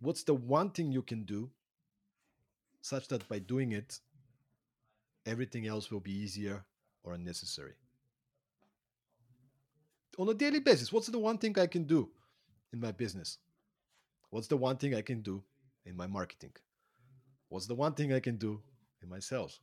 what's 0.00 0.22
the 0.24 0.34
one 0.34 0.70
thing 0.70 0.92
you 0.92 1.02
can 1.02 1.24
do 1.24 1.50
such 2.80 3.08
that 3.08 3.28
by 3.28 3.38
doing 3.38 3.72
it, 3.72 4.00
everything 5.26 5.66
else 5.66 5.90
will 5.90 6.00
be 6.00 6.12
easier 6.12 6.64
or 7.02 7.14
unnecessary? 7.14 7.74
On 10.18 10.28
a 10.28 10.34
daily 10.34 10.60
basis, 10.60 10.92
what's 10.92 11.08
the 11.08 11.18
one 11.18 11.36
thing 11.36 11.58
I 11.58 11.66
can 11.66 11.84
do 11.84 12.08
in 12.72 12.80
my 12.80 12.92
business? 12.92 13.38
What's 14.30 14.46
the 14.46 14.56
one 14.56 14.76
thing 14.76 14.94
I 14.94 15.02
can 15.02 15.20
do 15.20 15.42
in 15.84 15.96
my 15.96 16.06
marketing? 16.06 16.52
What's 17.48 17.66
the 17.66 17.74
one 17.74 17.94
thing 17.94 18.12
I 18.12 18.20
can 18.20 18.36
do 18.36 18.60
in 19.02 19.08
myself? 19.08 19.58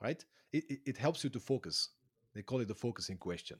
Right? 0.00 0.24
It, 0.52 0.64
it, 0.68 0.78
it 0.86 0.96
helps 0.96 1.24
you 1.24 1.30
to 1.30 1.40
focus. 1.40 1.90
They 2.34 2.42
call 2.42 2.60
it 2.60 2.68
the 2.68 2.74
focusing 2.74 3.16
question. 3.16 3.58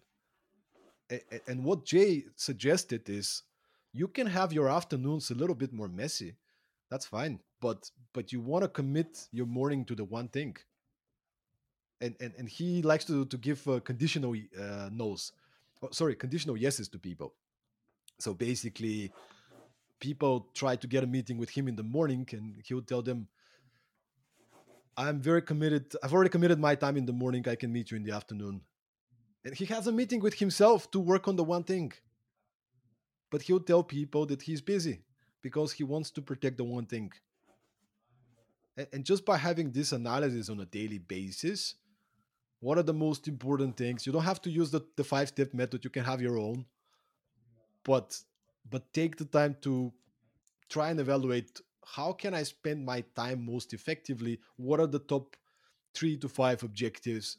And 1.47 1.63
what 1.65 1.85
Jay 1.85 2.25
suggested 2.35 3.09
is 3.09 3.43
you 3.93 4.09
can 4.09 4.27
have 4.27 4.53
your 4.53 4.69
afternoons 4.69 5.31
a 5.31 5.35
little 5.35 5.55
bit 5.55 5.73
more 5.73 5.89
messy 5.89 6.35
that's 6.91 7.07
fine 7.07 7.39
but 7.61 7.91
but 8.13 8.33
you 8.33 8.41
want 8.41 8.63
to 8.63 8.69
commit 8.69 9.29
your 9.33 9.47
morning 9.47 9.85
to 9.85 9.95
the 9.95 10.05
one 10.05 10.29
thing 10.29 10.57
and 12.01 12.15
and, 12.21 12.33
and 12.39 12.49
he 12.49 12.83
likes 12.83 13.05
to 13.05 13.25
to 13.27 13.39
give 13.39 13.67
uh, 13.69 13.81
conditional 13.81 14.35
uh, 14.61 14.89
no's 14.93 15.33
oh, 15.83 15.89
sorry 15.91 16.15
conditional 16.15 16.57
yeses 16.57 16.89
to 16.89 16.99
people 16.99 17.33
so 18.19 18.35
basically 18.35 19.11
people 20.07 20.33
try 20.63 20.75
to 20.83 20.87
get 20.95 21.07
a 21.09 21.11
meeting 21.17 21.37
with 21.43 21.51
him 21.57 21.67
in 21.71 21.77
the 21.81 21.89
morning 21.97 22.25
and 22.37 22.47
he 22.67 22.73
would 22.77 22.89
tell 22.93 23.05
them 23.09 23.21
i'm 25.05 25.19
very 25.31 25.43
committed 25.51 25.85
i've 26.03 26.15
already 26.15 26.33
committed 26.37 26.59
my 26.69 26.75
time 26.85 26.97
in 27.03 27.07
the 27.11 27.19
morning 27.23 27.43
i 27.55 27.57
can 27.63 27.71
meet 27.77 27.91
you 27.91 27.97
in 28.01 28.05
the 28.09 28.15
afternoon 28.21 28.61
and 29.45 29.55
he 29.61 29.67
has 29.75 29.87
a 29.87 29.95
meeting 30.01 30.21
with 30.27 30.37
himself 30.45 30.91
to 30.95 30.99
work 31.13 31.25
on 31.31 31.37
the 31.37 31.49
one 31.55 31.65
thing 31.73 31.93
but 33.35 33.43
he'll 33.43 33.59
tell 33.59 33.83
people 33.83 34.27
that 34.27 34.43
he's 34.43 34.61
busy 34.61 35.01
because 35.43 35.73
he 35.73 35.83
wants 35.83 36.09
to 36.11 36.23
protect 36.23 36.57
the 36.57 36.63
one 36.63 36.87
thing. 36.87 37.11
And 38.93 39.05
just 39.05 39.25
by 39.25 39.37
having 39.37 39.73
this 39.73 39.91
analysis 39.91 40.49
on 40.49 40.61
a 40.61 40.65
daily 40.65 40.99
basis, 40.99 41.75
what 42.61 42.79
are 42.79 42.85
the 42.85 42.95
most 42.95 43.27
important 43.27 43.77
things? 43.77 44.07
You 44.07 44.13
don't 44.13 44.23
have 44.23 44.41
to 44.43 44.51
use 44.51 44.71
the, 44.71 44.83
the 44.95 45.03
five 45.03 45.29
step 45.29 45.53
method, 45.53 45.83
you 45.83 45.91
can 45.91 46.05
have 46.05 46.23
your 46.23 46.39
own. 46.39 46.65
But 47.83 48.17
but 48.71 48.93
take 48.93 49.17
the 49.17 49.25
time 49.25 49.57
to 49.63 49.93
try 50.69 50.91
and 50.91 51.01
evaluate 51.01 51.61
how 51.87 52.13
can 52.13 52.35
I 52.35 52.43
spend 52.43 52.85
my 52.85 53.03
time 53.15 53.45
most 53.45 53.73
effectively? 53.75 54.41
What 54.57 54.81
are 54.81 54.87
the 54.87 54.99
top 54.99 55.37
three 55.95 56.17
to 56.19 56.29
five 56.29 56.63
objectives? 56.63 57.39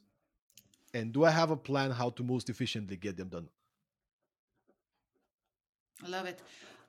And 0.94 1.12
do 1.12 1.26
I 1.26 1.32
have 1.32 1.52
a 1.52 1.58
plan 1.58 1.92
how 1.92 2.12
to 2.12 2.24
most 2.24 2.50
efficiently 2.50 2.96
get 2.96 3.18
them 3.18 3.30
done? 3.30 3.50
I 6.04 6.10
love 6.10 6.26
it. 6.26 6.42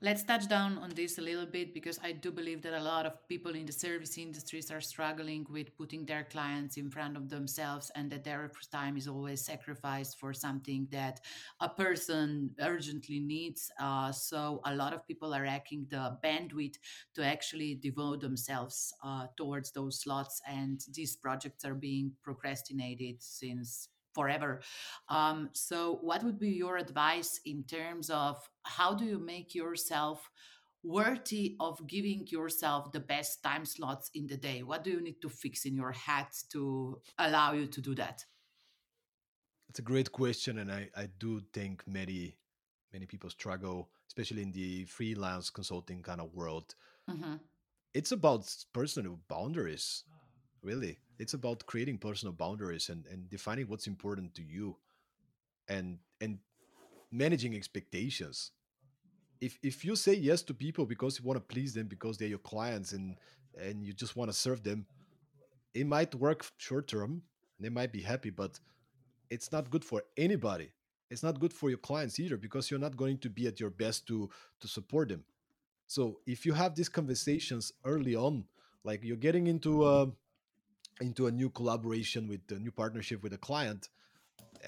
Let's 0.07 0.23
touch 0.23 0.47
down 0.47 0.79
on 0.79 0.91
this 0.91 1.19
a 1.19 1.21
little 1.21 1.47
bit 1.47 1.75
because 1.75 1.99
I 2.01 2.13
do 2.13 2.31
believe 2.31 2.63
that 2.63 2.75
a 2.75 2.81
lot 2.81 3.07
of 3.07 3.27
people 3.27 3.57
in 3.57 3.67
the 3.67 3.73
service 3.73 4.17
industries 4.17 4.71
are 4.71 4.81
struggling 4.81 5.45
with 5.51 5.77
putting 5.77 6.07
their 6.07 6.23
clients 6.23 6.77
in 6.77 6.91
front 6.91 7.17
of 7.17 7.29
themselves 7.29 7.91
and 7.97 8.09
that 8.13 8.23
their 8.23 8.49
time 8.71 8.97
is 8.97 9.09
always 9.09 9.45
sacrificed 9.45 10.21
for 10.21 10.33
something 10.33 10.87
that 10.93 11.19
a 11.61 11.69
person 11.69 12.51
urgently 12.61 13.19
needs. 13.19 13.69
Uh, 13.81 14.13
so 14.13 14.61
a 14.65 14.77
lot 14.77 14.93
of 14.93 15.05
people 15.09 15.35
are 15.35 15.45
lacking 15.45 15.89
the 15.91 16.17
bandwidth 16.23 16.77
to 17.17 17.25
actually 17.25 17.75
devote 17.75 18.21
themselves 18.21 18.95
uh, 19.03 19.27
towards 19.37 19.73
those 19.73 20.03
slots, 20.03 20.41
and 20.49 20.85
these 20.95 21.17
projects 21.17 21.65
are 21.65 21.75
being 21.75 22.13
procrastinated 22.23 23.17
since 23.19 23.89
forever. 24.17 24.61
Um, 25.09 25.51
so, 25.53 25.99
what 26.09 26.25
would 26.25 26.39
be 26.39 26.51
your 26.65 26.77
advice 26.79 27.33
in 27.45 27.59
terms 27.65 28.11
of 28.11 28.35
how 28.65 28.95
do 28.95 29.05
you 29.05 29.19
make 29.19 29.55
yourself 29.55 30.31
worthy 30.83 31.57
of 31.61 31.75
giving 31.87 32.27
yourself 32.29 32.93
the 32.93 33.05
best 33.15 33.43
time 33.43 33.65
slots 33.65 34.11
in 34.15 34.27
the 34.27 34.37
day? 34.37 34.63
What 34.63 34.83
do 34.85 34.91
you 34.91 35.03
need 35.03 35.21
to 35.23 35.29
fix 35.29 35.67
in 35.67 35.75
your 35.77 35.93
head 35.93 36.29
to 36.53 37.01
allow 37.19 37.53
you 37.53 37.67
to 37.67 37.81
do 37.81 37.95
that? 37.97 38.25
It's 39.69 39.81
a 39.81 39.89
great 39.93 40.11
question, 40.11 40.59
and 40.59 40.73
I, 40.73 40.89
I 40.97 41.09
do 41.19 41.43
think 41.53 41.87
many 41.87 42.37
many 42.93 43.07
people 43.07 43.31
struggle, 43.31 43.91
especially 44.09 44.43
in 44.43 44.53
the 44.53 44.85
freelance 44.85 45.51
consulting 45.51 46.03
kind 46.03 46.21
of 46.21 46.33
world. 46.33 46.75
Mm-hmm. 47.11 47.35
It's 47.93 48.13
about 48.13 48.43
personal 48.73 49.19
boundaries, 49.29 50.05
really 50.63 50.99
it's 51.19 51.35
about 51.35 51.67
creating 51.67 51.99
personal 51.99 52.33
boundaries 52.33 52.89
and, 52.89 53.07
and 53.07 53.29
defining 53.31 53.67
what's 53.69 53.87
important 53.87 54.35
to 54.35 54.43
you 54.43 54.77
and 55.69 55.99
and 56.21 56.39
managing 57.11 57.55
expectations. 57.55 58.53
If 59.41 59.59
if 59.63 59.85
you 59.85 59.97
say 59.97 60.15
yes 60.15 60.43
to 60.43 60.55
people 60.55 60.87
because 60.87 61.19
you 61.19 61.25
want 61.25 61.39
to 61.39 61.55
please 61.55 61.75
them 61.75 61.89
because 61.89 62.19
they're 62.19 62.29
your 62.29 62.39
clients 62.39 62.93
and 62.93 63.17
and 63.59 63.85
you 63.85 63.93
just 63.93 64.17
want 64.17 64.31
to 64.31 64.37
serve 64.37 64.63
them 64.63 64.87
it 65.75 65.87
might 65.87 66.15
work 66.15 66.45
short 66.59 66.89
term 66.89 67.23
they 67.61 67.69
might 67.69 67.93
be 67.93 68.03
happy 68.03 68.31
but 68.31 68.59
it's 69.31 69.53
not 69.53 69.71
good 69.71 69.85
for 69.85 70.03
anybody. 70.17 70.73
It's 71.11 71.23
not 71.23 71.39
good 71.41 71.53
for 71.53 71.69
your 71.69 71.79
clients 71.79 72.19
either 72.19 72.37
because 72.37 72.71
you're 72.71 72.81
not 72.81 72.97
going 72.97 73.19
to 73.19 73.31
be 73.31 73.47
at 73.47 73.61
your 73.61 73.71
best 73.71 74.07
to 74.09 74.31
to 74.61 74.69
support 74.69 75.09
them. 75.09 75.25
So 75.87 76.21
if 76.27 76.45
you 76.45 76.53
have 76.53 76.75
these 76.75 76.89
conversations 76.89 77.73
early 77.85 78.17
on 78.17 78.45
like 78.85 79.05
you're 79.05 79.17
getting 79.17 79.47
into 79.47 79.85
into 81.01 81.27
a 81.27 81.31
new 81.33 81.51
collaboration 81.51 82.27
with 82.29 82.41
a 82.51 82.59
new 82.59 82.71
partnership 82.71 83.23
with 83.23 83.33
a 83.33 83.39
client 83.39 83.89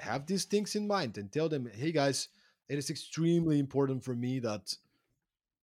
have 0.00 0.26
these 0.26 0.44
things 0.44 0.74
in 0.76 0.86
mind 0.86 1.18
and 1.18 1.32
tell 1.32 1.48
them 1.48 1.68
hey 1.74 1.92
guys 1.92 2.28
it 2.68 2.78
is 2.78 2.90
extremely 2.90 3.58
important 3.58 4.02
for 4.04 4.14
me 4.14 4.38
that 4.38 4.74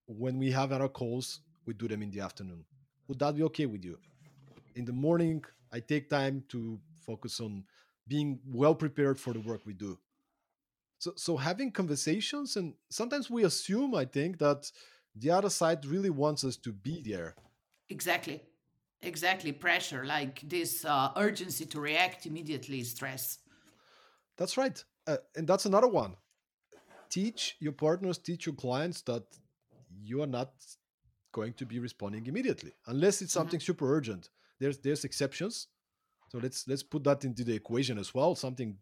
when 0.08 0.38
we 0.38 0.52
have 0.52 0.72
our 0.72 0.88
calls 0.88 1.40
we 1.66 1.74
do 1.74 1.88
them 1.88 2.04
in 2.04 2.12
the 2.12 2.20
afternoon. 2.20 2.64
Would 3.08 3.18
that 3.20 3.36
be 3.36 3.42
okay 3.44 3.66
with 3.66 3.84
you? 3.84 3.98
In 4.76 4.86
the 4.86 4.94
morning 4.94 5.44
i 5.72 5.80
take 5.80 6.10
time 6.10 6.44
to 6.50 6.80
focus 7.06 7.40
on 7.40 7.64
being 8.08 8.40
well 8.48 8.76
prepared 8.76 9.20
for 9.20 9.34
the 9.34 9.40
work 9.40 9.62
we 9.66 9.74
do. 9.74 9.98
So 11.00 11.14
so 11.16 11.38
having 11.38 11.72
conversations 11.72 12.56
and 12.56 12.74
sometimes 12.90 13.30
we 13.30 13.44
assume 13.44 13.96
i 13.96 14.06
think 14.06 14.38
that 14.40 14.72
the 15.16 15.32
other 15.32 15.50
side 15.50 15.86
really 15.86 16.10
wants 16.10 16.44
us 16.44 16.58
to 16.58 16.72
be 16.72 17.02
there. 17.02 17.36
Exactly 17.90 18.42
exactly 19.06 19.52
pressure 19.52 20.06
like 20.06 20.42
this 20.48 20.86
uh, 20.86 21.12
urgency 21.16 21.66
to 21.66 21.80
react 21.80 22.26
immediately 22.26 22.84
stress. 22.84 23.40
That's 24.38 24.58
right. 24.58 24.84
Uh, 25.08 25.18
and 25.36 25.48
that's 25.48 25.66
another 25.66 25.88
one. 25.88 26.16
Teach 27.10 27.56
your 27.60 27.72
partners 27.72 28.18
teach 28.18 28.46
your 28.46 28.56
clients 28.56 29.02
that 29.04 29.24
you 30.04 30.22
are 30.22 30.28
not 30.28 30.52
going 31.32 31.54
to 31.54 31.66
be 31.66 31.80
responding 31.80 32.26
immediately 32.28 32.72
unless 32.88 33.22
it's 33.22 33.34
something 33.34 33.60
mm-hmm. 33.60 33.66
super 33.66 33.96
urgent. 33.96 34.30
There's 34.60 34.80
there's 34.80 35.06
exceptions. 35.06 35.68
So 36.30 36.40
let's 36.40 36.68
let's 36.68 36.84
put 36.84 37.04
that 37.04 37.24
into 37.24 37.44
the 37.44 37.54
equation 37.54 37.98
as 37.98 38.14
well. 38.14 38.36
Something 38.36 38.78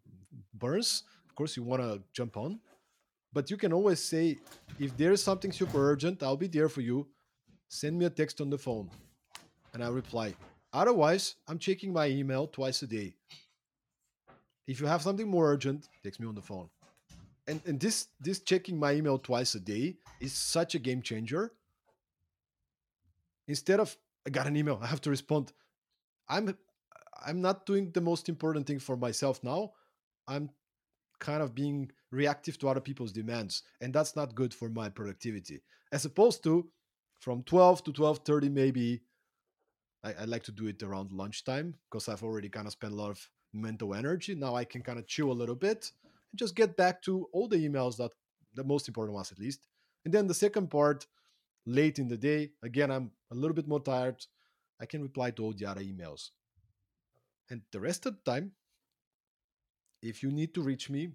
burns 0.54 1.04
of 1.30 1.36
course 1.36 1.58
you 1.58 1.64
want 1.64 1.82
to 1.82 2.02
jump 2.14 2.38
on. 2.38 2.60
But 3.34 3.50
you 3.50 3.58
can 3.58 3.74
always 3.74 4.00
say 4.00 4.38
if 4.80 4.96
there 4.96 5.12
is 5.12 5.24
something 5.24 5.52
super 5.52 5.92
urgent 5.92 6.24
i'll 6.24 6.38
be 6.38 6.48
there 6.48 6.70
for 6.70 6.82
you. 6.82 7.08
Send 7.68 7.98
me 7.98 8.06
a 8.06 8.10
text 8.10 8.40
on 8.40 8.50
the 8.50 8.58
phone 8.58 8.90
and 9.74 9.84
i 9.84 9.88
reply 9.88 10.34
otherwise 10.72 11.36
i'm 11.48 11.60
checking 11.60 11.92
my 11.94 12.08
email 12.08 12.48
twice 12.48 12.82
a 12.82 12.88
day. 12.88 13.16
If 14.68 14.80
you 14.80 14.88
have 14.88 15.02
something 15.02 15.28
more 15.28 15.52
urgent 15.52 15.90
text 16.04 16.20
me 16.20 16.28
on 16.28 16.36
the 16.36 16.42
phone. 16.42 16.70
And 17.48 17.62
and 17.66 17.80
this 17.80 18.08
this 18.20 18.40
checking 18.40 18.80
my 18.80 18.94
email 18.94 19.18
twice 19.20 19.56
a 19.56 19.60
day 19.60 19.98
is 20.22 20.34
such 20.34 20.76
a 20.76 20.80
game 20.80 21.02
changer. 21.02 21.52
Instead 23.48 23.80
of 23.80 23.96
i 24.26 24.30
got 24.30 24.48
an 24.48 24.56
email 24.56 24.80
i 24.82 24.88
have 24.88 25.02
to 25.02 25.10
respond 25.10 25.52
i'm 26.30 26.58
i'm 27.26 27.42
not 27.42 27.66
doing 27.66 27.92
the 27.92 28.02
most 28.02 28.30
important 28.30 28.66
thing 28.68 28.80
for 28.80 28.96
myself 28.96 29.44
now. 29.44 29.72
I'm 30.28 30.50
kind 31.20 31.42
of 31.42 31.54
being 31.54 31.92
reactive 32.12 32.58
to 32.60 32.70
other 32.70 32.80
people's 32.80 33.12
demands 33.12 33.64
and 33.82 33.94
that's 33.94 34.16
not 34.16 34.36
good 34.36 34.54
for 34.54 34.70
my 34.70 34.90
productivity. 34.90 35.62
As 35.92 36.06
opposed 36.06 36.44
to 36.44 36.70
from 37.20 37.44
12 37.44 37.84
to 37.86 37.92
12.30 37.92 38.52
maybe 38.52 39.02
I, 40.04 40.14
I 40.14 40.26
like 40.26 40.44
to 40.44 40.52
do 40.52 40.68
it 40.68 40.82
around 40.84 41.12
lunchtime 41.12 41.76
because 41.90 42.10
i've 42.10 42.24
already 42.24 42.50
kind 42.50 42.68
of 42.68 42.74
spent 42.74 42.94
a 42.94 42.96
lot 42.96 43.12
of 43.12 43.30
mental 43.54 43.94
energy 43.94 44.36
now 44.36 44.56
i 44.56 44.66
can 44.66 44.82
kind 44.82 45.00
of 45.00 45.08
chill 45.08 45.32
a 45.32 45.34
little 45.42 45.56
bit 45.56 45.92
and 46.04 46.40
just 46.40 46.56
get 46.56 46.76
back 46.76 47.02
to 47.04 47.28
all 47.32 47.48
the 47.48 47.68
emails 47.68 47.98
that 47.98 48.12
the 48.56 48.64
most 48.64 48.88
important 48.88 49.16
ones 49.16 49.32
at 49.32 49.40
least 49.40 49.68
and 50.06 50.14
then 50.14 50.28
the 50.28 50.34
second 50.34 50.70
part 50.70 51.06
late 51.66 52.00
in 52.00 52.08
the 52.08 52.18
day 52.18 52.52
again 52.64 52.92
i'm 52.92 53.12
a 53.32 53.36
little 53.36 53.56
bit 53.56 53.68
more 53.68 53.80
tired 53.80 54.26
i 54.82 54.86
can 54.86 55.02
reply 55.02 55.32
to 55.32 55.44
all 55.44 55.54
the 55.54 55.66
other 55.66 55.82
emails 55.82 56.32
and 57.50 57.62
the 57.72 57.80
rest 57.80 58.06
of 58.06 58.16
the 58.16 58.32
time 58.32 58.52
if 60.04 60.22
you 60.22 60.32
need 60.32 60.54
to 60.54 60.62
reach 60.62 60.90
me, 60.90 61.10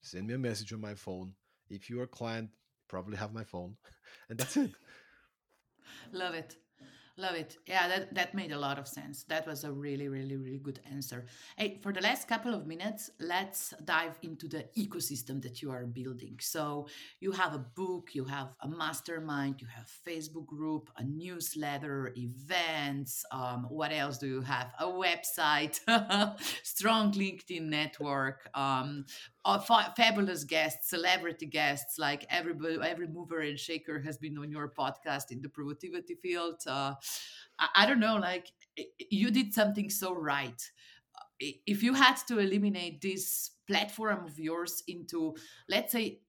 send 0.00 0.28
me 0.28 0.34
a 0.34 0.38
message 0.38 0.72
on 0.72 0.80
my 0.80 0.94
phone. 0.94 1.34
If 1.68 1.90
you're 1.90 2.04
a 2.04 2.06
client, 2.06 2.50
probably 2.88 3.16
have 3.16 3.34
my 3.34 3.44
phone. 3.44 3.76
And 4.28 4.38
that's 4.38 4.56
it. 4.56 4.70
Love 6.12 6.34
it. 6.34 6.56
Love 7.16 7.36
it. 7.36 7.58
Yeah, 7.66 7.86
that, 7.86 8.12
that 8.16 8.34
made 8.34 8.50
a 8.50 8.58
lot 8.58 8.76
of 8.76 8.88
sense. 8.88 9.22
That 9.28 9.46
was 9.46 9.62
a 9.62 9.70
really, 9.70 10.08
really, 10.08 10.36
really 10.36 10.58
good 10.58 10.80
answer. 10.90 11.26
Hey, 11.56 11.78
for 11.80 11.92
the 11.92 12.00
last 12.00 12.26
couple 12.26 12.52
of 12.52 12.66
minutes, 12.66 13.08
let's 13.20 13.72
dive 13.84 14.18
into 14.22 14.48
the 14.48 14.64
ecosystem 14.76 15.40
that 15.42 15.62
you 15.62 15.70
are 15.70 15.86
building. 15.86 16.38
So 16.40 16.88
you 17.20 17.30
have 17.30 17.54
a 17.54 17.58
book, 17.58 18.16
you 18.16 18.24
have 18.24 18.56
a 18.62 18.68
mastermind, 18.68 19.60
you 19.60 19.68
have 19.68 19.88
Facebook 20.04 20.46
group, 20.46 20.90
a 20.96 21.04
newsletter, 21.04 22.12
events. 22.16 23.24
Um, 23.30 23.66
what 23.68 23.92
else 23.92 24.18
do 24.18 24.26
you 24.26 24.40
have? 24.40 24.72
A 24.80 24.86
website, 24.86 25.78
strong 26.64 27.12
LinkedIn 27.12 27.62
network, 27.62 28.48
um, 28.54 29.04
fa- 29.44 29.92
fabulous 29.96 30.44
guests, 30.44 30.90
celebrity 30.90 31.46
guests, 31.46 31.98
like 31.98 32.26
everybody, 32.30 32.78
every 32.82 33.06
mover 33.06 33.40
and 33.40 33.58
shaker 33.58 34.00
has 34.00 34.16
been 34.16 34.38
on 34.38 34.50
your 34.50 34.68
podcast 34.68 35.30
in 35.30 35.42
the 35.42 35.48
productivity 35.48 36.14
field. 36.14 36.60
Uh, 36.66 36.94
I, 37.58 37.68
I 37.76 37.86
don't 37.86 38.00
know, 38.00 38.16
like 38.16 38.50
you 39.10 39.30
did 39.30 39.52
something 39.52 39.90
so 39.90 40.14
right. 40.14 40.60
If 41.40 41.82
you 41.82 41.94
had 41.94 42.16
to 42.28 42.38
eliminate 42.38 43.00
this 43.00 43.50
platform 43.66 44.24
of 44.26 44.38
yours 44.38 44.82
into, 44.88 45.34
let's 45.68 45.92
say, 45.92 46.20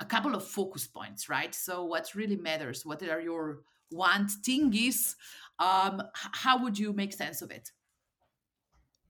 a 0.00 0.04
couple 0.04 0.34
of 0.34 0.46
focus 0.46 0.86
points, 0.86 1.28
right? 1.28 1.54
So, 1.54 1.84
what 1.84 2.14
really 2.14 2.36
matters? 2.36 2.84
What 2.84 3.02
are 3.02 3.20
your 3.20 3.60
want 3.90 4.30
thingies? 4.46 5.14
Um, 5.58 6.02
how 6.14 6.62
would 6.62 6.78
you 6.78 6.92
make 6.92 7.12
sense 7.12 7.40
of 7.40 7.50
it? 7.50 7.70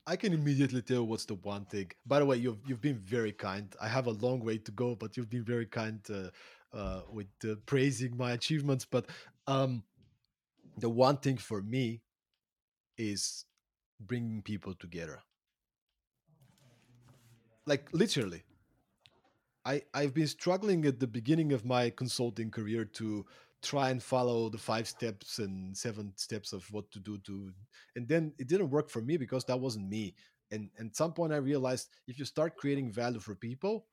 I 0.07 0.17
can 0.17 0.33
immediately 0.33 0.83
tell 0.83 1.05
what's 1.05 1.25
the 1.25 1.35
one 1.35 1.65
thing. 1.65 1.91
By 2.07 2.21
the 2.21 2.27
way, 2.27 2.37
you've 2.37 2.59
you've 2.67 2.81
been 2.81 2.99
very 2.99 3.33
kind. 3.33 3.75
I 3.81 3.89
have 3.89 4.07
a 4.07 4.13
long 4.13 4.41
way 4.41 4.59
to 4.59 4.73
go, 4.73 4.95
but 4.95 5.17
you've 5.17 5.31
been 5.31 5.45
very 5.45 5.67
kind 5.67 6.01
uh, 6.11 6.77
uh, 6.77 7.03
with 7.11 7.27
uh, 7.45 7.57
praising 7.67 8.17
my 8.17 8.33
achievements. 8.33 8.85
But 8.85 9.07
um, 9.49 9.83
the 10.79 10.91
one 10.91 11.17
thing 11.17 11.37
for 11.39 11.63
me 11.63 12.03
is 12.97 13.45
bringing 14.01 14.43
people 14.43 14.75
together 14.75 15.23
like 17.67 17.89
literally 17.93 18.43
i 19.65 19.83
i've 19.95 20.15
been 20.15 20.27
struggling 20.27 20.85
at 20.85 21.01
the 21.01 21.07
beginning 21.07 21.53
of 21.53 21.65
my 21.65 21.91
consulting 21.91 22.51
career 22.51 22.85
to 22.85 23.25
try 23.63 23.91
and 23.91 24.03
follow 24.03 24.49
the 24.49 24.59
five 24.59 24.87
steps 24.87 25.39
and 25.39 25.77
seven 25.77 26.13
steps 26.17 26.53
of 26.53 26.71
what 26.73 26.91
to 26.91 27.01
do 27.01 27.19
to 27.19 27.51
and 27.97 28.07
then 28.07 28.33
it 28.39 28.49
didn't 28.49 28.71
work 28.71 28.89
for 28.89 29.01
me 29.01 29.17
because 29.17 29.45
that 29.45 29.59
wasn't 29.59 29.89
me. 29.89 30.15
And, 30.53 30.71
and 30.79 30.91
at 30.91 30.97
some 30.97 31.13
point 31.13 31.33
i 31.33 31.37
realized 31.37 31.89
if 32.07 32.19
you 32.19 32.25
start 32.25 32.57
creating 32.57 32.93
value 32.93 33.21
for 33.21 33.35
people 33.35 33.87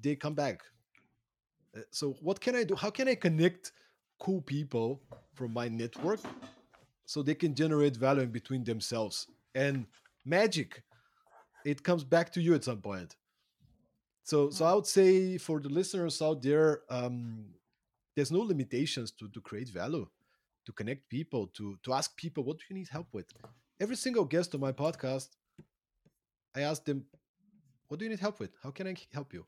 they 0.00 0.16
come 0.16 0.34
back. 0.34 0.62
Uh, 1.76 1.80
so 1.90 2.16
what 2.20 2.40
can 2.40 2.56
i 2.56 2.64
do? 2.64 2.74
How 2.74 2.90
can 2.90 3.08
i 3.08 3.14
connect 3.14 3.72
cool 4.18 4.40
people 4.40 5.02
from 5.34 5.52
my 5.52 5.68
network 5.68 6.20
so 7.04 7.22
they 7.22 7.34
can 7.34 7.54
generate 7.54 7.96
value 7.96 8.22
in 8.22 8.30
between 8.30 8.64
themselves? 8.64 9.26
And 9.54 9.86
magic 10.24 10.82
it 11.64 11.82
comes 11.82 12.04
back 12.04 12.30
to 12.32 12.40
you 12.42 12.54
at 12.54 12.64
some 12.64 12.80
point. 12.80 13.16
So 14.24 14.50
so 14.50 14.64
i 14.64 14.72
would 14.74 14.86
say 14.86 15.38
for 15.38 15.60
the 15.60 15.68
listeners 15.68 16.20
out 16.22 16.42
there 16.42 16.80
um 16.90 17.44
there's 18.14 18.32
no 18.32 18.40
limitations 18.40 19.10
to 19.12 19.28
to 19.28 19.40
create 19.40 19.68
value 19.68 20.06
to 20.66 20.72
connect 20.72 21.08
people 21.08 21.46
to 21.48 21.78
to 21.82 21.92
ask 21.92 22.16
people 22.16 22.44
what 22.44 22.58
do 22.58 22.64
you 22.70 22.76
need 22.76 22.88
help 22.88 23.08
with? 23.12 23.26
Every 23.80 23.96
single 23.96 24.24
guest 24.24 24.54
on 24.54 24.60
my 24.60 24.72
podcast 24.72 25.28
i 26.56 26.60
ask 26.60 26.84
them 26.84 27.04
what 27.88 27.98
do 27.98 28.04
you 28.04 28.10
need 28.10 28.20
help 28.20 28.40
with? 28.40 28.50
How 28.62 28.70
can 28.70 28.86
i 28.86 28.94
help 29.12 29.32
you? 29.32 29.46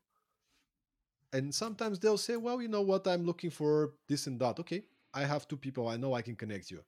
And 1.33 1.53
sometimes 1.53 1.99
they'll 1.99 2.17
say 2.17 2.37
well 2.37 2.61
you 2.61 2.67
know 2.67 2.81
what? 2.81 3.07
I'm 3.07 3.25
looking 3.25 3.49
for 3.49 3.93
this 4.07 4.27
and 4.27 4.39
that. 4.41 4.59
Okay 4.59 4.83
i 5.13 5.23
have 5.23 5.47
two 5.47 5.57
people 5.57 5.87
i 5.87 5.97
know 5.97 6.13
i 6.13 6.21
can 6.21 6.35
connect 6.35 6.69
you. 6.71 6.83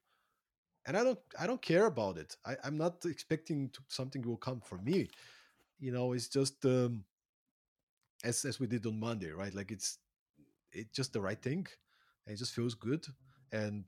And 0.86 0.96
i 0.96 1.02
don't 1.04 1.18
i 1.38 1.46
don't 1.46 1.62
care 1.62 1.86
about 1.86 2.18
it. 2.18 2.36
I, 2.44 2.56
i'm 2.64 2.76
not 2.76 3.04
expecting 3.04 3.70
to, 3.70 3.80
something 3.88 4.22
will 4.22 4.36
come 4.36 4.60
from 4.60 4.84
me. 4.84 5.08
You 5.78 5.92
know 5.92 6.12
it's 6.12 6.28
just 6.28 6.64
um 6.66 7.04
as 8.24 8.44
as 8.44 8.60
we 8.60 8.66
did 8.66 8.86
on 8.86 8.98
monday 9.00 9.30
right? 9.30 9.54
Like 9.54 9.70
it's 9.70 9.98
it's 10.72 10.94
just 10.94 11.12
the 11.12 11.20
right 11.20 11.40
thing 11.42 11.66
it 12.26 12.36
just 12.36 12.54
feels 12.54 12.74
good 12.74 13.04
and 13.52 13.84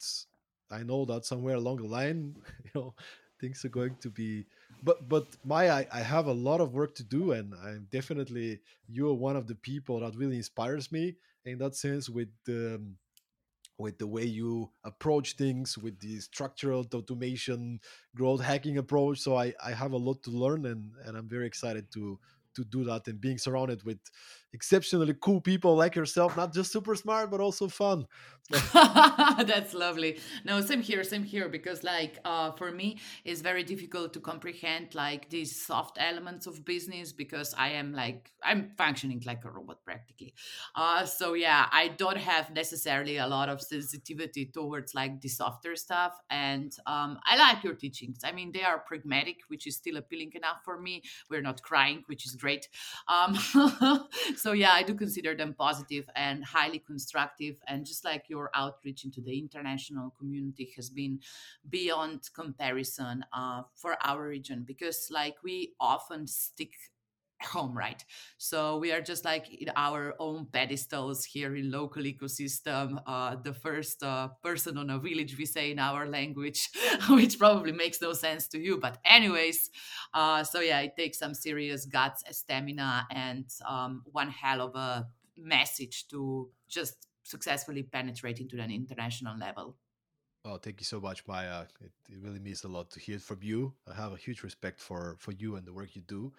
i 0.71 0.83
know 0.83 1.05
that 1.05 1.25
somewhere 1.25 1.57
along 1.57 1.77
the 1.77 1.87
line 1.87 2.35
you 2.65 2.71
know 2.75 2.95
things 3.41 3.65
are 3.65 3.71
going 3.71 3.97
to 4.01 4.09
be 4.11 4.47
but 4.85 5.09
but 5.09 5.27
my 5.45 5.69
I, 5.69 5.87
I 5.93 6.01
have 6.01 6.27
a 6.27 6.33
lot 6.33 6.61
of 6.61 6.75
work 6.75 6.95
to 6.97 7.05
do 7.05 7.33
and 7.33 7.55
i'm 7.65 7.89
definitely 7.91 8.61
you're 8.89 9.15
one 9.15 9.37
of 9.37 9.47
the 9.47 9.57
people 9.57 10.01
that 10.01 10.17
really 10.17 10.37
inspires 10.37 10.91
me 10.93 11.17
in 11.45 11.59
that 11.59 11.75
sense 11.75 12.09
with 12.09 12.31
um, 12.49 12.97
with 13.79 13.99
the 13.99 14.07
way 14.07 14.25
you 14.25 14.71
approach 14.85 15.35
things 15.35 15.77
with 15.77 15.99
the 15.99 16.21
structural 16.21 16.87
automation 16.95 17.81
growth 18.15 18.41
hacking 18.41 18.79
approach 18.79 19.19
so 19.19 19.37
i 19.37 19.53
i 19.65 19.73
have 19.73 19.93
a 19.93 19.97
lot 19.97 20.23
to 20.23 20.31
learn 20.31 20.67
and 20.67 20.93
and 21.05 21.17
i'm 21.17 21.29
very 21.29 21.47
excited 21.47 21.91
to 21.93 22.19
to 22.55 22.65
do 22.65 22.85
that 22.85 23.07
and 23.09 23.21
being 23.21 23.39
surrounded 23.39 23.83
with 23.85 23.99
exceptionally 24.55 25.15
cool 25.21 25.41
people 25.41 25.75
like 25.77 25.97
yourself 25.97 26.37
not 26.37 26.53
just 26.53 26.73
super 26.73 26.95
smart 26.95 27.31
but 27.31 27.41
also 27.41 27.69
fun. 27.69 28.07
That's 28.73 29.73
lovely. 29.73 30.19
No 30.45 30.61
same 30.61 30.83
here 30.83 31.05
same 31.05 31.23
here 31.23 31.49
because 31.49 31.83
like 31.83 32.19
uh, 32.25 32.53
for 32.53 32.71
me 32.71 32.99
it's 33.25 33.41
very 33.41 33.65
difficult 33.65 34.13
to 34.13 34.21
comprehend 34.21 34.95
like 34.95 35.31
these 35.31 35.65
soft 35.65 35.97
elements 36.01 36.47
of 36.47 36.65
business 36.65 37.13
because 37.13 37.55
i 37.57 37.71
am 37.71 37.93
like 37.93 38.31
i'm 38.43 38.73
functioning 38.77 39.23
like 39.25 39.45
a 39.45 39.51
robot 39.51 39.83
practically. 39.85 40.35
Uh, 40.75 41.05
so 41.07 41.35
yeah 41.35 41.67
i 41.73 41.89
don't 41.89 42.19
have 42.19 42.51
necessarily 42.51 43.17
a 43.17 43.27
lot 43.27 43.49
of 43.49 43.61
sensitivity 43.61 44.47
towards 44.53 44.95
like 44.95 45.21
the 45.21 45.29
softer 45.29 45.75
stuff 45.77 46.19
and 46.31 46.77
um, 46.87 47.19
i 47.25 47.37
like 47.37 47.65
your 47.65 47.75
teachings. 47.75 48.21
I 48.25 48.33
mean 48.33 48.53
they 48.53 48.63
are 48.63 48.81
pragmatic 48.81 49.37
which 49.49 49.67
is 49.67 49.77
still 49.77 49.97
appealing 49.97 50.33
enough 50.35 50.59
for 50.65 50.79
me. 50.79 51.03
We're 51.31 51.43
not 51.43 51.63
crying 51.63 52.03
which 52.07 52.27
is 52.27 52.42
great 52.43 52.69
um, 53.09 53.35
so 54.37 54.53
yeah, 54.53 54.73
I 54.73 54.83
do 54.83 54.95
consider 54.95 55.35
them 55.35 55.55
positive 55.59 56.09
and 56.17 56.45
highly 56.45 56.79
constructive. 56.79 57.57
And 57.69 57.85
just 57.87 58.05
like 58.05 58.25
your 58.29 58.51
outreach 58.55 59.05
into 59.05 59.21
the 59.21 59.39
international 59.39 60.15
community 60.19 60.73
has 60.77 60.91
been 60.91 61.21
beyond 61.69 62.31
comparison 62.35 63.25
uh, 63.33 63.63
for 63.75 63.97
our 64.05 64.29
region, 64.29 64.65
because 64.67 65.09
like 65.11 65.37
we 65.43 65.75
often 65.81 66.27
stick 66.27 66.73
home 67.45 67.77
right 67.77 68.05
so 68.39 68.79
we 68.79 68.93
are 68.93 69.01
just 69.01 69.25
like 69.25 69.53
in 69.53 69.71
our 69.77 70.15
own 70.19 70.47
pedestals 70.53 71.25
here 71.25 71.55
in 71.57 71.71
local 71.71 72.03
ecosystem 72.03 73.01
uh, 73.07 73.37
the 73.43 73.53
first 73.53 74.03
uh, 74.03 74.29
person 74.43 74.79
on 74.79 74.91
a 74.91 74.99
village 74.99 75.37
we 75.39 75.47
say 75.47 75.71
in 75.71 75.79
our 75.79 76.07
language 76.07 76.71
which 77.11 77.39
probably 77.39 77.73
makes 77.73 78.01
no 78.01 78.13
sense 78.13 78.49
to 78.49 78.59
you 78.59 78.79
but 78.79 78.99
anyways 79.05 79.71
uh, 80.15 80.43
so 80.43 80.61
yeah 80.61 80.81
it 80.81 80.97
takes 80.97 81.19
some 81.19 81.35
serious 81.35 81.87
guts 81.87 82.23
stamina 82.31 83.07
and 83.11 83.47
um, 83.69 84.03
one 84.13 84.31
hell 84.31 84.61
of 84.61 84.75
a 84.75 85.07
message 85.37 86.07
to 86.09 86.49
just 86.69 87.07
successfully 87.23 87.83
penetrate 87.83 88.41
into 88.41 88.61
an 88.61 88.71
international 88.71 89.37
level 89.39 89.77
Oh, 90.45 90.57
thank 90.57 90.81
you 90.81 90.85
so 90.85 91.01
much, 91.01 91.25
Maya. 91.29 91.67
It, 91.81 91.93
it 92.11 92.19
really 92.21 92.41
means 92.41 92.65
a 92.65 92.69
lot 92.69 92.91
to 92.91 93.01
hear 93.01 93.21
from 93.21 93.39
you. 93.43 93.75
I 93.89 93.95
have 93.95 94.13
a 94.13 94.17
huge 94.17 94.43
respect 94.43 94.81
for 94.81 95.17
for 95.21 95.31
you 95.33 95.55
and 95.55 95.65
the 95.65 95.73
work 95.73 95.95
you 95.95 96.03
do 96.03 96.33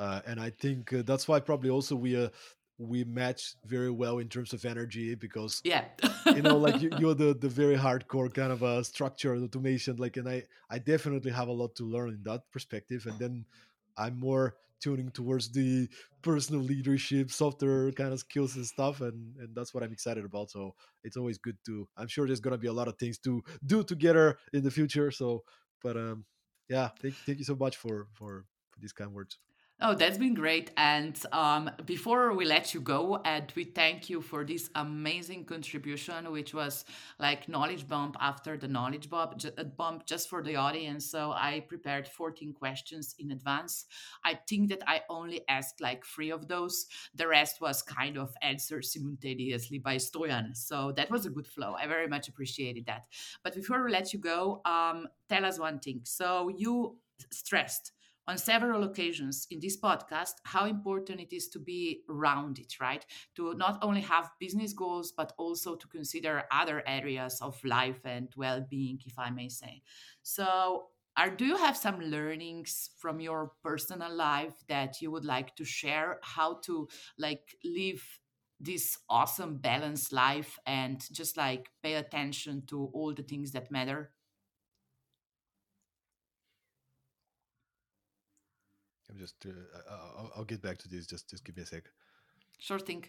uh, 0.00 0.22
and 0.26 0.40
I 0.40 0.48
think 0.48 0.92
uh, 0.94 1.02
that's 1.04 1.28
why 1.28 1.38
probably 1.40 1.68
also 1.68 1.94
we 1.94 2.16
uh, 2.16 2.30
we 2.78 3.04
match 3.04 3.54
very 3.66 3.90
well 3.90 4.18
in 4.18 4.28
terms 4.28 4.54
of 4.54 4.64
energy 4.64 5.14
because 5.14 5.60
yeah. 5.62 5.84
you 6.34 6.40
know 6.40 6.56
like 6.56 6.80
you, 6.80 6.90
are 7.10 7.14
the 7.14 7.36
the 7.38 7.48
very 7.48 7.76
hardcore 7.76 8.32
kind 8.32 8.50
of 8.50 8.62
a 8.62 8.82
structure 8.82 9.36
automation 9.36 9.96
like 9.96 10.16
and 10.16 10.26
I 10.26 10.44
I 10.70 10.78
definitely 10.78 11.30
have 11.32 11.48
a 11.48 11.52
lot 11.52 11.76
to 11.76 11.84
learn 11.84 12.08
in 12.08 12.22
that 12.24 12.50
perspective 12.50 13.06
and 13.06 13.18
then 13.18 13.44
I'm 13.98 14.18
more 14.18 14.54
tuning 14.80 15.10
towards 15.10 15.52
the 15.52 15.86
personal 16.22 16.62
leadership 16.62 17.30
software 17.30 17.92
kind 17.92 18.14
of 18.14 18.20
skills 18.20 18.56
and 18.56 18.64
stuff 18.64 19.02
and 19.02 19.36
and 19.36 19.54
that's 19.54 19.74
what 19.74 19.82
i'm 19.82 19.92
excited 19.92 20.24
about 20.24 20.50
so 20.50 20.74
it's 21.04 21.18
always 21.18 21.36
good 21.36 21.56
to 21.66 21.86
i'm 21.98 22.08
sure 22.08 22.26
there's 22.26 22.40
going 22.40 22.52
to 22.52 22.58
be 22.58 22.66
a 22.66 22.72
lot 22.72 22.88
of 22.88 22.96
things 22.96 23.18
to 23.18 23.42
do 23.66 23.84
together 23.84 24.38
in 24.54 24.62
the 24.64 24.70
future 24.70 25.10
so 25.10 25.44
but 25.82 25.98
um 25.98 26.24
yeah 26.70 26.88
thank, 27.02 27.14
thank 27.26 27.38
you 27.38 27.44
so 27.44 27.54
much 27.54 27.76
for 27.76 28.06
for 28.14 28.46
for 28.70 28.80
these 28.80 28.92
kind 28.92 29.12
words 29.12 29.38
Oh, 29.82 29.94
that's 29.94 30.18
been 30.18 30.34
great. 30.34 30.72
And 30.76 31.18
um, 31.32 31.70
before 31.86 32.34
we 32.34 32.44
let 32.44 32.74
you 32.74 32.82
go, 32.82 33.14
Ed, 33.24 33.50
we 33.56 33.64
thank 33.64 34.10
you 34.10 34.20
for 34.20 34.44
this 34.44 34.68
amazing 34.74 35.46
contribution, 35.46 36.30
which 36.30 36.52
was 36.52 36.84
like 37.18 37.48
knowledge 37.48 37.88
bump 37.88 38.14
after 38.20 38.58
the 38.58 38.68
knowledge 38.68 39.08
bump, 39.08 39.40
uh, 39.56 39.64
bump 39.64 40.04
just 40.04 40.28
for 40.28 40.42
the 40.42 40.56
audience. 40.56 41.10
So 41.10 41.32
I 41.32 41.64
prepared 41.66 42.06
14 42.06 42.52
questions 42.52 43.14
in 43.18 43.30
advance. 43.30 43.86
I 44.22 44.38
think 44.46 44.68
that 44.68 44.82
I 44.86 45.00
only 45.08 45.40
asked 45.48 45.80
like 45.80 46.04
three 46.04 46.30
of 46.30 46.46
those. 46.46 46.84
The 47.14 47.26
rest 47.26 47.62
was 47.62 47.80
kind 47.80 48.18
of 48.18 48.34
answered 48.42 48.84
simultaneously 48.84 49.78
by 49.78 49.96
Stoyan. 49.96 50.54
So 50.54 50.92
that 50.92 51.10
was 51.10 51.24
a 51.24 51.30
good 51.30 51.46
flow. 51.46 51.72
I 51.72 51.86
very 51.86 52.06
much 52.06 52.28
appreciated 52.28 52.84
that. 52.84 53.04
But 53.42 53.54
before 53.54 53.82
we 53.82 53.90
let 53.90 54.12
you 54.12 54.18
go, 54.18 54.60
um, 54.66 55.08
tell 55.30 55.46
us 55.46 55.58
one 55.58 55.78
thing. 55.78 56.02
So 56.04 56.50
you 56.54 56.98
stressed 57.30 57.92
on 58.30 58.38
several 58.38 58.84
occasions 58.84 59.48
in 59.50 59.58
this 59.58 59.76
podcast 59.76 60.34
how 60.44 60.64
important 60.66 61.20
it 61.20 61.34
is 61.34 61.48
to 61.48 61.58
be 61.58 62.02
rounded, 62.08 62.72
right? 62.80 63.04
To 63.34 63.54
not 63.54 63.80
only 63.82 64.02
have 64.02 64.30
business 64.38 64.72
goals, 64.72 65.10
but 65.10 65.32
also 65.36 65.74
to 65.74 65.88
consider 65.88 66.44
other 66.52 66.84
areas 66.86 67.40
of 67.42 67.62
life 67.64 67.98
and 68.04 68.28
well 68.36 68.64
being, 68.70 69.00
if 69.04 69.18
I 69.18 69.30
may 69.30 69.48
say. 69.48 69.82
So, 70.22 70.86
are, 71.16 71.28
do 71.28 71.44
you 71.44 71.56
have 71.56 71.76
some 71.76 72.00
learnings 72.00 72.90
from 72.98 73.18
your 73.18 73.50
personal 73.64 74.14
life 74.14 74.54
that 74.68 75.02
you 75.02 75.10
would 75.10 75.24
like 75.24 75.56
to 75.56 75.64
share 75.64 76.20
how 76.22 76.60
to 76.66 76.88
like 77.18 77.56
live 77.64 78.00
this 78.60 78.96
awesome 79.08 79.56
balanced 79.56 80.12
life 80.12 80.56
and 80.66 81.04
just 81.10 81.36
like 81.36 81.68
pay 81.82 81.94
attention 81.94 82.62
to 82.68 82.90
all 82.92 83.12
the 83.12 83.24
things 83.24 83.50
that 83.50 83.72
matter 83.72 84.12
I'm 89.10 89.18
just. 89.18 89.34
Uh, 89.46 89.50
I'll, 89.90 90.32
I'll, 90.36 90.44
get 90.44 90.62
back 90.62 90.78
to 90.78 90.88
this. 90.88 91.06
Just 91.06 91.28
just 91.28 91.44
give 91.44 91.56
me 91.56 91.62
a 91.62 91.66
sec. 91.66 91.84
Sure 92.58 92.78
thing. 92.78 93.04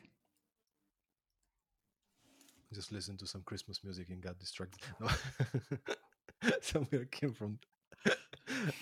Just 2.73 2.91
listen 2.91 3.17
to 3.17 3.27
some 3.27 3.41
Christmas 3.43 3.83
music 3.83 4.09
and 4.09 4.21
got 4.21 4.39
distracted. 4.39 4.81
No. 4.99 6.49
Somewhere 6.61 7.05
came 7.05 7.33
from. 7.33 7.59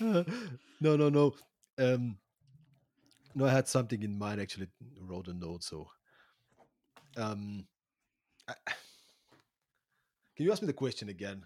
no, 0.00 0.96
no, 0.96 1.10
no. 1.10 1.34
Um, 1.78 2.16
no, 3.34 3.44
I 3.44 3.50
had 3.50 3.68
something 3.68 4.02
in 4.02 4.18
mind. 4.18 4.40
Actually, 4.40 4.68
wrote 4.98 5.28
a 5.28 5.34
note. 5.34 5.62
So, 5.62 5.88
um, 7.18 7.66
I, 8.48 8.54
can 10.36 10.46
you 10.46 10.52
ask 10.52 10.62
me 10.62 10.66
the 10.66 10.72
question 10.72 11.10
again? 11.10 11.44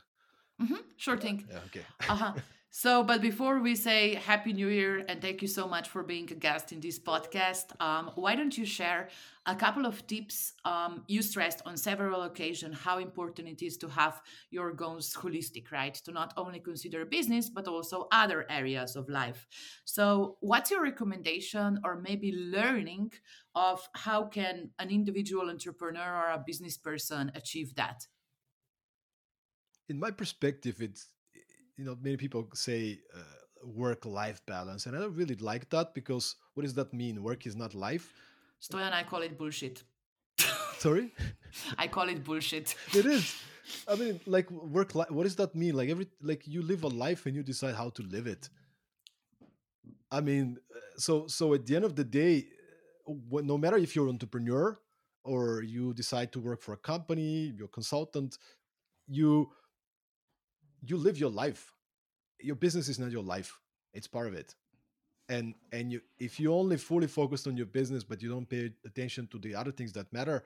Mm-hmm, 0.62 0.83
sure 0.97 1.16
thing. 1.16 1.45
Yeah, 1.51 1.59
okay. 1.66 1.83
uh-huh. 2.09 2.35
So, 2.77 3.05
but 3.05 3.22
before 3.22 3.61
we 3.61 3.77
say 3.77 4.16
Happy 4.16 4.53
New 4.53 4.66
Year 4.66 5.05
and 5.09 5.22
thank 5.22 5.43
you 5.43 5.47
so 5.47 5.68
much 5.68 5.89
for 5.89 6.03
being 6.03 6.29
a 6.33 6.35
guest 6.35 6.72
in 6.72 6.81
this 6.81 6.99
podcast, 6.99 7.66
um, 7.81 8.11
why 8.16 8.35
don't 8.35 8.59
you 8.59 8.66
share 8.66 9.11
a 9.47 9.55
couple 9.55 9.87
of 9.87 10.05
tips? 10.09 10.55
Um, 10.64 11.05
you 11.07 11.22
stressed 11.22 11.62
on 11.66 11.77
several 11.77 12.22
occasions 12.22 12.77
how 12.81 12.99
important 12.99 13.47
it 13.47 13.64
is 13.64 13.77
to 13.77 13.89
have 13.91 14.20
your 14.51 14.72
goals 14.72 15.14
holistic, 15.14 15.70
right? 15.70 15.95
To 15.95 16.11
not 16.11 16.35
only 16.37 16.59
consider 16.59 17.05
business, 17.05 17.49
but 17.49 17.68
also 17.68 18.09
other 18.11 18.45
areas 18.51 18.97
of 18.97 19.09
life. 19.09 19.47
So, 19.85 20.37
what's 20.41 20.72
your 20.72 20.83
recommendation 20.83 21.79
or 21.85 22.01
maybe 22.01 22.33
learning 22.33 23.12
of 23.55 23.89
how 23.95 24.25
can 24.25 24.70
an 24.81 24.91
individual 24.91 25.49
entrepreneur 25.49 26.12
or 26.12 26.31
a 26.33 26.43
business 26.45 26.77
person 26.77 27.31
achieve 27.37 27.77
that? 27.77 28.09
In 29.89 30.01
my 30.01 30.11
perspective, 30.11 30.83
it's 30.83 31.14
you 31.77 31.85
know 31.85 31.97
many 32.03 32.16
people 32.16 32.49
say 32.55 32.99
uh, 33.14 33.18
work 33.64 34.05
life 34.05 34.41
balance 34.47 34.87
and 34.87 34.97
i 34.97 35.01
don't 35.01 35.14
really 35.14 35.35
like 35.37 35.68
that 35.70 35.95
because 35.95 36.37
what 36.55 36.62
does 36.62 36.75
that 36.75 36.93
mean? 36.95 37.22
Work 37.22 37.47
is 37.47 37.57
not 37.57 37.75
life? 37.75 38.12
Stoyan 38.62 38.93
i 38.93 39.03
call 39.03 39.22
it 39.22 39.37
bullshit. 39.37 39.83
Sorry? 40.79 41.12
I 41.79 41.89
call 41.89 42.09
it 42.09 42.25
bullshit. 42.25 42.75
It 42.95 43.07
is. 43.07 43.35
I 43.89 43.97
mean 43.97 44.20
like 44.27 44.51
work 44.51 44.95
life 44.95 45.11
what 45.11 45.25
does 45.25 45.37
that 45.37 45.55
mean? 45.55 45.75
Like 45.77 45.91
every 45.91 46.09
like 46.22 46.47
you 46.47 46.62
live 46.62 46.85
a 46.85 46.89
life 46.89 47.27
and 47.27 47.35
you 47.35 47.43
decide 47.43 47.75
how 47.75 47.91
to 47.91 48.03
live 48.03 48.27
it. 48.27 48.49
I 50.11 50.20
mean 50.20 50.59
uh, 50.75 50.79
so 50.97 51.27
so 51.27 51.55
at 51.55 51.66
the 51.66 51.77
end 51.77 51.85
of 51.85 51.97
the 51.97 52.05
day 52.05 52.47
no 53.31 53.59
matter 53.59 53.77
if 53.77 53.95
you're 53.95 54.07
an 54.07 54.12
entrepreneur 54.12 54.79
or 55.25 55.62
you 55.62 55.93
decide 55.93 56.33
to 56.33 56.41
work 56.41 56.62
for 56.62 56.72
a 56.75 56.77
company 56.93 57.53
you're 57.57 57.66
a 57.66 57.77
consultant 57.81 58.39
you 59.09 59.51
you 60.87 60.97
live 60.97 61.18
your 61.18 61.30
life. 61.30 61.72
Your 62.41 62.57
business 62.57 62.89
is 62.89 62.99
not 62.99 63.11
your 63.11 63.22
life. 63.22 63.59
It's 63.93 64.07
part 64.07 64.26
of 64.26 64.35
it. 64.35 64.55
And 65.28 65.55
and 65.72 65.91
you 65.93 66.01
if 66.18 66.39
you 66.39 66.53
only 66.53 66.76
fully 66.76 67.07
focused 67.07 67.47
on 67.47 67.57
your 67.57 67.66
business 67.66 68.05
but 68.05 68.20
you 68.20 68.28
don't 68.28 68.49
pay 68.49 68.70
attention 68.85 69.26
to 69.28 69.39
the 69.39 69.55
other 69.55 69.72
things 69.72 69.93
that 69.95 70.12
matter 70.12 70.45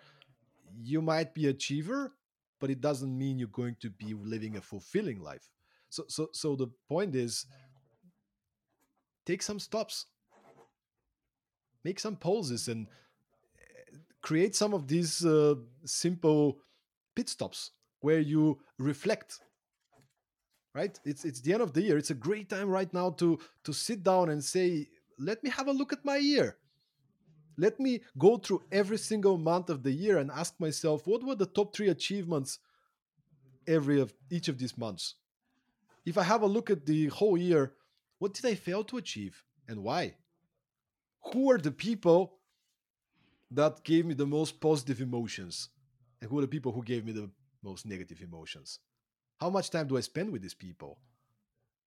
you 0.81 1.03
might 1.03 1.35
be 1.35 1.49
achiever 1.49 2.13
but 2.61 2.71
it 2.71 2.81
doesn't 2.81 3.17
mean 3.17 3.39
you're 3.39 3.49
going 3.49 3.77
to 3.81 3.91
be 3.91 4.15
living 4.15 4.57
a 4.57 4.61
fulfilling 4.61 5.21
life. 5.21 5.51
So 5.91 6.05
so 6.09 6.29
so 6.33 6.57
the 6.57 6.69
point 6.89 7.15
is 7.15 7.47
take 9.25 9.43
some 9.43 9.59
stops. 9.59 10.07
Make 11.85 12.01
some 12.01 12.17
pauses 12.17 12.69
and 12.69 12.87
eh, 13.59 13.97
create 14.23 14.55
some 14.57 14.75
of 14.75 14.89
these 14.89 15.25
uh, 15.25 15.55
simple 15.85 16.59
pit 17.15 17.29
stops 17.29 17.71
where 18.01 18.21
you 18.21 18.59
reflect 18.79 19.41
right? 20.75 20.99
It's 21.05 21.25
it's 21.25 21.41
the 21.41 21.53
end 21.53 21.63
of 21.63 21.73
the 21.73 21.83
year. 21.83 21.99
It's 21.99 22.11
a 22.11 22.15
great 22.15 22.49
time 22.49 22.69
right 22.69 22.93
now 22.93 23.11
to 23.11 23.39
to 23.65 23.73
sit 23.73 24.03
down 24.03 24.29
and 24.29 24.43
say 24.45 24.89
let 25.19 25.43
me 25.43 25.51
have 25.51 25.69
a 25.69 25.73
look 25.73 25.93
at 25.93 26.05
my 26.05 26.17
year. 26.17 26.57
Let 27.57 27.81
me 27.81 28.03
go 28.17 28.37
through 28.37 28.63
every 28.71 28.99
single 28.99 29.37
month 29.37 29.69
of 29.69 29.83
the 29.83 29.91
year 29.91 30.19
and 30.19 30.31
ask 30.31 30.61
myself 30.61 31.07
what 31.07 31.25
were 31.25 31.35
the 31.35 31.47
top 31.47 31.75
3 31.75 31.89
achievements 31.89 32.59
every 33.67 34.01
of 34.01 34.13
each 34.31 34.49
of 34.49 34.59
these 34.59 34.77
months? 34.79 35.15
If 36.07 36.17
i 36.17 36.23
have 36.23 36.43
a 36.43 36.47
look 36.47 36.71
at 36.71 36.87
the 36.87 37.09
whole 37.09 37.37
year 37.37 37.75
what 38.19 38.35
did 38.35 38.47
i 38.47 38.55
fail 38.55 38.83
to 38.85 38.97
achieve 38.97 39.45
and 39.69 39.83
why? 39.83 40.15
Who 41.33 41.51
are 41.51 41.59
the 41.59 41.73
people 41.73 42.39
that 43.51 43.85
gave 43.85 44.07
me 44.07 44.15
the 44.15 44.27
most 44.27 44.61
positive 44.61 45.01
emotions? 45.01 45.69
And 46.21 46.31
who 46.31 46.39
are 46.39 46.43
the 46.43 46.55
people 46.57 46.73
who 46.73 46.83
gave 46.83 47.05
me 47.05 47.13
the 47.13 47.31
most 47.63 47.87
negative 47.87 48.21
emotions 48.23 48.79
how 49.41 49.51
much 49.51 49.71
time 49.71 49.87
do 49.87 49.97
I 49.97 50.01
spend 50.01 50.31
with 50.31 50.43
these 50.43 50.55
people? 50.55 50.99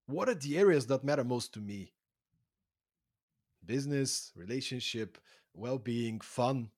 What 0.08 0.30
are 0.30 0.36
the 0.36 0.58
areas 0.58 0.88
that 0.88 1.04
matter 1.04 1.24
most 1.24 1.54
to 1.54 1.60
me? 1.60 1.94
Business, 3.66 4.32
relationship, 4.36 5.18
well-being, 5.54 6.20
fun, 6.22 6.70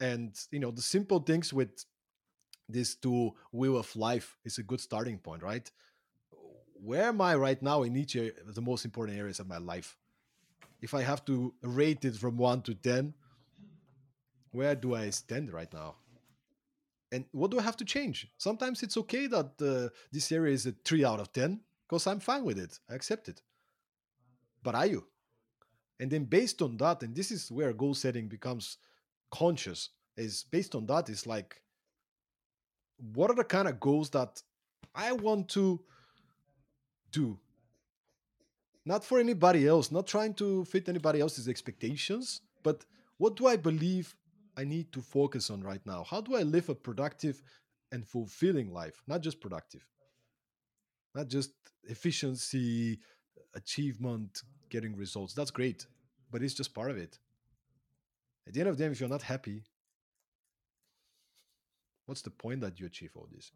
and 0.00 0.34
you 0.50 0.58
know 0.58 0.70
the 0.70 0.82
simple 0.82 1.20
things 1.20 1.52
with 1.52 1.84
this 2.68 2.94
two 2.94 3.32
wheel 3.52 3.76
of 3.76 3.94
life 3.96 4.36
is 4.44 4.58
a 4.58 4.62
good 4.62 4.80
starting 4.80 5.18
point, 5.18 5.42
right? 5.42 5.70
Where 6.74 7.04
am 7.04 7.20
I 7.20 7.34
right 7.34 7.60
now 7.62 7.82
in 7.82 7.96
each 7.96 8.14
of 8.14 8.54
the 8.54 8.60
most 8.60 8.84
important 8.84 9.18
areas 9.18 9.40
of 9.40 9.48
my 9.48 9.58
life? 9.58 9.96
If 10.80 10.94
I 10.94 11.02
have 11.02 11.24
to 11.24 11.54
rate 11.62 12.04
it 12.04 12.16
from 12.16 12.36
one 12.36 12.62
to 12.62 12.74
ten, 12.74 13.14
where 14.52 14.74
do 14.74 14.94
I 14.94 15.10
stand 15.10 15.52
right 15.52 15.72
now? 15.72 15.96
And 17.10 17.24
what 17.32 17.50
do 17.50 17.58
I 17.58 17.62
have 17.62 17.76
to 17.78 17.84
change? 17.84 18.26
Sometimes 18.36 18.82
it's 18.82 18.96
okay 18.98 19.26
that 19.28 19.52
uh, 19.62 19.88
this 20.12 20.30
area 20.30 20.52
is 20.52 20.66
a 20.66 20.72
three 20.84 21.04
out 21.04 21.20
of 21.20 21.32
10 21.32 21.60
because 21.88 22.06
I'm 22.06 22.20
fine 22.20 22.44
with 22.44 22.58
it. 22.58 22.78
I 22.90 22.94
accept 22.94 23.28
it. 23.28 23.40
But 24.62 24.74
are 24.74 24.86
you? 24.86 25.04
And 26.00 26.10
then 26.10 26.24
based 26.24 26.62
on 26.62 26.76
that, 26.76 27.02
and 27.02 27.14
this 27.14 27.30
is 27.30 27.50
where 27.50 27.72
goal 27.72 27.94
setting 27.94 28.28
becomes 28.28 28.76
conscious, 29.30 29.90
is 30.16 30.44
based 30.50 30.74
on 30.74 30.86
that, 30.86 31.08
is 31.08 31.26
like, 31.26 31.62
what 33.14 33.30
are 33.30 33.34
the 33.34 33.44
kind 33.44 33.68
of 33.68 33.80
goals 33.80 34.10
that 34.10 34.42
I 34.94 35.12
want 35.12 35.48
to 35.50 35.80
do? 37.10 37.38
Not 38.84 39.04
for 39.04 39.18
anybody 39.18 39.66
else, 39.66 39.90
not 39.90 40.06
trying 40.06 40.34
to 40.34 40.64
fit 40.64 40.88
anybody 40.88 41.20
else's 41.20 41.48
expectations, 41.48 42.42
but 42.62 42.84
what 43.18 43.36
do 43.36 43.46
I 43.46 43.56
believe 43.56 44.14
I 44.58 44.64
need 44.64 44.92
to 44.92 45.00
focus 45.00 45.50
on 45.50 45.62
right 45.62 45.80
now? 45.86 46.02
How 46.02 46.20
do 46.20 46.34
I 46.34 46.42
live 46.42 46.68
a 46.68 46.74
productive 46.74 47.40
and 47.92 48.04
fulfilling 48.04 48.72
life? 48.72 49.00
Not 49.06 49.20
just 49.20 49.40
productive, 49.40 49.86
not 51.14 51.28
just 51.28 51.52
efficiency, 51.84 52.98
achievement, 53.54 54.42
getting 54.68 54.96
results. 54.96 55.32
That's 55.32 55.52
great, 55.52 55.86
but 56.32 56.42
it's 56.42 56.54
just 56.54 56.74
part 56.74 56.90
of 56.90 56.98
it. 56.98 57.20
At 58.48 58.54
the 58.54 58.60
end 58.60 58.68
of 58.68 58.76
the 58.76 58.82
day, 58.82 58.90
if 58.90 58.98
you're 58.98 59.08
not 59.08 59.22
happy, 59.22 59.62
what's 62.06 62.22
the 62.22 62.30
point 62.30 62.60
that 62.62 62.80
you 62.80 62.86
achieve 62.86 63.12
all 63.14 63.28
this? 63.32 63.52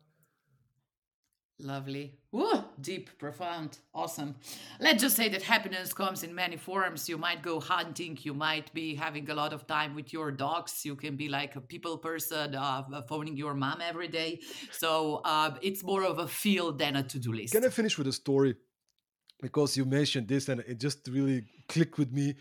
Lovely. 1.62 2.18
Woo, 2.32 2.64
deep, 2.80 3.16
profound, 3.18 3.78
awesome. 3.94 4.34
Let's 4.80 5.00
just 5.00 5.14
say 5.14 5.28
that 5.28 5.42
happiness 5.42 5.92
comes 5.92 6.24
in 6.24 6.34
many 6.34 6.56
forms. 6.56 7.08
You 7.08 7.18
might 7.18 7.40
go 7.40 7.60
hunting, 7.60 8.18
you 8.22 8.34
might 8.34 8.72
be 8.74 8.96
having 8.96 9.30
a 9.30 9.34
lot 9.34 9.52
of 9.52 9.68
time 9.68 9.94
with 9.94 10.12
your 10.12 10.32
dogs, 10.32 10.84
you 10.84 10.96
can 10.96 11.14
be 11.14 11.28
like 11.28 11.54
a 11.54 11.60
people 11.60 11.98
person, 11.98 12.56
uh, 12.56 12.82
phoning 13.08 13.36
your 13.36 13.54
mom 13.54 13.80
every 13.80 14.08
day. 14.08 14.40
So 14.72 15.20
uh, 15.24 15.54
it's 15.62 15.84
more 15.84 16.02
of 16.02 16.18
a 16.18 16.26
feel 16.26 16.72
than 16.72 16.96
a 16.96 17.04
to 17.04 17.20
do 17.20 17.32
list. 17.32 17.52
Can 17.52 17.64
I 17.64 17.68
finish 17.68 17.96
with 17.96 18.08
a 18.08 18.12
story? 18.12 18.56
Because 19.40 19.76
you 19.76 19.84
mentioned 19.84 20.26
this 20.26 20.48
and 20.48 20.60
it 20.66 20.80
just 20.80 21.06
really 21.08 21.44
clicked 21.68 21.96
with 21.96 22.12
me. 22.12 22.34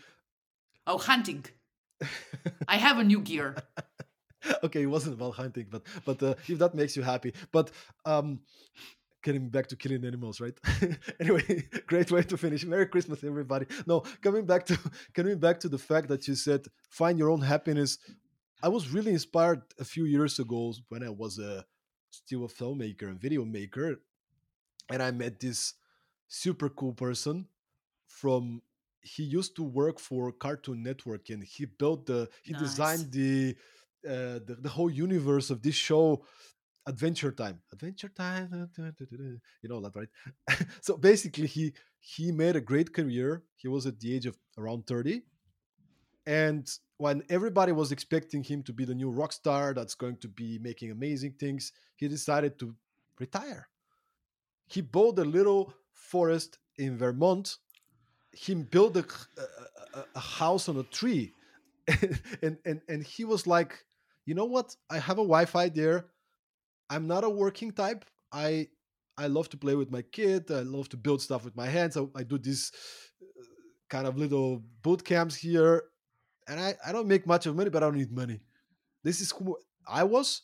Oh, 0.86 0.98
hunting. 0.98 1.44
I 2.66 2.76
have 2.76 2.98
a 2.98 3.04
new 3.04 3.20
gear. 3.20 3.56
okay, 4.64 4.82
it 4.82 4.86
wasn't 4.86 5.14
about 5.14 5.34
hunting, 5.34 5.66
but 5.70 5.82
but 6.04 6.22
uh, 6.22 6.34
if 6.48 6.58
that 6.58 6.74
makes 6.74 6.96
you 6.96 7.02
happy, 7.02 7.34
but 7.52 7.70
um, 8.04 8.40
getting 9.22 9.48
back 9.48 9.66
to 9.68 9.76
killing 9.76 10.04
animals, 10.04 10.40
right? 10.40 10.58
anyway, 11.20 11.64
great 11.86 12.10
way 12.10 12.22
to 12.22 12.36
finish. 12.36 12.64
Merry 12.64 12.86
Christmas, 12.86 13.24
everybody. 13.24 13.66
No, 13.86 14.00
coming 14.20 14.44
back 14.44 14.66
to 14.66 14.78
coming 15.14 15.38
back 15.38 15.60
to 15.60 15.68
the 15.68 15.78
fact 15.78 16.08
that 16.08 16.26
you 16.28 16.34
said 16.34 16.66
find 16.90 17.18
your 17.18 17.30
own 17.30 17.40
happiness. 17.40 17.98
I 18.62 18.68
was 18.68 18.90
really 18.90 19.12
inspired 19.12 19.62
a 19.78 19.84
few 19.84 20.04
years 20.04 20.38
ago 20.38 20.72
when 20.88 21.02
I 21.02 21.10
was 21.10 21.38
a 21.38 21.64
still 22.10 22.44
a 22.44 22.48
filmmaker 22.48 23.08
and 23.08 23.20
video 23.20 23.44
maker, 23.44 24.00
and 24.90 25.02
I 25.02 25.10
met 25.10 25.40
this 25.40 25.74
super 26.28 26.68
cool 26.68 26.92
person 26.92 27.46
from. 28.06 28.62
He 29.04 29.24
used 29.24 29.56
to 29.56 29.64
work 29.64 29.98
for 29.98 30.30
Cartoon 30.30 30.84
Network, 30.84 31.28
and 31.30 31.42
he 31.42 31.64
built 31.64 32.06
the 32.06 32.28
he 32.44 32.52
nice. 32.52 32.62
designed 32.62 33.10
the, 33.10 33.56
uh, 34.06 34.38
the 34.46 34.58
the 34.60 34.68
whole 34.68 34.88
universe 34.88 35.50
of 35.50 35.60
this 35.60 35.74
show 35.74 36.24
adventure 36.86 37.32
time. 37.32 37.60
Adventure 37.72 38.08
time 38.08 38.70
you 39.62 39.68
know 39.68 39.80
that 39.80 39.94
right? 39.94 40.08
So 40.80 40.96
basically 40.96 41.46
he 41.46 41.72
he 42.00 42.32
made 42.32 42.56
a 42.56 42.60
great 42.60 42.92
career. 42.92 43.42
He 43.56 43.68
was 43.68 43.86
at 43.86 44.00
the 44.00 44.14
age 44.14 44.26
of 44.26 44.36
around 44.58 44.86
30 44.86 45.22
and 46.26 46.68
when 46.98 47.22
everybody 47.28 47.72
was 47.72 47.90
expecting 47.90 48.44
him 48.44 48.62
to 48.62 48.72
be 48.72 48.84
the 48.84 48.94
new 48.94 49.10
rock 49.10 49.32
star 49.32 49.74
that's 49.74 49.94
going 49.94 50.16
to 50.18 50.28
be 50.28 50.58
making 50.60 50.90
amazing 50.90 51.32
things 51.38 51.72
he 51.96 52.06
decided 52.06 52.58
to 52.58 52.74
retire. 53.18 53.68
He 54.66 54.80
bought 54.80 55.18
a 55.18 55.24
little 55.24 55.74
forest 55.92 56.58
in 56.78 56.96
vermont. 56.96 57.56
He 58.32 58.54
built 58.54 58.96
a, 58.96 59.04
a, 59.94 60.04
a 60.14 60.20
house 60.20 60.68
on 60.68 60.76
a 60.76 60.84
tree. 60.84 61.32
And, 62.42 62.58
and 62.64 62.80
and 62.88 63.02
he 63.02 63.24
was 63.24 63.46
like 63.46 63.84
you 64.24 64.34
know 64.34 64.44
what? 64.44 64.76
I 64.88 64.98
have 64.98 65.18
a 65.18 65.28
wi-fi 65.32 65.68
there 65.68 66.06
I'm 66.92 67.06
not 67.06 67.24
a 67.24 67.30
working 67.30 67.72
type. 67.72 68.04
I 68.30 68.68
I 69.16 69.26
love 69.26 69.48
to 69.50 69.56
play 69.56 69.74
with 69.74 69.90
my 69.90 70.02
kid. 70.02 70.50
I 70.50 70.60
love 70.60 70.88
to 70.90 70.96
build 70.96 71.22
stuff 71.22 71.44
with 71.44 71.56
my 71.56 71.66
hands. 71.66 71.96
I, 71.96 72.04
I 72.14 72.22
do 72.22 72.38
these 72.38 72.70
uh, 73.22 73.44
kind 73.88 74.06
of 74.06 74.18
little 74.18 74.62
boot 74.82 75.02
camps 75.02 75.34
here, 75.34 75.84
and 76.48 76.60
I 76.60 76.74
I 76.86 76.92
don't 76.92 77.08
make 77.08 77.26
much 77.26 77.46
of 77.46 77.56
money, 77.56 77.70
but 77.70 77.82
I 77.82 77.86
don't 77.86 77.96
need 77.96 78.12
money. 78.12 78.40
This 79.02 79.20
is 79.22 79.30
who 79.32 79.56
I 79.88 80.04
was. 80.04 80.42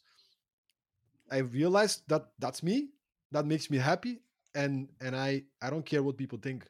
I 1.30 1.38
realized 1.38 2.02
that 2.08 2.30
that's 2.38 2.62
me. 2.62 2.88
That 3.32 3.44
makes 3.44 3.68
me 3.70 3.76
happy, 3.76 4.22
and 4.54 4.88
and 5.04 5.14
I 5.14 5.44
I 5.60 5.68
don't 5.68 5.84
care 5.84 6.02
what 6.02 6.16
people 6.16 6.38
think. 6.38 6.66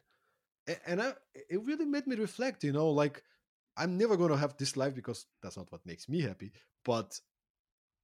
And, 0.85 1.01
I 1.01 1.13
it 1.49 1.65
really 1.65 1.85
made 1.85 2.05
me 2.05 2.15
reflect. 2.15 2.63
You 2.63 2.73
know, 2.73 2.89
like 2.89 3.23
I'm 3.77 3.97
never 3.97 4.17
going 4.17 4.29
to 4.31 4.37
have 4.43 4.57
this 4.57 4.75
life 4.75 4.93
because 4.93 5.25
that's 5.41 5.57
not 5.57 5.71
what 5.71 5.85
makes 5.85 6.09
me 6.09 6.21
happy. 6.21 6.51
But 6.83 7.19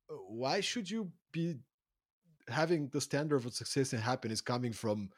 why 0.10 0.60
should 0.62 0.90
you 0.90 1.12
be 1.32 1.56
having 2.48 2.90
the 2.90 3.02
standard 3.02 3.46
of 3.46 3.54
success 3.54 3.94
and 3.94 4.02
happiness 4.02 4.42
coming 4.42 4.72
from 4.72 5.10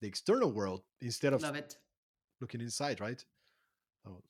the 0.00 0.06
external 0.06 0.52
world 0.52 0.82
instead 1.00 1.32
of 1.32 1.42
looking 2.40 2.60
inside, 2.60 3.00
right? 3.00 3.24
Oh. 4.06 4.22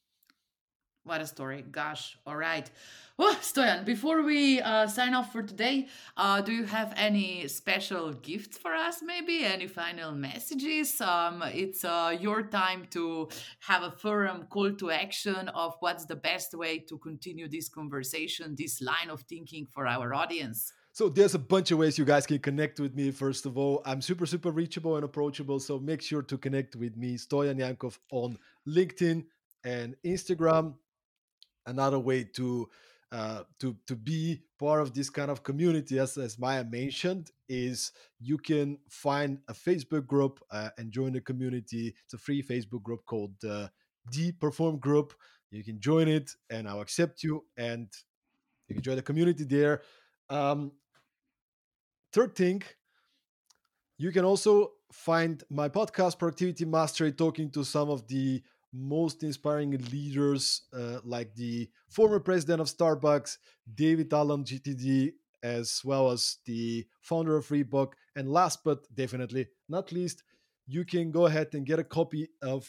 What 1.07 1.21
a 1.21 1.27
story. 1.27 1.65
Gosh. 1.71 2.19
All 2.27 2.37
right. 2.37 2.69
Well, 3.17 3.37
Stoyan, 3.37 3.85
before 3.85 4.23
we 4.23 4.61
uh, 4.61 4.89
sign 4.89 5.15
off 5.15 5.33
for 5.33 5.45
today, 5.45 5.87
uh, 6.17 6.41
do 6.41 6.51
you 6.51 6.65
have 6.65 6.93
any 6.97 7.47
special 7.47 8.13
gifts 8.13 8.59
for 8.59 8.75
us, 8.75 9.03
maybe? 9.03 9.45
Any 9.45 9.69
final 9.69 10.11
messages? 10.11 11.01
Um, 11.01 11.45
it's 11.47 11.85
uh, 11.85 12.17
your 12.21 12.43
time 12.43 12.89
to 12.91 13.29
have 13.61 13.85
a 13.85 13.93
firm 13.93 14.47
call 14.51 14.73
to 14.73 14.91
action 14.91 15.49
of 15.51 15.77
what's 15.79 16.07
the 16.07 16.17
best 16.17 16.55
way 16.55 16.81
to 16.81 16.99
continue 16.99 17.49
this 17.49 17.69
conversation, 17.69 18.57
this 18.59 18.83
line 18.83 19.09
of 19.09 19.21
thinking 19.29 19.65
for 19.73 19.87
our 19.87 20.13
audience. 20.13 20.73
So 20.93 21.09
there's 21.09 21.37
a 21.37 21.39
bunch 21.39 21.71
of 21.71 21.79
ways 21.79 21.99
you 21.99 22.05
guys 22.05 22.27
can 22.27 22.41
connect 22.41 22.81
with 22.81 22.97
me. 22.97 23.13
First 23.13 23.47
of 23.47 23.57
all, 23.57 23.81
I'm 23.87 24.03
super, 24.03 24.27
super 24.27 24.51
reachable 24.51 24.97
and 24.97 25.05
approachable. 25.05 25.61
So 25.61 25.79
make 25.79 26.03
sure 26.03 26.23
to 26.23 26.37
connect 26.37 26.75
with 26.75 26.97
me, 26.97 27.17
Stoyan 27.17 27.61
Yankov, 27.61 27.97
on 28.11 28.37
LinkedIn 28.67 29.25
and 29.65 29.95
Instagram. 30.05 30.75
Another 31.67 31.99
way 31.99 32.25
to 32.25 32.69
uh, 33.13 33.43
to 33.61 33.77
to 33.87 33.97
be 33.97 34.43
part 34.59 34.83
of 34.83 34.95
this 34.95 35.11
kind 35.11 35.31
of 35.31 35.43
community, 35.43 35.99
as 35.99 36.17
as 36.17 36.39
Maya 36.39 36.65
mentioned, 36.65 37.31
is 37.49 37.93
you 38.21 38.39
can 38.39 38.79
find 38.89 39.39
a 39.49 39.53
Facebook 39.53 40.07
group 40.07 40.41
uh, 40.51 40.71
and 40.79 40.93
join 40.93 41.13
the 41.13 41.21
community. 41.21 41.95
It's 42.05 42.15
a 42.15 42.19
free 42.19 42.43
Facebook 42.43 42.83
group 42.83 43.05
called 43.05 43.35
uh, 43.45 43.69
the 44.11 44.33
Perform 44.33 44.79
Group. 44.79 45.15
You 45.51 45.63
can 45.65 45.81
join 45.81 46.09
it, 46.09 46.33
and 46.51 46.69
I'll 46.69 46.81
accept 46.81 47.23
you, 47.23 47.45
and 47.57 47.89
you 48.69 48.75
can 48.75 48.83
join 48.83 48.97
the 48.97 49.03
community 49.03 49.45
there. 49.45 49.83
Um, 50.29 50.73
Third 52.13 52.35
thing, 52.35 52.63
you 53.99 54.11
can 54.11 54.25
also 54.25 54.73
find 54.91 55.43
my 55.51 55.69
podcast, 55.69 56.19
Productivity 56.19 56.65
Mastery, 56.65 57.13
talking 57.13 57.51
to 57.51 57.63
some 57.63 57.91
of 57.91 58.07
the 58.09 58.43
most 58.77 59.23
inspiring 59.23 59.71
leaders, 59.91 60.63
uh, 60.73 60.99
like 61.05 61.35
the 61.35 61.69
former 61.89 62.21
president 62.21 62.61
of 62.61 62.69
Starbucks, 62.69 63.39
David 63.75 64.13
Allen, 64.13 64.45
GTD, 64.45 65.13
as 65.43 65.83
well 65.85 66.11
as 66.11 66.39
the 66.45 66.87
founder 67.01 67.37
of 67.37 67.49
Reebok. 67.49 67.93
And 68.15 68.31
last 68.31 68.65
but 68.65 68.87
definitely 68.95 69.49
not 69.69 69.93
least, 69.93 70.23
you 70.67 70.85
can 70.85 71.11
go 71.11 71.27
ahead 71.27 71.49
and 71.55 71.65
get 71.65 71.79
a 71.79 71.85
copy 71.85 72.29
of 72.43 72.69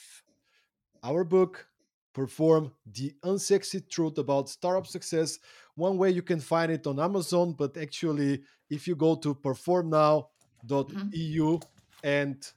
our 1.04 1.24
book, 1.24 1.68
Perform 2.14 2.72
the 2.86 3.14
Unsexy 3.24 3.88
Truth 3.88 4.18
About 4.18 4.50
Startup 4.50 4.88
Success. 4.88 5.38
One 5.76 5.98
way 6.00 6.10
you 6.10 6.24
can 6.24 6.40
find 6.40 6.72
it 6.72 6.88
on 6.88 7.00
Amazon, 7.00 7.54
but 7.54 7.78
actually, 7.78 8.42
if 8.70 8.88
you 8.88 8.96
go 8.96 9.16
to 9.18 9.36
performnow.eu 9.36 10.28
mm-hmm. 10.68 11.58
and 12.04 12.52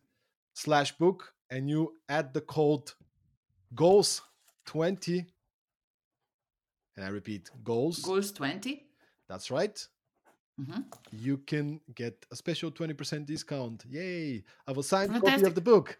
slash 0.54 0.92
book 0.92 1.34
and 1.50 1.68
you 1.68 1.94
add 2.08 2.32
the 2.32 2.40
code 2.40 2.90
goals 3.74 4.22
20 4.66 5.26
and 6.96 7.04
i 7.04 7.08
repeat 7.08 7.50
goals. 7.64 8.00
Goals 8.00 8.32
20 8.32 8.84
that's 9.28 9.50
right. 9.50 9.86
Mm-hmm. 10.60 10.80
you 11.12 11.38
can 11.38 11.80
get 11.94 12.26
a 12.30 12.36
special 12.36 12.70
20% 12.70 13.24
discount. 13.24 13.82
Yay! 13.88 14.42
I 14.66 14.72
will 14.72 14.82
sign 14.82 15.08
a 15.14 15.18
copy 15.20 15.44
of 15.44 15.54
the 15.54 15.60
book 15.62 15.98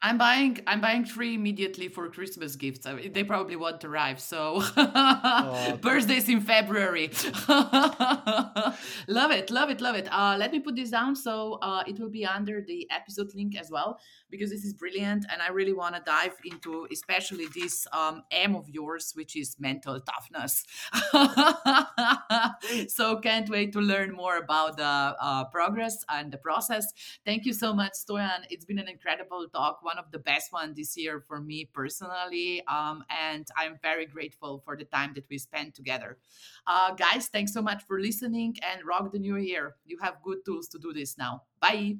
I'm 0.00 0.16
buying. 0.16 0.60
I'm 0.68 0.80
buying 0.80 1.04
three 1.04 1.34
immediately 1.34 1.88
for 1.88 2.08
Christmas 2.08 2.54
gifts. 2.54 2.86
I 2.86 2.94
mean, 2.94 3.12
they 3.12 3.24
probably 3.24 3.56
won't 3.56 3.84
arrive. 3.84 4.20
So 4.20 4.60
oh. 4.76 5.78
birthdays 5.82 6.28
in 6.28 6.40
February. 6.40 7.10
love 7.48 9.32
it, 9.32 9.50
love 9.50 9.70
it, 9.70 9.80
love 9.80 9.96
it. 9.96 10.08
Uh, 10.12 10.36
let 10.38 10.52
me 10.52 10.60
put 10.60 10.76
this 10.76 10.90
down 10.90 11.16
so 11.16 11.58
uh, 11.62 11.82
it 11.88 11.98
will 11.98 12.10
be 12.10 12.24
under 12.24 12.60
the 12.60 12.88
episode 12.92 13.34
link 13.34 13.58
as 13.58 13.72
well 13.72 13.98
because 14.30 14.50
this 14.50 14.64
is 14.64 14.72
brilliant 14.72 15.26
and 15.32 15.42
I 15.42 15.48
really 15.48 15.72
want 15.72 15.96
to 15.96 16.02
dive 16.04 16.34
into 16.44 16.86
especially 16.92 17.46
this 17.54 17.86
um, 17.92 18.22
M 18.30 18.54
of 18.54 18.68
yours, 18.68 19.12
which 19.16 19.34
is 19.34 19.56
mental 19.58 20.00
toughness. 20.00 20.64
so 22.88 23.16
can't 23.16 23.48
wait 23.48 23.72
to 23.72 23.80
learn 23.80 24.12
more 24.12 24.36
about 24.36 24.76
the 24.76 24.84
uh, 24.84 25.44
progress 25.46 26.04
and 26.08 26.30
the 26.30 26.38
process. 26.38 26.86
Thank 27.24 27.46
you 27.46 27.52
so 27.52 27.72
much, 27.74 27.94
Stoyan. 27.94 28.44
It's 28.48 28.64
been 28.64 28.78
an 28.78 28.88
incredible 28.88 29.47
talk, 29.48 29.82
one 29.82 29.98
of 29.98 30.10
the 30.10 30.18
best 30.18 30.52
one 30.52 30.74
this 30.76 30.96
year 30.96 31.20
for 31.20 31.40
me 31.40 31.68
personally, 31.72 32.62
um, 32.66 33.04
and 33.10 33.46
I'm 33.56 33.78
very 33.82 34.06
grateful 34.06 34.62
for 34.64 34.76
the 34.76 34.84
time 34.84 35.12
that 35.14 35.24
we 35.30 35.38
spent 35.38 35.74
together. 35.74 36.18
Uh, 36.66 36.94
guys, 36.94 37.28
thanks 37.28 37.52
so 37.52 37.62
much 37.62 37.82
for 37.84 38.00
listening 38.00 38.56
and 38.62 38.86
rock 38.86 39.12
the 39.12 39.18
new 39.18 39.36
year. 39.36 39.76
You 39.84 39.98
have 40.00 40.22
good 40.22 40.44
tools 40.44 40.68
to 40.68 40.78
do 40.78 40.92
this 40.92 41.18
now. 41.18 41.42
Bye. 41.60 41.96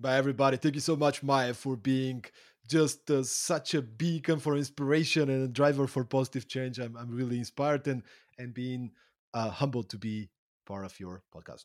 Bye, 0.00 0.16
everybody. 0.16 0.56
Thank 0.56 0.76
you 0.76 0.80
so 0.80 0.96
much, 0.96 1.22
Maya, 1.22 1.54
for 1.54 1.76
being 1.76 2.24
just 2.68 3.10
uh, 3.10 3.22
such 3.22 3.74
a 3.74 3.82
beacon 3.82 4.38
for 4.38 4.56
inspiration 4.56 5.28
and 5.30 5.42
a 5.44 5.48
driver 5.48 5.86
for 5.86 6.04
positive 6.04 6.46
change. 6.46 6.78
I'm, 6.78 6.96
I'm 6.96 7.10
really 7.10 7.38
inspired 7.38 7.86
and, 7.88 8.02
and 8.38 8.54
being 8.54 8.92
uh, 9.34 9.50
humbled 9.50 9.88
to 9.90 9.98
be 9.98 10.30
part 10.66 10.84
of 10.84 11.00
your 11.00 11.22
podcast. 11.34 11.64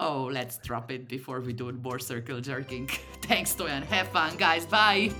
Oh, 0.00 0.28
let's 0.32 0.58
drop 0.58 0.90
it 0.90 1.08
before 1.08 1.40
we 1.40 1.52
do 1.52 1.70
more 1.72 1.98
circle 1.98 2.40
jerking. 2.40 2.86
Thanks, 3.22 3.54
Stoyan. 3.54 3.84
Have 3.84 4.08
fun, 4.08 4.36
guys. 4.36 4.66
Bye. 4.66 5.12